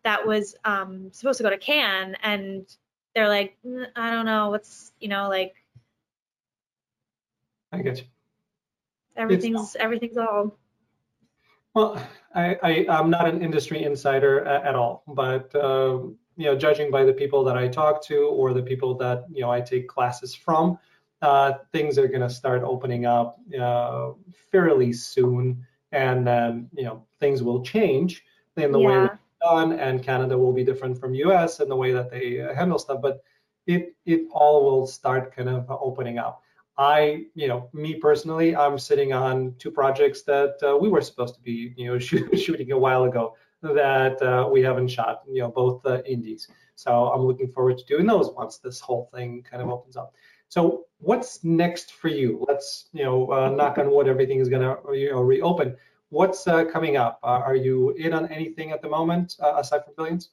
that 0.05 0.25
was 0.25 0.55
um, 0.63 1.11
supposed 1.11 1.37
to 1.37 1.43
go 1.43 1.49
to 1.49 1.57
Cannes, 1.57 2.15
and 2.23 2.65
they're 3.13 3.27
like, 3.27 3.57
"Mm, 3.65 3.87
I 3.95 4.11
don't 4.11 4.25
know, 4.25 4.51
what's 4.51 4.93
you 4.99 5.09
know 5.09 5.27
like 5.27 5.55
I 7.71 7.81
get 7.81 7.97
you. 7.97 8.05
everything's 9.17 9.75
everything's 9.75 10.17
all 10.17 10.57
Well, 11.73 12.01
I, 12.33 12.57
I 12.63 12.85
I'm 12.87 13.09
not 13.09 13.27
an 13.27 13.41
industry 13.41 13.83
insider 13.83 14.45
at 14.45 14.75
all, 14.75 15.03
but 15.07 15.53
um, 15.55 16.17
you 16.37 16.45
know, 16.45 16.55
judging 16.55 16.91
by 16.91 17.03
the 17.03 17.13
people 17.13 17.43
that 17.43 17.57
I 17.57 17.67
talk 17.67 18.03
to 18.05 18.27
or 18.27 18.53
the 18.53 18.61
people 18.63 18.95
that 18.95 19.25
you 19.31 19.41
know 19.41 19.51
I 19.51 19.61
take 19.61 19.87
classes 19.87 20.35
from, 20.35 20.77
uh, 21.21 21.53
things 21.71 21.97
are 21.97 22.07
going 22.07 22.21
to 22.21 22.29
start 22.29 22.63
opening 22.63 23.05
up 23.05 23.39
uh, 23.59 24.11
fairly 24.51 24.93
soon, 24.93 25.65
and 25.91 26.67
you 26.73 26.83
know 26.83 27.05
things 27.19 27.43
will 27.43 27.63
change 27.63 28.23
in 28.57 28.71
the 28.71 28.79
way 28.79 28.93
yeah 28.93 29.01
that 29.03 29.13
it's 29.13 29.21
done, 29.41 29.73
and 29.73 30.03
Canada 30.03 30.37
will 30.37 30.53
be 30.53 30.63
different 30.63 30.99
from 30.99 31.13
U.S. 31.13 31.59
in 31.59 31.69
the 31.69 31.75
way 31.75 31.91
that 31.91 32.09
they 32.09 32.41
uh, 32.41 32.53
handle 32.53 32.79
stuff, 32.79 33.01
but 33.01 33.23
it 33.67 33.95
it 34.05 34.27
all 34.31 34.63
will 34.63 34.87
start 34.87 35.35
kind 35.35 35.49
of 35.49 35.65
opening 35.69 36.17
up. 36.17 36.41
I, 36.77 37.25
you 37.35 37.47
know, 37.47 37.69
me 37.73 37.95
personally, 37.95 38.55
I'm 38.55 38.77
sitting 38.77 39.13
on 39.13 39.55
two 39.59 39.71
projects 39.71 40.23
that 40.23 40.57
uh, 40.61 40.77
we 40.77 40.89
were 40.89 41.01
supposed 41.01 41.35
to 41.35 41.41
be, 41.41 41.73
you 41.77 41.87
know, 41.87 41.97
shoot, 41.99 42.37
shooting 42.45 42.71
a 42.71 42.77
while 42.77 43.05
ago 43.05 43.35
that 43.73 44.21
uh, 44.21 44.47
we 44.51 44.61
haven't 44.61 44.87
shot, 44.87 45.23
you 45.31 45.41
know, 45.41 45.49
both 45.49 45.85
uh, 45.85 46.01
indies. 46.03 46.47
So 46.75 47.07
I'm 47.07 47.21
looking 47.21 47.49
forward 47.49 47.77
to 47.77 47.85
doing 47.85 48.05
those 48.05 48.31
once 48.31 48.57
this 48.57 48.79
whole 48.79 49.09
thing 49.13 49.43
kind 49.49 49.61
of 49.63 49.69
opens 49.69 49.95
up. 49.95 50.13
So 50.49 50.85
what's 50.99 51.43
next 51.43 51.93
for 51.93 52.07
you? 52.07 52.45
Let's, 52.47 52.89
you 52.93 53.03
know, 53.03 53.31
uh, 53.31 53.49
knock 53.49 53.77
on 53.77 53.91
wood, 53.91 54.07
everything 54.07 54.39
is 54.39 54.49
gonna, 54.49 54.77
you 54.93 55.11
know, 55.11 55.21
reopen. 55.21 55.75
What's 56.09 56.47
uh, 56.47 56.65
coming 56.65 56.97
up? 56.97 57.19
Uh, 57.23 57.41
are 57.45 57.55
you 57.55 57.91
in 57.91 58.13
on 58.13 58.31
anything 58.31 58.71
at 58.71 58.81
the 58.81 58.89
moment 58.89 59.35
uh, 59.41 59.55
aside 59.57 59.83
from 59.83 59.95
Billions? 59.97 60.29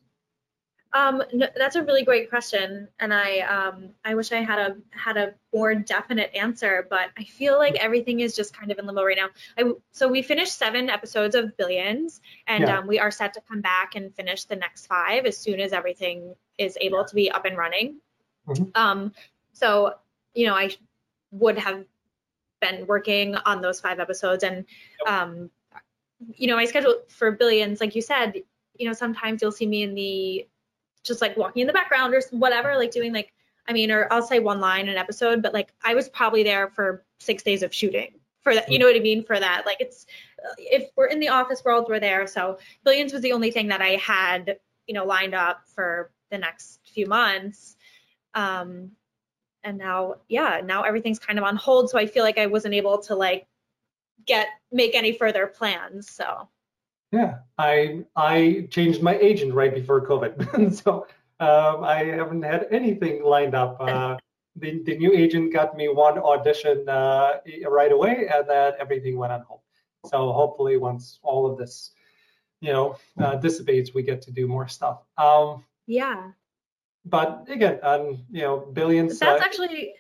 Um, 0.95 1.22
no, 1.32 1.47
that's 1.57 1.76
a 1.76 1.82
really 1.82 2.05
great 2.05 2.28
question, 2.28 2.86
and 3.01 3.14
I 3.14 3.38
um, 3.40 3.90
I 4.05 4.14
wish 4.14 4.30
I 4.30 4.43
had 4.43 4.59
a 4.59 4.76
had 4.90 5.16
a 5.16 5.32
more 5.55 5.74
definite 5.74 6.30
answer, 6.34 6.86
but 6.90 7.09
I 7.16 7.24
feel 7.24 7.57
like 7.57 7.76
everything 7.76 8.20
is 8.20 8.36
just 8.36 8.55
kind 8.55 8.70
of 8.70 8.78
in 8.78 8.84
limbo 8.86 9.03
right 9.03 9.16
now. 9.16 9.28
I, 9.57 9.72
so 9.93 10.07
we 10.07 10.20
finished 10.20 10.59
seven 10.59 10.90
episodes 10.90 11.34
of 11.34 11.57
Billions, 11.57 12.20
and 12.47 12.64
Yeah. 12.64 12.78
um, 12.78 12.86
we 12.86 12.99
are 12.99 13.11
set 13.11 13.32
to 13.34 13.40
come 13.40 13.62
back 13.62 13.95
and 13.95 14.14
finish 14.14 14.45
the 14.45 14.57
next 14.57 14.86
five 14.86 15.24
as 15.24 15.38
soon 15.38 15.61
as 15.61 15.72
everything 15.72 16.34
is 16.59 16.76
able 16.78 17.05
to 17.07 17.14
be 17.14 17.30
up 17.30 17.47
and 17.47 17.57
running. 17.57 17.97
Mhm. 18.47 18.76
Um, 18.76 19.14
so 19.53 19.95
you 20.34 20.47
know, 20.47 20.55
I 20.55 20.76
would 21.30 21.57
have 21.59 21.86
been 22.61 22.86
working 22.86 23.34
on 23.34 23.62
those 23.62 23.80
five 23.80 23.99
episodes, 23.99 24.45
and 24.45 24.66
um, 25.07 25.51
you 26.36 26.49
know, 26.49 26.57
my 26.57 26.66
schedule 26.66 26.97
for 27.09 27.32
Billions, 27.32 27.80
like 27.80 27.95
you 27.97 28.03
said, 28.03 28.43
you 28.78 28.86
know, 28.86 28.93
sometimes 28.93 29.40
you'll 29.40 29.53
see 29.53 29.66
me 29.66 29.82
in 29.82 29.95
the 29.95 30.47
just 31.05 31.20
like 31.20 31.36
walking 31.36 31.61
in 31.61 31.66
the 31.66 31.72
background 31.72 32.14
or 32.14 32.22
whatever, 32.30 32.76
like 32.76 32.90
doing 32.90 33.12
like, 33.12 33.32
I 33.68 33.72
mean, 33.72 33.90
or 33.90 34.12
I'll 34.12 34.22
say 34.22 34.38
one 34.38 34.61
line 34.61 34.88
an 34.88 34.96
episode, 34.96 35.42
but 35.42 35.53
like 35.53 35.72
I 35.82 35.94
was 35.94 36.09
probably 36.09 36.42
there 36.42 36.68
for 36.68 37.05
six 37.20 37.42
days 37.42 37.62
of 37.62 37.74
shooting 37.74 38.14
for 38.42 38.55
that. 38.55 38.70
You 38.70 38.78
know 38.78 38.86
what 38.86 38.96
I 38.96 39.00
mean? 39.00 39.24
For 39.24 39.38
that, 39.38 39.64
like 39.66 39.80
it's 39.80 40.07
uh, 40.44 40.55
if 40.59 40.90
we're 40.96 41.07
in 41.07 41.20
the 41.20 41.28
office 41.28 41.64
world, 41.64 41.86
we're 41.88 42.00
there. 42.00 42.26
So 42.26 42.59
Billions 42.84 43.12
was 43.12 43.22
the 43.22 43.32
only 43.32 43.50
thing 43.50 43.68
that 43.68 43.80
I 43.80 43.96
had, 43.96 44.59
you 44.86 44.94
know, 44.94 45.05
lined 45.05 45.34
up 45.34 45.62
for 45.74 46.11
the 46.30 46.38
next 46.38 46.80
few 46.84 47.07
months. 47.07 47.76
Um, 48.34 48.92
and 49.64 49.78
now, 49.78 50.16
yeah, 50.28 50.61
now 50.64 50.82
everything's 50.82 51.20
kind 51.20 51.38
of 51.38 51.44
on 51.44 51.55
hold. 51.55 51.88
So 51.90 51.98
I 51.98 52.07
feel 52.07 52.24
like 52.24 52.38
I 52.38 52.46
wasn't 52.46 52.74
able 52.74 52.98
to 53.03 53.14
like 53.14 53.46
get 54.26 54.48
make 54.72 54.94
any 54.94 55.12
further 55.12 55.46
plans. 55.46 56.11
So 56.11 56.48
Yeah, 57.12 57.40
I 57.58 58.04
I 58.16 58.66
changed 58.70 59.02
my 59.02 59.16
agent 59.18 59.52
right 59.52 59.74
before 59.74 60.06
COVID, 60.06 60.72
so 60.82 61.06
um, 61.38 61.84
I 61.84 62.04
haven't 62.04 62.42
had 62.42 62.68
anything 62.70 63.22
lined 63.22 63.54
up. 63.54 63.76
Uh, 63.80 64.16
the 64.56 64.82
the 64.84 64.96
new 64.96 65.12
agent 65.12 65.52
got 65.52 65.76
me 65.76 65.88
one 65.88 66.18
audition 66.18 66.88
uh, 66.88 67.40
right 67.68 67.92
away, 67.92 68.28
and 68.32 68.48
then 68.48 68.72
everything 68.80 69.18
went 69.18 69.32
on 69.32 69.42
hold. 69.42 69.60
So 70.06 70.32
hopefully, 70.32 70.78
once 70.78 71.18
all 71.22 71.50
of 71.50 71.58
this, 71.58 71.92
you 72.62 72.72
know, 72.72 72.96
uh, 73.18 73.36
dissipates, 73.36 73.92
we 73.92 74.02
get 74.02 74.22
to 74.22 74.30
do 74.32 74.46
more 74.46 74.66
stuff. 74.66 75.02
Um, 75.18 75.64
yeah. 75.86 76.32
but 77.04 77.44
again, 77.48 77.78
um, 77.82 78.24
you 78.30 78.42
know, 78.42 78.56
billions. 78.58 79.18
That's 79.18 79.42
uh, 79.42 79.44
actually 79.44 79.94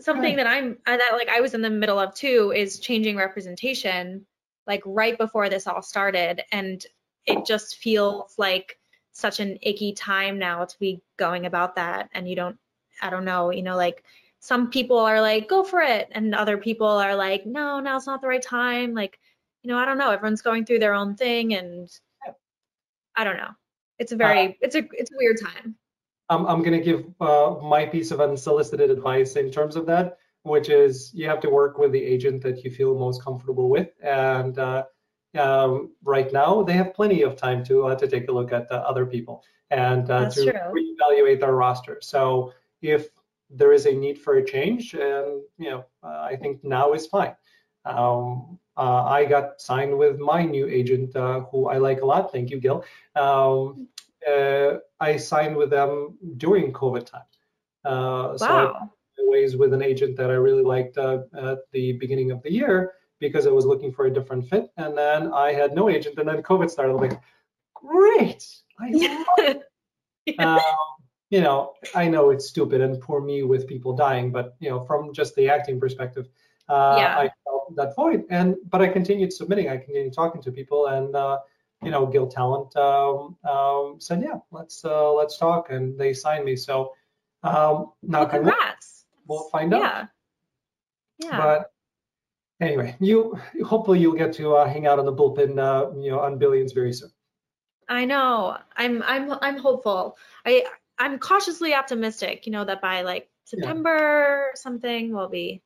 something 0.00 0.36
that 0.36 0.46
I'm 0.46 0.76
that 0.84 1.12
like 1.12 1.30
I 1.30 1.40
was 1.40 1.54
in 1.54 1.62
the 1.62 1.70
middle 1.70 1.98
of 1.98 2.14
too 2.14 2.52
is 2.54 2.78
changing 2.80 3.16
representation 3.16 4.26
like 4.66 4.82
right 4.84 5.18
before 5.18 5.48
this 5.48 5.66
all 5.66 5.82
started 5.82 6.42
and 6.52 6.84
it 7.26 7.44
just 7.44 7.76
feels 7.76 8.34
like 8.38 8.78
such 9.12 9.40
an 9.40 9.58
icky 9.62 9.92
time 9.92 10.38
now 10.38 10.64
to 10.64 10.78
be 10.78 11.02
going 11.16 11.46
about 11.46 11.74
that 11.76 12.08
and 12.14 12.28
you 12.28 12.36
don't 12.36 12.56
I 13.02 13.10
don't 13.10 13.24
know, 13.24 13.50
you 13.50 13.62
know 13.62 13.76
like 13.76 14.04
some 14.40 14.70
people 14.70 14.98
are 14.98 15.20
like 15.20 15.48
go 15.48 15.64
for 15.64 15.80
it 15.80 16.08
and 16.12 16.34
other 16.34 16.56
people 16.56 16.86
are 16.86 17.14
like 17.14 17.46
no, 17.46 17.80
now's 17.80 18.06
not 18.06 18.20
the 18.20 18.28
right 18.28 18.42
time 18.42 18.94
like 18.94 19.18
you 19.62 19.68
know, 19.68 19.76
I 19.76 19.84
don't 19.84 19.98
know, 19.98 20.10
everyone's 20.10 20.42
going 20.42 20.64
through 20.64 20.78
their 20.78 20.94
own 20.94 21.16
thing 21.16 21.54
and 21.54 21.90
I 23.16 23.24
don't 23.24 23.36
know. 23.36 23.50
It's 23.98 24.12
a 24.12 24.16
very 24.16 24.56
it's 24.60 24.74
a 24.74 24.88
it's 24.92 25.10
a 25.12 25.16
weird 25.18 25.38
time. 25.40 25.76
I'm, 26.30 26.46
I'm 26.46 26.62
going 26.62 26.78
to 26.78 26.84
give 26.84 27.04
uh, 27.20 27.56
my 27.60 27.84
piece 27.84 28.12
of 28.12 28.20
unsolicited 28.20 28.88
advice 28.88 29.34
in 29.34 29.50
terms 29.50 29.74
of 29.74 29.84
that, 29.86 30.18
which 30.42 30.68
is 30.68 31.12
you 31.14 31.28
have 31.28 31.40
to 31.40 31.50
work 31.50 31.78
with 31.78 31.92
the 31.92 32.02
agent 32.02 32.42
that 32.42 32.64
you 32.64 32.70
feel 32.70 32.98
most 32.98 33.22
comfortable 33.22 33.68
with. 33.68 33.88
And 34.02 34.58
uh, 34.58 34.84
um, 35.38 35.92
right 36.02 36.32
now, 36.32 36.62
they 36.62 36.72
have 36.74 36.94
plenty 36.94 37.22
of 37.22 37.36
time 37.36 37.64
to 37.64 37.86
uh, 37.86 37.94
to 37.96 38.06
take 38.08 38.28
a 38.28 38.32
look 38.32 38.52
at 38.52 38.70
uh, 38.70 38.76
other 38.76 39.06
people 39.06 39.44
and 39.70 40.10
uh, 40.10 40.30
to 40.30 40.44
true. 40.44 40.52
reevaluate 40.52 41.40
their 41.40 41.54
roster. 41.54 41.98
So 42.00 42.52
if 42.82 43.08
there 43.50 43.72
is 43.72 43.86
a 43.86 43.92
need 43.92 44.18
for 44.18 44.36
a 44.36 44.44
change, 44.44 44.94
and 44.94 45.42
you 45.58 45.70
know, 45.70 45.84
uh, 46.02 46.20
I 46.30 46.36
think 46.36 46.64
now 46.64 46.92
is 46.92 47.06
fine. 47.06 47.34
Um, 47.84 48.58
uh, 48.76 49.04
I 49.04 49.24
got 49.24 49.60
signed 49.60 49.96
with 49.96 50.18
my 50.18 50.42
new 50.44 50.66
agent, 50.66 51.14
uh, 51.16 51.40
who 51.50 51.68
I 51.68 51.78
like 51.78 52.00
a 52.00 52.06
lot. 52.06 52.32
Thank 52.32 52.50
you, 52.50 52.60
Gil. 52.60 52.84
Um, 53.14 53.88
uh, 54.26 54.78
I 55.00 55.16
signed 55.16 55.56
with 55.56 55.70
them 55.70 56.18
during 56.36 56.72
COVID 56.72 57.06
time. 57.06 57.28
Uh, 57.84 58.36
So 58.36 58.46
Wow. 58.46 58.90
Ways 59.30 59.56
with 59.56 59.72
an 59.72 59.82
agent 59.82 60.16
that 60.16 60.30
I 60.30 60.34
really 60.34 60.62
liked 60.62 60.98
uh, 60.98 61.20
at 61.40 61.58
the 61.72 61.92
beginning 61.94 62.30
of 62.30 62.42
the 62.42 62.52
year 62.52 62.92
because 63.20 63.46
I 63.46 63.50
was 63.50 63.66
looking 63.66 63.92
for 63.92 64.06
a 64.06 64.12
different 64.12 64.48
fit. 64.48 64.70
And 64.76 64.96
then 64.96 65.32
I 65.32 65.52
had 65.52 65.74
no 65.74 65.88
agent, 65.88 66.18
and 66.18 66.28
then 66.28 66.42
COVID 66.42 66.70
started. 66.70 66.94
I'm 66.94 67.00
like, 67.00 67.20
great. 67.74 68.46
I 68.78 68.90
love 68.92 69.62
it. 70.26 70.38
um, 70.38 70.60
you 71.30 71.40
know, 71.40 71.74
I 71.94 72.08
know 72.08 72.30
it's 72.30 72.46
stupid 72.48 72.80
and 72.80 73.00
poor 73.00 73.20
me 73.20 73.42
with 73.42 73.66
people 73.68 73.94
dying, 73.94 74.32
but 74.32 74.56
you 74.58 74.68
know, 74.68 74.80
from 74.80 75.12
just 75.14 75.34
the 75.36 75.48
acting 75.48 75.78
perspective, 75.78 76.28
uh, 76.68 76.96
Yeah. 76.98 77.18
I 77.18 77.30
felt 77.44 77.76
that 77.76 77.94
void. 77.94 78.24
And 78.30 78.56
but 78.68 78.82
I 78.82 78.88
continued 78.88 79.32
submitting. 79.32 79.68
I 79.68 79.76
continued 79.76 80.12
talking 80.12 80.42
to 80.42 80.50
people, 80.50 80.88
and 80.88 81.14
uh, 81.14 81.38
you 81.82 81.90
know, 81.90 82.06
Gil 82.06 82.26
Talent 82.26 82.74
um, 82.76 83.36
um, 83.48 83.96
said, 83.98 84.22
yeah, 84.22 84.38
let's 84.50 84.84
uh, 84.84 85.12
let's 85.12 85.38
talk, 85.38 85.70
and 85.70 85.98
they 85.98 86.12
signed 86.12 86.44
me. 86.44 86.56
So 86.56 86.92
um, 87.42 87.54
Well, 87.54 87.96
knock 88.02 88.34
on 88.34 88.40
congrats. 88.42 88.99
We'll 89.26 89.48
find 89.50 89.74
out. 89.74 89.82
Yeah. 89.82 90.06
Yeah. 91.18 91.36
But 91.36 91.72
anyway, 92.60 92.96
you 93.00 93.38
hopefully 93.64 93.98
you'll 93.98 94.14
get 94.14 94.32
to 94.34 94.56
uh, 94.56 94.68
hang 94.68 94.86
out 94.86 94.98
on 94.98 95.04
the 95.04 95.12
bullpen, 95.12 95.58
uh, 95.58 95.98
you 96.00 96.10
know, 96.10 96.20
on 96.20 96.38
billions 96.38 96.72
very 96.72 96.92
soon. 96.92 97.10
I 97.88 98.04
know. 98.04 98.56
I'm 98.76 99.02
I'm 99.02 99.32
I'm 99.42 99.58
hopeful. 99.58 100.16
I 100.46 100.64
I'm 100.98 101.18
cautiously 101.18 101.74
optimistic, 101.74 102.46
you 102.46 102.52
know, 102.52 102.64
that 102.64 102.80
by 102.80 103.02
like 103.02 103.28
September 103.44 103.96
or 103.96 104.50
something 104.54 105.12
we'll 105.12 105.28
be 105.28 105.62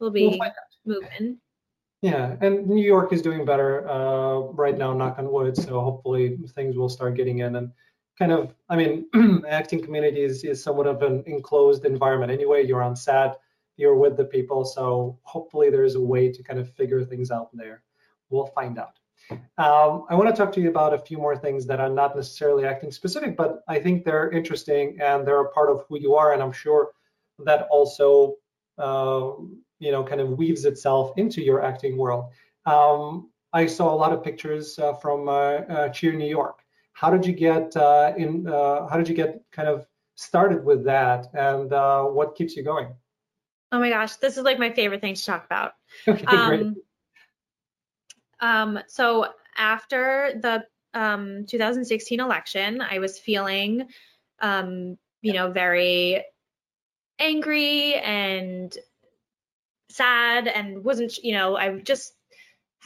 we'll 0.00 0.10
be 0.10 0.26
We'll 0.26 1.00
moving. 1.00 1.38
Yeah, 2.02 2.36
and 2.42 2.66
New 2.66 2.84
York 2.84 3.14
is 3.14 3.22
doing 3.22 3.46
better 3.46 3.88
uh, 3.88 4.40
right 4.52 4.76
now, 4.76 4.92
knock 4.92 5.18
on 5.18 5.32
wood. 5.32 5.56
So 5.56 5.80
hopefully 5.80 6.36
things 6.54 6.76
will 6.76 6.90
start 6.90 7.16
getting 7.16 7.38
in 7.38 7.56
and 7.56 7.72
kind 8.18 8.32
of, 8.32 8.54
I 8.68 8.76
mean, 8.76 9.06
acting 9.48 9.82
community 9.82 10.22
is, 10.22 10.44
is 10.44 10.62
somewhat 10.62 10.86
of 10.86 11.02
an 11.02 11.24
enclosed 11.26 11.84
environment 11.84 12.30
anyway. 12.30 12.66
You're 12.66 12.82
on 12.82 12.96
set, 12.96 13.40
you're 13.76 13.96
with 13.96 14.16
the 14.16 14.24
people. 14.24 14.64
So 14.64 15.18
hopefully 15.22 15.70
there's 15.70 15.94
a 15.94 16.00
way 16.00 16.30
to 16.30 16.42
kind 16.42 16.58
of 16.58 16.72
figure 16.74 17.04
things 17.04 17.30
out 17.30 17.50
there. 17.54 17.82
We'll 18.30 18.46
find 18.46 18.78
out. 18.78 18.98
Um, 19.30 20.04
I 20.10 20.14
want 20.14 20.28
to 20.28 20.36
talk 20.36 20.52
to 20.52 20.60
you 20.60 20.68
about 20.68 20.92
a 20.92 20.98
few 20.98 21.16
more 21.16 21.36
things 21.36 21.66
that 21.66 21.80
are 21.80 21.88
not 21.88 22.14
necessarily 22.14 22.66
acting 22.66 22.90
specific, 22.90 23.36
but 23.36 23.62
I 23.68 23.78
think 23.78 24.04
they're 24.04 24.30
interesting 24.30 24.98
and 25.00 25.26
they're 25.26 25.40
a 25.40 25.50
part 25.50 25.70
of 25.70 25.84
who 25.88 25.98
you 25.98 26.14
are. 26.14 26.34
And 26.34 26.42
I'm 26.42 26.52
sure 26.52 26.90
that 27.44 27.66
also, 27.70 28.34
uh, 28.78 29.32
you 29.78 29.92
know, 29.92 30.04
kind 30.04 30.20
of 30.20 30.30
weaves 30.30 30.64
itself 30.64 31.12
into 31.16 31.42
your 31.42 31.62
acting 31.62 31.96
world. 31.96 32.32
Um, 32.66 33.30
I 33.52 33.66
saw 33.66 33.92
a 33.92 33.96
lot 33.96 34.12
of 34.12 34.22
pictures 34.22 34.78
uh, 34.78 34.94
from 34.94 35.28
uh, 35.28 35.32
uh, 35.32 35.88
Cheer 35.88 36.12
New 36.12 36.28
York. 36.28 36.63
How 36.94 37.10
did 37.10 37.26
you 37.26 37.32
get 37.32 37.76
uh, 37.76 38.14
in? 38.16 38.46
Uh, 38.46 38.86
how 38.88 38.96
did 38.96 39.08
you 39.08 39.14
get 39.14 39.42
kind 39.52 39.68
of 39.68 39.86
started 40.14 40.64
with 40.64 40.84
that, 40.84 41.26
and 41.34 41.72
uh, 41.72 42.04
what 42.04 42.36
keeps 42.36 42.56
you 42.56 42.62
going? 42.62 42.94
Oh 43.72 43.80
my 43.80 43.90
gosh, 43.90 44.16
this 44.16 44.36
is 44.36 44.44
like 44.44 44.58
my 44.58 44.72
favorite 44.72 45.00
thing 45.00 45.14
to 45.14 45.24
talk 45.24 45.44
about. 45.44 45.72
Okay. 46.08 46.36
Um, 46.36 46.76
um, 48.40 48.78
so 48.86 49.26
after 49.56 50.38
the 50.40 50.64
um, 50.94 51.46
2016 51.46 52.20
election, 52.20 52.80
I 52.80 53.00
was 53.00 53.18
feeling, 53.18 53.88
um, 54.40 54.96
you 55.22 55.32
know, 55.32 55.50
very 55.50 56.24
angry 57.18 57.94
and 57.94 58.76
sad 59.90 60.46
and 60.46 60.84
wasn't, 60.84 61.18
you 61.18 61.32
know, 61.32 61.56
I 61.56 61.78
just 61.80 62.14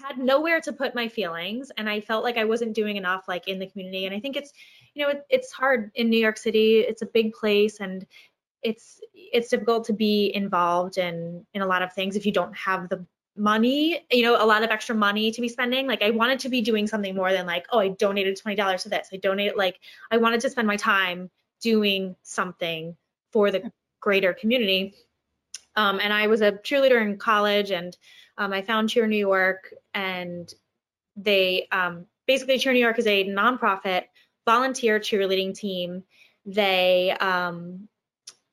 had 0.02 0.18
nowhere 0.18 0.60
to 0.60 0.72
put 0.72 0.94
my 0.94 1.08
feelings 1.08 1.70
and 1.76 1.88
I 1.88 2.00
felt 2.00 2.24
like 2.24 2.36
I 2.36 2.44
wasn't 2.44 2.74
doing 2.74 2.96
enough 2.96 3.26
like 3.28 3.48
in 3.48 3.58
the 3.58 3.66
community. 3.66 4.06
And 4.06 4.14
I 4.14 4.20
think 4.20 4.36
it's, 4.36 4.52
you 4.94 5.04
know, 5.04 5.10
it, 5.10 5.26
it's 5.28 5.52
hard 5.52 5.90
in 5.94 6.10
New 6.10 6.18
York 6.18 6.36
City. 6.36 6.80
It's 6.80 7.02
a 7.02 7.06
big 7.06 7.32
place 7.32 7.80
and 7.80 8.06
it's 8.62 9.00
it's 9.14 9.48
difficult 9.48 9.84
to 9.84 9.92
be 9.92 10.32
involved 10.34 10.98
in 10.98 11.46
in 11.54 11.62
a 11.62 11.66
lot 11.66 11.82
of 11.82 11.92
things 11.92 12.16
if 12.16 12.26
you 12.26 12.32
don't 12.32 12.56
have 12.56 12.88
the 12.88 13.04
money, 13.36 14.04
you 14.10 14.22
know, 14.22 14.42
a 14.42 14.44
lot 14.44 14.64
of 14.64 14.70
extra 14.70 14.94
money 14.94 15.30
to 15.30 15.40
be 15.40 15.48
spending. 15.48 15.86
Like 15.86 16.02
I 16.02 16.10
wanted 16.10 16.40
to 16.40 16.48
be 16.48 16.60
doing 16.60 16.86
something 16.86 17.14
more 17.14 17.32
than 17.32 17.46
like, 17.46 17.66
oh, 17.70 17.78
I 17.78 17.88
donated 17.88 18.36
$20 18.36 18.82
to 18.82 18.88
this. 18.88 19.08
I 19.12 19.16
donated 19.16 19.56
like 19.56 19.78
I 20.10 20.16
wanted 20.16 20.40
to 20.40 20.50
spend 20.50 20.66
my 20.66 20.76
time 20.76 21.30
doing 21.60 22.16
something 22.22 22.96
for 23.30 23.50
the 23.50 23.70
greater 24.00 24.32
community. 24.32 24.94
Um, 25.76 26.00
and 26.00 26.12
I 26.12 26.26
was 26.26 26.40
a 26.40 26.52
cheerleader 26.52 27.00
in 27.00 27.16
college 27.18 27.70
and 27.70 27.96
um, 28.38 28.52
I 28.52 28.62
found 28.62 28.88
Cheer 28.88 29.06
New 29.06 29.16
York 29.16 29.74
and 29.92 30.52
they 31.16 31.66
um, 31.72 32.06
basically 32.26 32.58
Cheer 32.58 32.72
New 32.72 32.78
York 32.78 32.98
is 32.98 33.06
a 33.06 33.24
nonprofit 33.24 34.04
volunteer 34.46 34.98
cheerleading 35.00 35.54
team. 35.54 36.04
They 36.46 37.10
um, 37.20 37.88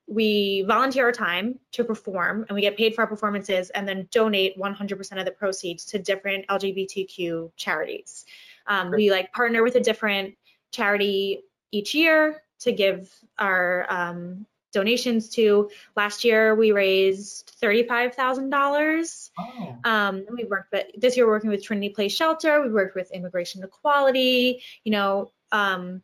we 0.08 0.64
volunteer 0.68 1.06
our 1.06 1.12
time 1.12 1.60
to 1.72 1.84
perform 1.84 2.46
and 2.48 2.56
we 2.56 2.62
get 2.62 2.78
paid 2.78 2.94
for 2.94 3.02
our 3.02 3.08
performances 3.08 3.70
and 3.70 3.88
then 3.88 4.08
donate 4.12 4.58
100% 4.58 5.20
of 5.20 5.26
the 5.26 5.32
proceeds 5.32 5.86
to 5.86 6.00
different 6.00 6.48
LGBTQ 6.48 7.52
charities. 7.56 8.26
Um, 8.68 8.92
we 8.92 9.10
like 9.10 9.32
partner 9.32 9.64
with 9.64 9.76
a 9.76 9.80
different 9.80 10.36
charity 10.72 11.42
each 11.72 11.96
year 11.96 12.42
to 12.60 12.72
give 12.72 13.12
our 13.38 13.86
um, 13.90 14.46
donations 14.76 15.30
to. 15.30 15.72
Last 15.96 16.24
year 16.24 16.54
we 16.54 16.72
raised 16.72 17.56
thirty-five 17.60 18.14
thousand 18.14 18.52
dollars. 18.52 19.32
Oh, 19.40 19.76
Um, 19.84 20.26
we 20.30 20.44
worked 20.44 20.72
with 20.72 20.86
this 20.96 21.18
year 21.18 21.26
we're 21.26 21.34
working 21.34 21.50
with 21.50 21.64
Trinity 21.64 21.90
Place 21.90 22.14
Shelter. 22.14 22.62
We 22.62 22.70
worked 22.72 22.96
with 22.96 23.12
Immigration 23.12 23.64
Equality. 23.64 24.62
You 24.84 24.92
know, 24.92 25.32
um, 25.52 26.04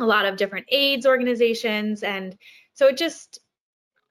a 0.00 0.04
lot 0.04 0.26
of 0.26 0.36
different 0.36 0.66
AIDS 0.70 1.06
organizations, 1.06 2.02
and 2.02 2.36
so 2.74 2.88
it 2.88 2.96
just. 2.96 3.38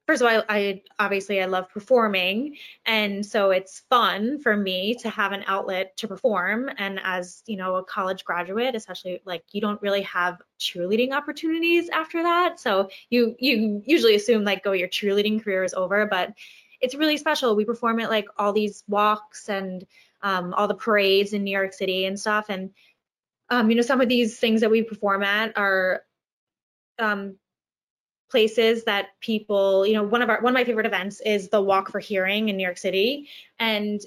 First 0.08 0.22
of 0.22 0.28
all, 0.32 0.44
I, 0.48 0.58
I 0.58 0.82
obviously 1.00 1.42
I 1.42 1.46
love 1.46 1.70
performing, 1.70 2.56
and 2.86 3.26
so 3.26 3.52
it's 3.52 3.82
fun 3.90 4.40
for 4.40 4.56
me 4.56 4.96
to 5.02 5.10
have 5.10 5.34
an 5.34 5.44
outlet 5.48 5.98
to 5.98 6.08
perform. 6.08 6.70
And 6.78 7.00
as 7.04 7.44
you 7.46 7.58
know, 7.58 7.76
a 7.76 7.84
college 7.84 8.24
graduate, 8.24 8.74
especially 8.74 9.22
like 9.26 9.44
you 9.52 9.60
don't 9.60 9.82
really 9.82 10.04
have 10.04 10.42
cheerleading 10.60 11.12
opportunities 11.12 11.90
after 11.90 12.24
that, 12.24 12.58
so 12.58 12.90
you 13.10 13.36
you 13.38 13.84
usually 13.86 14.16
assume 14.16 14.46
like, 14.46 14.62
oh, 14.66 14.72
your 14.72 14.88
cheerleading 14.88 15.44
career 15.44 15.66
is 15.66 15.74
over, 15.74 16.06
but 16.06 16.34
it's 16.80 16.96
really 16.96 17.18
special. 17.18 17.56
We 17.56 17.66
perform 17.66 18.00
at 18.00 18.10
like 18.10 18.28
all 18.38 18.54
these 18.54 18.84
walks 18.88 19.50
and 19.50 19.86
um, 20.22 20.54
all 20.54 20.68
the 20.70 20.76
parades 20.76 21.34
in 21.34 21.44
New 21.44 21.52
York 21.52 21.74
City 21.74 22.06
and 22.06 22.20
stuff. 22.20 22.46
And 22.50 22.72
um, 23.50 23.70
you 23.70 23.76
know, 23.76 23.82
some 23.82 24.02
of 24.02 24.10
these 24.10 24.40
things 24.40 24.62
that 24.62 24.72
we 24.72 24.84
perform 24.84 25.24
at 25.24 25.58
are 25.58 26.04
um, 27.00 27.36
places 28.30 28.84
that 28.86 29.08
people, 29.22 29.86
you 29.86 29.94
know, 29.94 30.04
one 30.04 30.22
of 30.22 30.30
our 30.30 30.42
one 30.42 30.54
of 30.54 30.56
my 30.56 30.64
favorite 30.64 30.86
events 30.86 31.22
is 31.22 31.50
the 31.50 31.62
Walk 31.62 31.90
for 31.90 32.00
Hearing 32.00 32.50
in 32.50 32.58
New 32.58 32.64
York 32.64 32.78
City, 32.78 33.30
and 33.60 34.02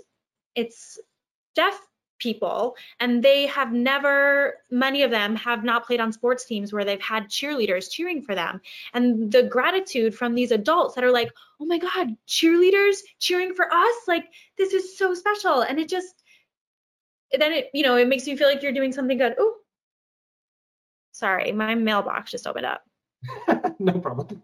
it's 0.54 0.98
deaf 1.54 1.80
people 2.20 2.76
and 3.00 3.22
they 3.22 3.46
have 3.46 3.72
never 3.72 4.58
many 4.70 5.02
of 5.02 5.10
them 5.10 5.34
have 5.34 5.64
not 5.64 5.86
played 5.86 6.00
on 6.00 6.12
sports 6.12 6.44
teams 6.44 6.72
where 6.72 6.84
they've 6.84 7.00
had 7.00 7.28
cheerleaders 7.28 7.90
cheering 7.90 8.22
for 8.22 8.34
them. 8.34 8.60
And 8.94 9.32
the 9.32 9.42
gratitude 9.42 10.14
from 10.14 10.34
these 10.34 10.52
adults 10.52 10.94
that 10.94 11.04
are 11.04 11.10
like 11.10 11.32
oh 11.60 11.64
my 11.64 11.78
god 11.78 12.14
cheerleaders 12.28 12.98
cheering 13.18 13.54
for 13.54 13.66
us? 13.72 13.96
Like 14.06 14.26
this 14.56 14.72
is 14.72 14.96
so 14.96 15.14
special. 15.14 15.62
And 15.62 15.80
it 15.80 15.88
just 15.88 16.14
then 17.36 17.52
it 17.52 17.70
you 17.72 17.82
know 17.82 17.96
it 17.96 18.06
makes 18.06 18.26
you 18.26 18.36
feel 18.36 18.48
like 18.48 18.62
you're 18.62 18.72
doing 18.72 18.92
something 18.92 19.18
good. 19.18 19.34
Oh 19.38 19.54
sorry 21.12 21.52
my 21.52 21.74
mailbox 21.74 22.30
just 22.30 22.46
opened 22.46 22.66
up 22.66 22.82
no 23.78 23.98
problem. 24.00 24.42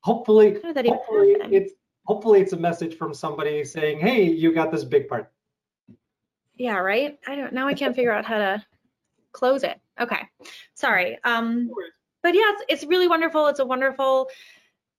Hopefully, 0.00 0.54
How 0.54 0.60
did 0.60 0.76
that 0.76 0.86
even 0.86 0.98
hopefully 0.98 1.36
it's 1.50 1.72
hopefully 2.06 2.40
it's 2.40 2.52
a 2.52 2.56
message 2.56 2.96
from 2.96 3.12
somebody 3.14 3.64
saying, 3.64 4.00
"Hey, 4.00 4.24
you 4.24 4.54
got 4.54 4.70
this 4.72 4.84
big 4.84 5.08
part." 5.08 5.30
yeah 6.58 6.76
right? 6.76 7.18
I 7.26 7.36
don't 7.36 7.52
now 7.52 7.68
i 7.68 7.74
can't 7.74 7.94
figure 7.94 8.12
out 8.12 8.26
how 8.26 8.38
to 8.38 8.64
close 9.32 9.62
it. 9.62 9.80
Okay 10.00 10.22
sorry 10.74 11.18
um 11.24 11.70
but 12.22 12.34
yeah 12.34 12.52
it's, 12.52 12.64
it's 12.68 12.84
really 12.84 13.08
wonderful. 13.08 13.46
It's 13.46 13.60
a 13.60 13.66
wonderful 13.66 14.28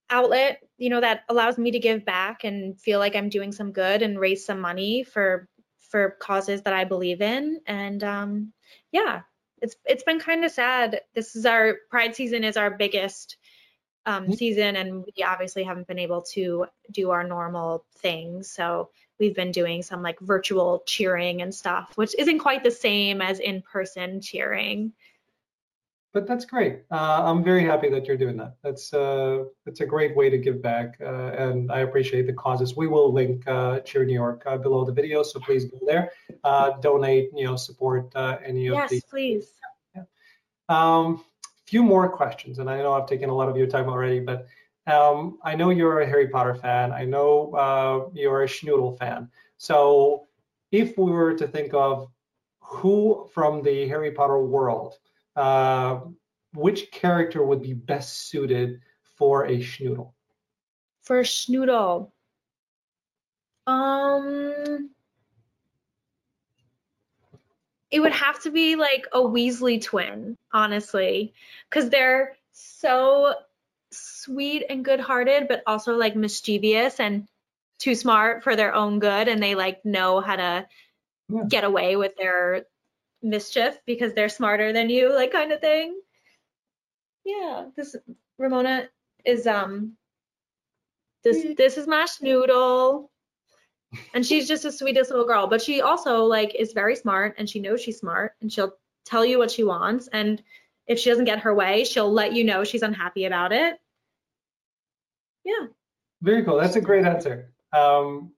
outlet 0.10 0.62
you 0.78 0.90
know 0.90 1.02
that 1.02 1.22
allows 1.30 1.58
me 1.58 1.72
to 1.72 1.80
give 1.80 2.04
back 2.04 2.44
and 2.44 2.80
feel 2.82 2.98
like 2.98 3.16
i'm 3.16 3.30
doing 3.30 3.52
some 3.52 3.72
good 3.72 4.02
and 4.02 4.20
raise 4.20 4.44
some 4.44 4.60
money 4.60 5.04
for 5.04 5.48
for 5.92 6.18
causes 6.20 6.64
that 6.64 6.74
i 6.74 6.84
believe 6.84 7.22
in. 7.22 7.60
And 7.68 8.04
um 8.04 8.54
yeah 8.92 9.22
it's 9.62 9.76
it's 9.86 10.04
been 10.04 10.20
kind 10.20 10.44
of 10.46 10.52
sad. 10.52 11.02
This 11.16 11.36
is 11.36 11.46
our 11.46 11.78
pride 11.90 12.16
season 12.16 12.44
is 12.44 12.58
our 12.58 12.72
biggest 12.72 13.38
um, 14.06 14.28
Mhm. 14.28 14.38
season 14.38 14.76
and 14.78 15.06
we 15.06 15.24
obviously 15.24 15.64
haven't 15.64 15.88
been 15.88 16.00
able 16.00 16.22
to 16.34 16.66
do 16.90 17.12
our 17.12 17.24
normal 17.24 17.86
things. 17.98 18.50
So 18.52 18.90
we've 19.20 19.36
been 19.36 19.52
doing 19.52 19.84
some 19.84 20.02
like 20.02 20.20
virtual 20.22 20.84
cheering 20.88 21.42
and 21.42 21.54
stuff 21.54 21.92
which 21.96 22.16
isn't 22.18 22.40
quite 22.40 22.64
the 22.64 22.72
same 22.72 23.22
as 23.22 23.40
in-person 23.40 24.22
cheering 24.22 24.94
But 26.12 26.26
that's 26.26 26.44
great. 26.44 26.84
Uh, 26.90 27.22
I'm 27.24 27.44
very 27.44 27.64
happy 27.64 27.88
that 27.90 28.08
you're 28.08 28.18
doing 28.18 28.36
that. 28.38 28.56
That's 28.64 28.94
uh, 28.94 29.44
that's 29.64 29.82
a 29.82 29.86
great 29.86 30.16
way 30.16 30.30
to 30.32 30.40
give 30.40 30.60
back, 30.60 30.98
uh, 31.02 31.32
and 31.38 31.72
I 31.72 31.80
appreciate 31.82 32.26
the 32.26 32.34
causes. 32.34 32.76
We 32.76 32.88
will 32.88 33.14
link 33.14 33.48
uh, 33.48 33.82
Cheer 33.82 34.06
New 34.06 34.14
York 34.14 34.42
uh, 34.48 34.58
below 34.58 34.84
the 34.86 34.92
video, 34.92 35.22
so 35.22 35.40
please 35.40 35.66
go 35.66 35.78
there, 35.86 36.12
uh, 36.44 36.72
donate, 36.82 37.30
you 37.36 37.46
know, 37.46 37.56
support 37.56 38.12
uh, 38.16 38.38
any 38.44 38.68
of 38.68 38.76
yes 38.76 38.90
the 38.90 39.02
please 39.08 39.52
Um, 40.68 41.24
few 41.68 41.84
more 41.84 42.10
questions, 42.10 42.58
and 42.58 42.68
I 42.70 42.78
know 42.78 42.94
I've 42.94 43.08
taken 43.08 43.30
a 43.30 43.36
lot 43.36 43.48
of 43.48 43.56
your 43.56 43.68
time 43.68 43.88
already, 43.88 44.20
but 44.20 44.48
um, 44.88 45.38
I 45.44 45.56
know 45.56 45.70
you're 45.70 46.02
a 46.02 46.08
Harry 46.08 46.28
Potter 46.28 46.56
fan. 46.56 46.92
I 46.92 47.06
know 47.06 47.54
uh, 47.54 48.10
you're 48.14 48.42
a 48.44 48.48
Schnoodle 48.48 48.98
fan. 48.98 49.30
So 49.58 50.26
if 50.72 50.98
we 50.98 51.12
were 51.12 51.36
to 51.36 51.48
think 51.48 51.76
of 51.76 52.08
who 52.60 53.28
from 53.32 53.62
the 53.62 53.88
Harry 53.88 54.12
Potter 54.12 54.40
world, 54.40 54.96
uh, 55.40 56.02
which 56.54 56.92
character 56.92 57.44
would 57.44 57.62
be 57.62 57.74
best 57.74 58.30
suited 58.30 58.82
for 59.18 59.46
a 59.46 59.58
Schnoodle? 59.60 60.14
for 61.02 61.20
a 61.20 61.24
schnoodle 61.24 62.12
um 63.66 64.90
it 67.92 68.00
would 68.00 68.12
have 68.12 68.40
to 68.44 68.52
be 68.52 68.76
like 68.76 69.08
a 69.14 69.20
Weasley 69.20 69.82
twin, 69.82 70.36
honestly, 70.54 71.34
because 71.70 71.90
they're 71.90 72.38
so 72.52 73.34
sweet 73.92 74.64
and 74.70 74.86
good-hearted, 74.86 75.48
but 75.48 75.64
also 75.66 75.96
like 75.96 76.16
mischievous 76.16 77.00
and 77.00 77.28
too 77.80 77.96
smart 77.96 78.44
for 78.44 78.56
their 78.56 78.76
own 78.76 79.00
good, 79.00 79.28
and 79.28 79.42
they 79.42 79.56
like 79.56 79.84
know 79.86 80.22
how 80.22 80.36
to 80.36 80.68
Yeah. 81.30 81.44
get 81.48 81.64
away 81.64 81.96
with 81.96 82.16
their 82.16 82.66
mischief 83.22 83.80
because 83.86 84.14
they're 84.14 84.30
smarter 84.30 84.74
than 84.74 84.90
you, 84.90 85.14
like 85.14 85.32
kind 85.32 85.52
of 85.52 85.62
thing. 85.62 86.00
Yeah, 87.26 87.66
this 87.76 87.96
Ramona 88.38 88.90
is 89.26 89.46
um 89.48 89.98
this 91.24 91.46
this 91.58 91.78
is 91.78 91.88
my 91.88 92.06
noodle. 92.22 93.12
and 94.14 94.26
she's 94.26 94.48
just 94.48 94.64
the 94.64 94.72
sweetest 94.72 95.10
little 95.10 95.26
girl 95.26 95.48
but 95.48 95.62
she 95.62 95.82
also 95.82 96.24
like 96.26 96.56
is 96.56 96.74
very 96.74 96.96
smart 96.96 97.36
and 97.38 97.50
she 97.50 97.60
knows 97.60 97.82
she's 97.82 98.00
smart 98.00 98.34
and 98.42 98.52
she'll 98.52 98.74
tell 99.06 99.26
you 99.26 99.38
what 99.40 99.50
she 99.52 99.64
wants 99.64 100.08
and 100.14 100.44
if 100.88 101.00
she 101.00 101.10
doesn't 101.10 101.26
get 101.26 101.40
her 101.40 101.54
way 101.56 101.84
she'll 101.84 102.12
let 102.12 102.34
you 102.34 102.44
know 102.44 102.64
she's 102.64 102.84
unhappy 102.84 103.26
about 103.26 103.52
it 103.52 103.80
yeah 105.44 105.68
Very 106.22 106.44
cool. 106.44 106.58
That's 106.58 106.76
a 106.76 106.82
great 106.82 107.06
answer. 107.06 107.54
Um, 107.74 108.34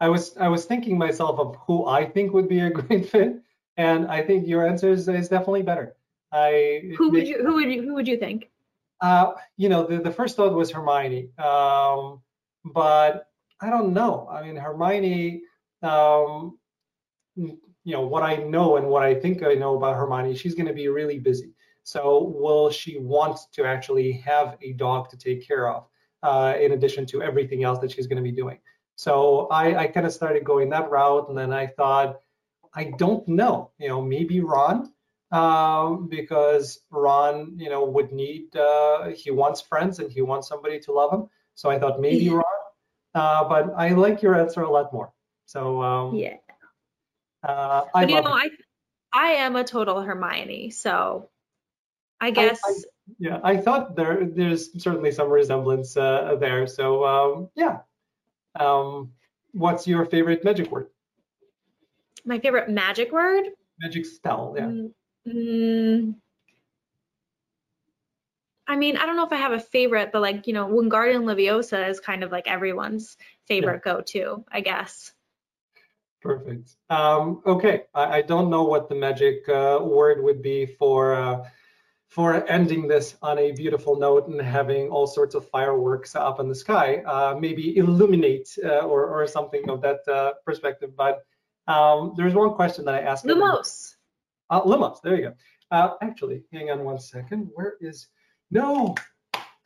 I 0.00 0.08
was 0.08 0.36
I 0.36 0.48
was 0.48 0.64
thinking 0.66 0.98
myself 0.98 1.38
of 1.38 1.56
who 1.66 1.86
I 1.86 2.04
think 2.06 2.32
would 2.32 2.48
be 2.48 2.60
a 2.60 2.70
great 2.80 3.08
fit, 3.08 3.42
and 3.88 4.00
I 4.16 4.20
think 4.26 4.40
your 4.52 4.62
answer 4.70 4.90
is, 4.96 5.02
is 5.08 5.28
definitely 5.34 5.62
better. 5.72 5.88
I 6.32 6.92
who 6.98 7.06
would 7.12 7.26
you 7.30 7.38
who 7.44 7.52
would 7.58 7.70
you 7.72 7.80
who 7.86 7.92
would 7.94 8.08
you 8.12 8.18
think 8.24 8.40
Uh, 9.00 9.32
you 9.56 9.68
know, 9.72 9.82
the, 9.90 9.96
the 9.98 10.14
first 10.18 10.36
thought 10.36 10.52
was 10.62 10.70
Hermione, 10.70 11.22
um, 11.50 12.20
but 12.80 13.12
I 13.64 13.68
don't 13.74 13.92
know. 13.98 14.28
I 14.30 14.38
mean, 14.44 14.56
Hermione, 14.56 15.42
um, 15.82 16.58
you 17.36 17.94
know, 17.96 18.04
what 18.12 18.22
I 18.22 18.34
know 18.54 18.68
and 18.76 18.86
what 18.92 19.02
I 19.02 19.12
think 19.22 19.42
I 19.42 19.54
know 19.62 19.72
about 19.78 19.96
Hermione, 19.96 20.36
she's 20.36 20.54
going 20.54 20.70
to 20.72 20.78
be 20.82 20.88
really 20.88 21.18
busy. 21.18 21.50
So, 21.82 22.02
will 22.42 22.70
she 22.70 22.92
want 22.98 23.36
to 23.56 23.64
actually 23.64 24.12
have 24.30 24.48
a 24.68 24.70
dog 24.74 25.08
to 25.10 25.16
take 25.16 25.40
care 25.50 25.64
of, 25.74 25.80
uh, 26.22 26.52
in 26.64 26.72
addition 26.76 27.06
to 27.06 27.16
everything 27.28 27.64
else 27.64 27.78
that 27.82 27.90
she's 27.92 28.06
going 28.06 28.22
to 28.24 28.28
be 28.32 28.36
doing? 28.42 28.58
So, 28.96 29.12
I, 29.62 29.64
I 29.82 29.86
kind 29.94 30.06
of 30.06 30.12
started 30.12 30.44
going 30.44 30.68
that 30.70 30.90
route, 30.90 31.26
and 31.28 31.36
then 31.40 31.52
I 31.62 31.66
thought, 31.78 32.20
I 32.74 32.92
don't 32.96 33.26
know. 33.26 33.70
You 33.78 33.88
know, 33.88 34.02
maybe 34.02 34.40
Ron 34.40 34.92
um, 35.32 36.08
because 36.08 36.80
Ron, 36.90 37.54
you 37.56 37.70
know, 37.70 37.84
would 37.84 38.12
need 38.12 38.54
uh, 38.56 39.08
he 39.10 39.30
wants 39.30 39.60
friends 39.60 39.98
and 39.98 40.10
he 40.10 40.22
wants 40.22 40.48
somebody 40.48 40.80
to 40.80 40.92
love 40.92 41.12
him. 41.12 41.28
So 41.54 41.70
I 41.70 41.78
thought 41.78 42.00
maybe 42.00 42.26
Yeah. 42.26 42.42
Ron, 42.42 42.60
uh, 43.14 43.48
but 43.48 43.74
I 43.76 43.90
like 43.90 44.22
your 44.22 44.34
answer 44.34 44.62
a 44.62 44.70
lot 44.70 44.92
more. 44.92 45.12
So 45.46 45.82
um, 45.82 46.14
yeah 46.16 46.36
uh, 47.42 47.84
I 47.94 48.06
but 48.06 48.10
you 48.10 48.22
know 48.22 48.34
it. 48.34 48.34
i 48.34 48.50
i 49.12 49.26
am 49.32 49.56
a 49.56 49.64
total 49.64 50.00
hermione 50.00 50.70
so 50.70 51.28
i 52.20 52.28
I- 52.28 52.30
guess 52.30 52.60
yeah, 53.18 53.40
I 53.42 53.56
thought 53.56 53.96
there 53.96 54.24
there's 54.24 54.80
certainly 54.80 55.10
some 55.10 55.30
resemblance 55.30 55.96
uh, 55.96 56.36
there. 56.38 56.68
So 56.68 57.04
um, 57.04 57.48
yeah, 57.56 57.78
um, 58.54 59.10
what's 59.50 59.88
your 59.88 60.06
favorite 60.06 60.44
magic 60.44 60.70
word? 60.70 60.86
My 62.24 62.38
favorite 62.38 62.68
magic 62.68 63.12
word 63.12 63.46
Magic 63.80 64.04
spell. 64.04 64.54
Yeah. 64.56 64.66
Mm, 64.66 64.92
mm, 65.26 66.14
I 68.66 68.76
mean, 68.76 68.96
I 68.96 69.06
don't 69.06 69.16
know 69.16 69.26
if 69.26 69.32
I 69.32 69.36
have 69.36 69.52
a 69.52 69.58
favorite, 69.58 70.10
but 70.12 70.22
like, 70.22 70.46
you 70.46 70.52
know, 70.52 70.68
Wingardium 70.68 71.24
Leviosa 71.24 71.88
is 71.88 71.98
kind 71.98 72.22
of 72.22 72.30
like 72.30 72.46
everyone's 72.46 73.16
favorite 73.48 73.82
go-to, 73.82 74.44
I 74.52 74.60
guess. 74.60 75.12
Perfect. 76.22 76.76
Um, 76.90 77.42
okay, 77.46 77.84
I, 77.94 78.18
I 78.18 78.22
don't 78.22 78.50
know 78.50 78.62
what 78.62 78.88
the 78.88 78.94
magic 78.94 79.48
uh, 79.48 79.80
word 79.82 80.22
would 80.22 80.42
be 80.42 80.66
for 80.66 81.14
uh, 81.14 81.48
for 82.06 82.46
ending 82.48 82.86
this 82.86 83.16
on 83.22 83.38
a 83.38 83.52
beautiful 83.52 83.98
note 83.98 84.28
and 84.28 84.40
having 84.40 84.90
all 84.90 85.06
sorts 85.06 85.34
of 85.34 85.48
fireworks 85.48 86.14
up 86.14 86.38
in 86.38 86.48
the 86.48 86.54
sky. 86.54 87.02
Uh, 87.06 87.36
maybe 87.40 87.76
illuminate 87.78 88.56
uh, 88.62 88.80
or 88.80 89.06
or 89.06 89.26
something 89.26 89.70
of 89.70 89.80
that 89.80 90.06
uh, 90.06 90.34
perspective. 90.44 90.94
But 90.94 91.24
um, 91.66 92.14
there's 92.16 92.34
one 92.34 92.54
question 92.54 92.84
that 92.86 92.94
I 92.94 93.00
asked. 93.00 93.24
Lumos. 93.24 93.94
Uh, 94.48 94.62
Lumos, 94.62 95.00
there 95.02 95.16
you 95.16 95.22
go. 95.22 95.34
Uh, 95.70 95.94
actually, 96.02 96.42
hang 96.52 96.70
on 96.70 96.84
one 96.84 96.98
second. 96.98 97.50
Where 97.54 97.74
is? 97.80 98.08
No, 98.50 98.94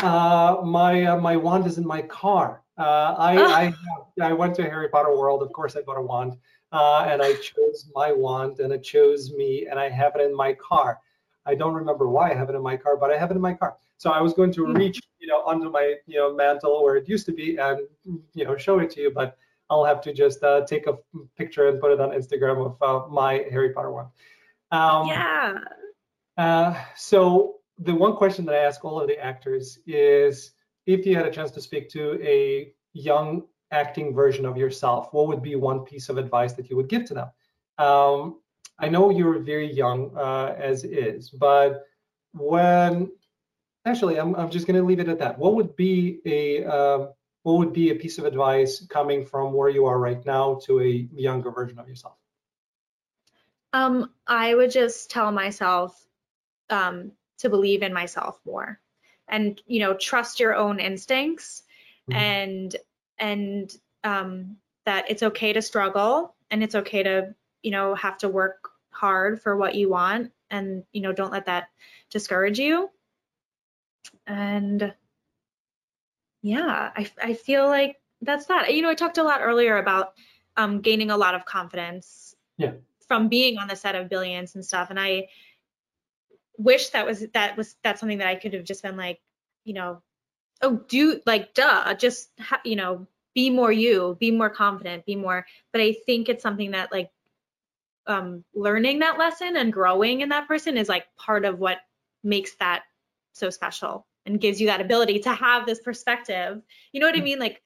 uh, 0.00 0.60
my 0.62 1.04
uh, 1.04 1.18
my 1.18 1.36
wand 1.36 1.66
is 1.66 1.78
in 1.78 1.86
my 1.86 2.02
car. 2.02 2.62
Uh, 2.76 3.14
I, 3.16 3.36
oh. 3.36 3.46
I 3.46 3.74
I 4.20 4.32
went 4.32 4.54
to 4.56 4.62
Harry 4.62 4.88
Potter 4.88 5.16
World. 5.16 5.42
Of 5.42 5.52
course, 5.52 5.76
I 5.76 5.80
bought 5.80 5.96
a 5.96 6.02
wand, 6.02 6.36
uh, 6.72 7.06
and 7.08 7.22
I 7.22 7.34
chose 7.34 7.88
my 7.94 8.12
wand, 8.12 8.60
and 8.60 8.72
it 8.72 8.82
chose 8.82 9.32
me, 9.32 9.66
and 9.70 9.78
I 9.78 9.88
have 9.88 10.12
it 10.16 10.22
in 10.22 10.36
my 10.36 10.52
car. 10.54 10.98
I 11.46 11.54
don't 11.54 11.74
remember 11.74 12.08
why 12.08 12.30
I 12.30 12.34
have 12.34 12.50
it 12.50 12.54
in 12.54 12.62
my 12.62 12.76
car, 12.76 12.96
but 12.96 13.10
I 13.10 13.18
have 13.18 13.30
it 13.30 13.34
in 13.34 13.40
my 13.40 13.54
car. 13.54 13.76
So 13.96 14.10
I 14.10 14.20
was 14.20 14.34
going 14.34 14.52
to 14.52 14.66
hmm. 14.66 14.72
reach, 14.72 15.00
you 15.18 15.26
know, 15.26 15.44
under 15.46 15.70
my, 15.70 15.94
you 16.06 16.18
know, 16.18 16.34
mantle 16.34 16.82
where 16.82 16.96
it 16.96 17.08
used 17.08 17.26
to 17.26 17.32
be 17.32 17.56
and, 17.56 17.80
you 18.34 18.44
know, 18.44 18.56
show 18.56 18.78
it 18.78 18.90
to 18.90 19.00
you, 19.00 19.10
but 19.10 19.36
I'll 19.74 19.84
have 19.84 20.00
to 20.02 20.12
just 20.12 20.42
uh, 20.44 20.64
take 20.64 20.86
a 20.86 20.94
picture 21.36 21.68
and 21.68 21.80
put 21.80 21.90
it 21.90 22.00
on 22.00 22.10
Instagram 22.10 22.58
of 22.64 22.72
uh, 22.82 23.08
my 23.08 23.44
Harry 23.50 23.70
Potter 23.72 23.90
one. 23.90 24.06
Um, 24.70 25.08
yeah. 25.08 25.58
Uh, 26.36 26.74
so 26.96 27.56
the 27.78 27.94
one 27.94 28.14
question 28.16 28.44
that 28.46 28.54
I 28.54 28.58
ask 28.58 28.84
all 28.84 29.00
of 29.00 29.08
the 29.08 29.18
actors 29.18 29.78
is, 29.86 30.52
if 30.86 31.04
you 31.06 31.16
had 31.16 31.26
a 31.26 31.30
chance 31.30 31.50
to 31.52 31.60
speak 31.60 31.88
to 31.90 32.02
a 32.22 32.72
young 32.92 33.42
acting 33.70 34.14
version 34.14 34.46
of 34.46 34.56
yourself, 34.56 35.08
what 35.12 35.26
would 35.28 35.42
be 35.42 35.56
one 35.56 35.80
piece 35.80 36.08
of 36.08 36.18
advice 36.18 36.52
that 36.54 36.70
you 36.70 36.76
would 36.76 36.88
give 36.88 37.04
to 37.06 37.14
them? 37.14 37.28
Um, 37.78 38.40
I 38.78 38.88
know 38.88 39.10
you're 39.10 39.38
very 39.40 39.72
young 39.72 40.16
uh, 40.16 40.54
as 40.58 40.84
is, 40.84 41.30
but 41.30 41.84
when 42.32 43.10
actually, 43.84 44.18
I'm, 44.18 44.34
I'm 44.36 44.50
just 44.50 44.66
going 44.66 44.76
to 44.76 44.86
leave 44.86 45.00
it 45.00 45.08
at 45.08 45.18
that. 45.18 45.38
What 45.38 45.54
would 45.54 45.76
be 45.76 46.20
a 46.24 46.64
um, 46.64 47.10
what 47.44 47.58
would 47.58 47.72
be 47.74 47.90
a 47.90 47.94
piece 47.94 48.18
of 48.18 48.24
advice 48.24 48.84
coming 48.88 49.24
from 49.24 49.52
where 49.52 49.68
you 49.68 49.84
are 49.84 49.98
right 49.98 50.24
now 50.24 50.58
to 50.64 50.80
a 50.80 51.06
younger 51.14 51.50
version 51.50 51.78
of 51.78 51.86
yourself? 51.86 52.16
Um, 53.74 54.10
I 54.26 54.54
would 54.54 54.70
just 54.70 55.10
tell 55.10 55.30
myself 55.30 55.94
um, 56.70 57.12
to 57.38 57.50
believe 57.50 57.82
in 57.82 57.92
myself 57.92 58.40
more, 58.46 58.80
and 59.28 59.60
you 59.66 59.80
know, 59.80 59.94
trust 59.94 60.40
your 60.40 60.54
own 60.54 60.80
instincts, 60.80 61.62
mm-hmm. 62.10 62.18
and 62.18 62.76
and 63.18 63.76
um, 64.04 64.56
that 64.86 65.10
it's 65.10 65.22
okay 65.22 65.52
to 65.52 65.60
struggle, 65.60 66.34
and 66.50 66.62
it's 66.62 66.74
okay 66.74 67.02
to 67.02 67.34
you 67.62 67.72
know 67.72 67.94
have 67.94 68.16
to 68.18 68.28
work 68.28 68.70
hard 68.90 69.42
for 69.42 69.54
what 69.54 69.74
you 69.74 69.90
want, 69.90 70.32
and 70.50 70.84
you 70.92 71.02
know, 71.02 71.12
don't 71.12 71.32
let 71.32 71.46
that 71.46 71.68
discourage 72.10 72.58
you. 72.58 72.88
And 74.26 74.94
yeah, 76.44 76.90
I, 76.94 77.10
I 77.22 77.32
feel 77.32 77.66
like 77.66 77.96
that's 78.20 78.44
that. 78.46 78.74
You 78.74 78.82
know, 78.82 78.90
I 78.90 78.94
talked 78.94 79.16
a 79.16 79.22
lot 79.22 79.40
earlier 79.42 79.78
about 79.78 80.12
um, 80.58 80.82
gaining 80.82 81.10
a 81.10 81.16
lot 81.16 81.34
of 81.34 81.46
confidence 81.46 82.34
yeah. 82.58 82.72
from 83.08 83.28
being 83.28 83.56
on 83.56 83.66
the 83.66 83.76
set 83.76 83.94
of 83.94 84.10
Billions 84.10 84.54
and 84.54 84.62
stuff. 84.62 84.90
And 84.90 85.00
I 85.00 85.28
wish 86.58 86.90
that 86.90 87.06
was 87.06 87.24
that 87.32 87.56
was 87.56 87.76
that's 87.82 87.98
something 87.98 88.18
that 88.18 88.28
I 88.28 88.34
could 88.34 88.52
have 88.52 88.64
just 88.64 88.82
been 88.82 88.98
like, 88.98 89.22
you 89.64 89.72
know, 89.72 90.02
oh, 90.60 90.84
do 90.86 91.18
like 91.24 91.54
duh, 91.54 91.94
just 91.94 92.28
ha- 92.38 92.60
you 92.62 92.76
know, 92.76 93.06
be 93.34 93.48
more 93.48 93.72
you, 93.72 94.14
be 94.20 94.30
more 94.30 94.50
confident, 94.50 95.06
be 95.06 95.16
more. 95.16 95.46
But 95.72 95.80
I 95.80 95.94
think 96.04 96.28
it's 96.28 96.42
something 96.42 96.72
that 96.72 96.92
like 96.92 97.08
um, 98.06 98.44
learning 98.54 98.98
that 98.98 99.18
lesson 99.18 99.56
and 99.56 99.72
growing 99.72 100.20
in 100.20 100.28
that 100.28 100.46
person 100.46 100.76
is 100.76 100.90
like 100.90 101.06
part 101.16 101.46
of 101.46 101.58
what 101.58 101.78
makes 102.22 102.54
that 102.56 102.82
so 103.32 103.48
special 103.48 104.06
and 104.26 104.40
gives 104.40 104.60
you 104.60 104.66
that 104.68 104.80
ability 104.80 105.18
to 105.20 105.32
have 105.32 105.66
this 105.66 105.80
perspective. 105.80 106.60
You 106.92 107.00
know 107.00 107.06
what 107.06 107.16
I 107.16 107.20
mm. 107.20 107.24
mean? 107.24 107.38
Like 107.38 107.62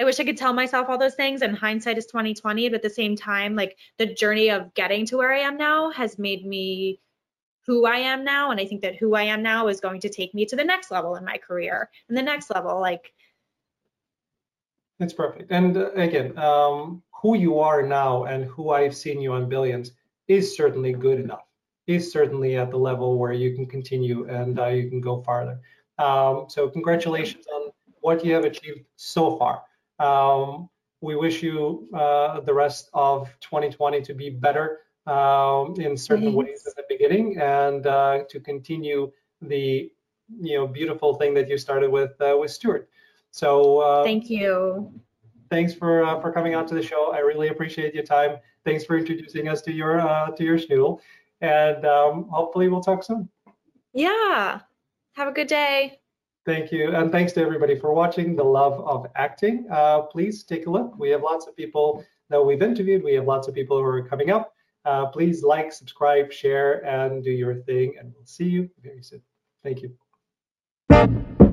I 0.00 0.04
wish 0.04 0.18
I 0.18 0.24
could 0.24 0.38
tell 0.38 0.54
myself 0.54 0.88
all 0.88 0.96
those 0.96 1.14
things 1.14 1.42
and 1.42 1.56
hindsight 1.56 1.98
is 1.98 2.06
2020, 2.06 2.70
but 2.70 2.76
at 2.76 2.82
the 2.82 2.88
same 2.88 3.16
time, 3.16 3.54
like 3.54 3.76
the 3.98 4.06
journey 4.06 4.50
of 4.50 4.72
getting 4.72 5.04
to 5.06 5.18
where 5.18 5.32
I 5.32 5.40
am 5.40 5.58
now 5.58 5.90
has 5.90 6.18
made 6.18 6.46
me 6.46 7.00
who 7.66 7.84
I 7.84 7.96
am 7.98 8.24
now. 8.24 8.50
And 8.50 8.58
I 8.58 8.64
think 8.64 8.80
that 8.80 8.96
who 8.96 9.14
I 9.14 9.24
am 9.24 9.42
now 9.42 9.68
is 9.68 9.80
going 9.80 10.00
to 10.00 10.08
take 10.08 10.34
me 10.34 10.46
to 10.46 10.56
the 10.56 10.64
next 10.64 10.90
level 10.90 11.16
in 11.16 11.24
my 11.24 11.36
career 11.36 11.90
and 12.08 12.16
the 12.16 12.22
next 12.22 12.50
level. 12.50 12.80
Like 12.80 13.12
that's 14.98 15.12
perfect. 15.12 15.50
And 15.50 15.76
uh, 15.76 15.90
again, 15.92 16.36
um, 16.38 17.02
who 17.20 17.36
you 17.36 17.58
are 17.58 17.82
now 17.82 18.24
and 18.24 18.46
who 18.46 18.70
I've 18.70 18.96
seen 18.96 19.20
you 19.20 19.32
on 19.32 19.48
Billions 19.48 19.92
is 20.28 20.56
certainly 20.56 20.92
good 20.92 21.20
enough. 21.20 21.44
Is 21.86 22.10
certainly 22.10 22.56
at 22.56 22.70
the 22.70 22.76
level 22.76 23.18
where 23.18 23.32
you 23.32 23.54
can 23.54 23.66
continue 23.66 24.28
and 24.28 24.58
uh, 24.58 24.68
you 24.68 24.88
can 24.88 25.00
go 25.00 25.22
farther. 25.22 25.60
Um, 26.00 26.46
so 26.48 26.68
congratulations 26.68 27.46
on 27.54 27.70
what 28.00 28.24
you 28.24 28.32
have 28.32 28.44
achieved 28.44 28.80
so 28.96 29.36
far. 29.36 29.62
Um, 29.98 30.70
we 31.02 31.14
wish 31.14 31.42
you 31.42 31.88
uh, 31.94 32.40
the 32.40 32.54
rest 32.54 32.88
of 32.94 33.28
2020 33.40 34.00
to 34.02 34.14
be 34.14 34.30
better 34.30 34.80
um, 35.06 35.74
in 35.78 35.96
certain 35.96 36.32
ways 36.32 36.66
at 36.66 36.74
the 36.76 36.84
beginning 36.88 37.38
and 37.38 37.86
uh, 37.86 38.20
to 38.30 38.40
continue 38.40 39.10
the 39.42 39.90
you 40.40 40.56
know 40.56 40.66
beautiful 40.66 41.14
thing 41.14 41.34
that 41.34 41.48
you 41.48 41.58
started 41.58 41.90
with 41.90 42.12
uh, 42.20 42.36
with 42.38 42.50
Stuart. 42.50 42.88
So 43.30 43.78
uh, 43.78 44.04
thank 44.04 44.30
you. 44.30 44.92
Thanks 45.50 45.74
for 45.74 46.04
uh, 46.04 46.20
for 46.20 46.32
coming 46.32 46.54
on 46.54 46.66
to 46.66 46.74
the 46.74 46.82
show. 46.82 47.12
I 47.12 47.18
really 47.18 47.48
appreciate 47.48 47.94
your 47.94 48.04
time. 48.04 48.38
Thanks 48.64 48.84
for 48.84 48.96
introducing 48.96 49.48
us 49.48 49.60
to 49.62 49.72
your 49.72 50.00
uh, 50.00 50.30
to 50.30 50.44
your 50.44 50.58
schnoodle, 50.58 51.00
and 51.40 51.84
um, 51.84 52.28
hopefully 52.30 52.68
we'll 52.68 52.82
talk 52.82 53.02
soon. 53.02 53.28
Yeah. 53.92 54.60
Have 55.14 55.28
a 55.28 55.32
good 55.32 55.48
day. 55.48 56.00
Thank 56.46 56.72
you. 56.72 56.94
And 56.94 57.12
thanks 57.12 57.32
to 57.34 57.40
everybody 57.42 57.78
for 57.78 57.92
watching 57.92 58.34
The 58.34 58.44
Love 58.44 58.80
of 58.80 59.06
Acting. 59.14 59.66
Uh, 59.70 60.02
please 60.02 60.42
take 60.42 60.66
a 60.66 60.70
look. 60.70 60.98
We 60.98 61.10
have 61.10 61.22
lots 61.22 61.46
of 61.46 61.54
people 61.54 62.04
that 62.30 62.40
we've 62.40 62.62
interviewed. 62.62 63.04
We 63.04 63.14
have 63.14 63.26
lots 63.26 63.46
of 63.46 63.54
people 63.54 63.76
who 63.76 63.84
are 63.84 64.02
coming 64.02 64.30
up. 64.30 64.54
Uh, 64.84 65.06
please 65.06 65.42
like, 65.42 65.72
subscribe, 65.72 66.32
share, 66.32 66.84
and 66.86 67.22
do 67.22 67.30
your 67.30 67.56
thing. 67.56 67.94
And 67.98 68.12
we'll 68.16 68.24
see 68.24 68.46
you 68.46 68.70
very 68.82 69.02
soon. 69.02 69.20
Thank 69.62 69.82
you. 69.82 71.49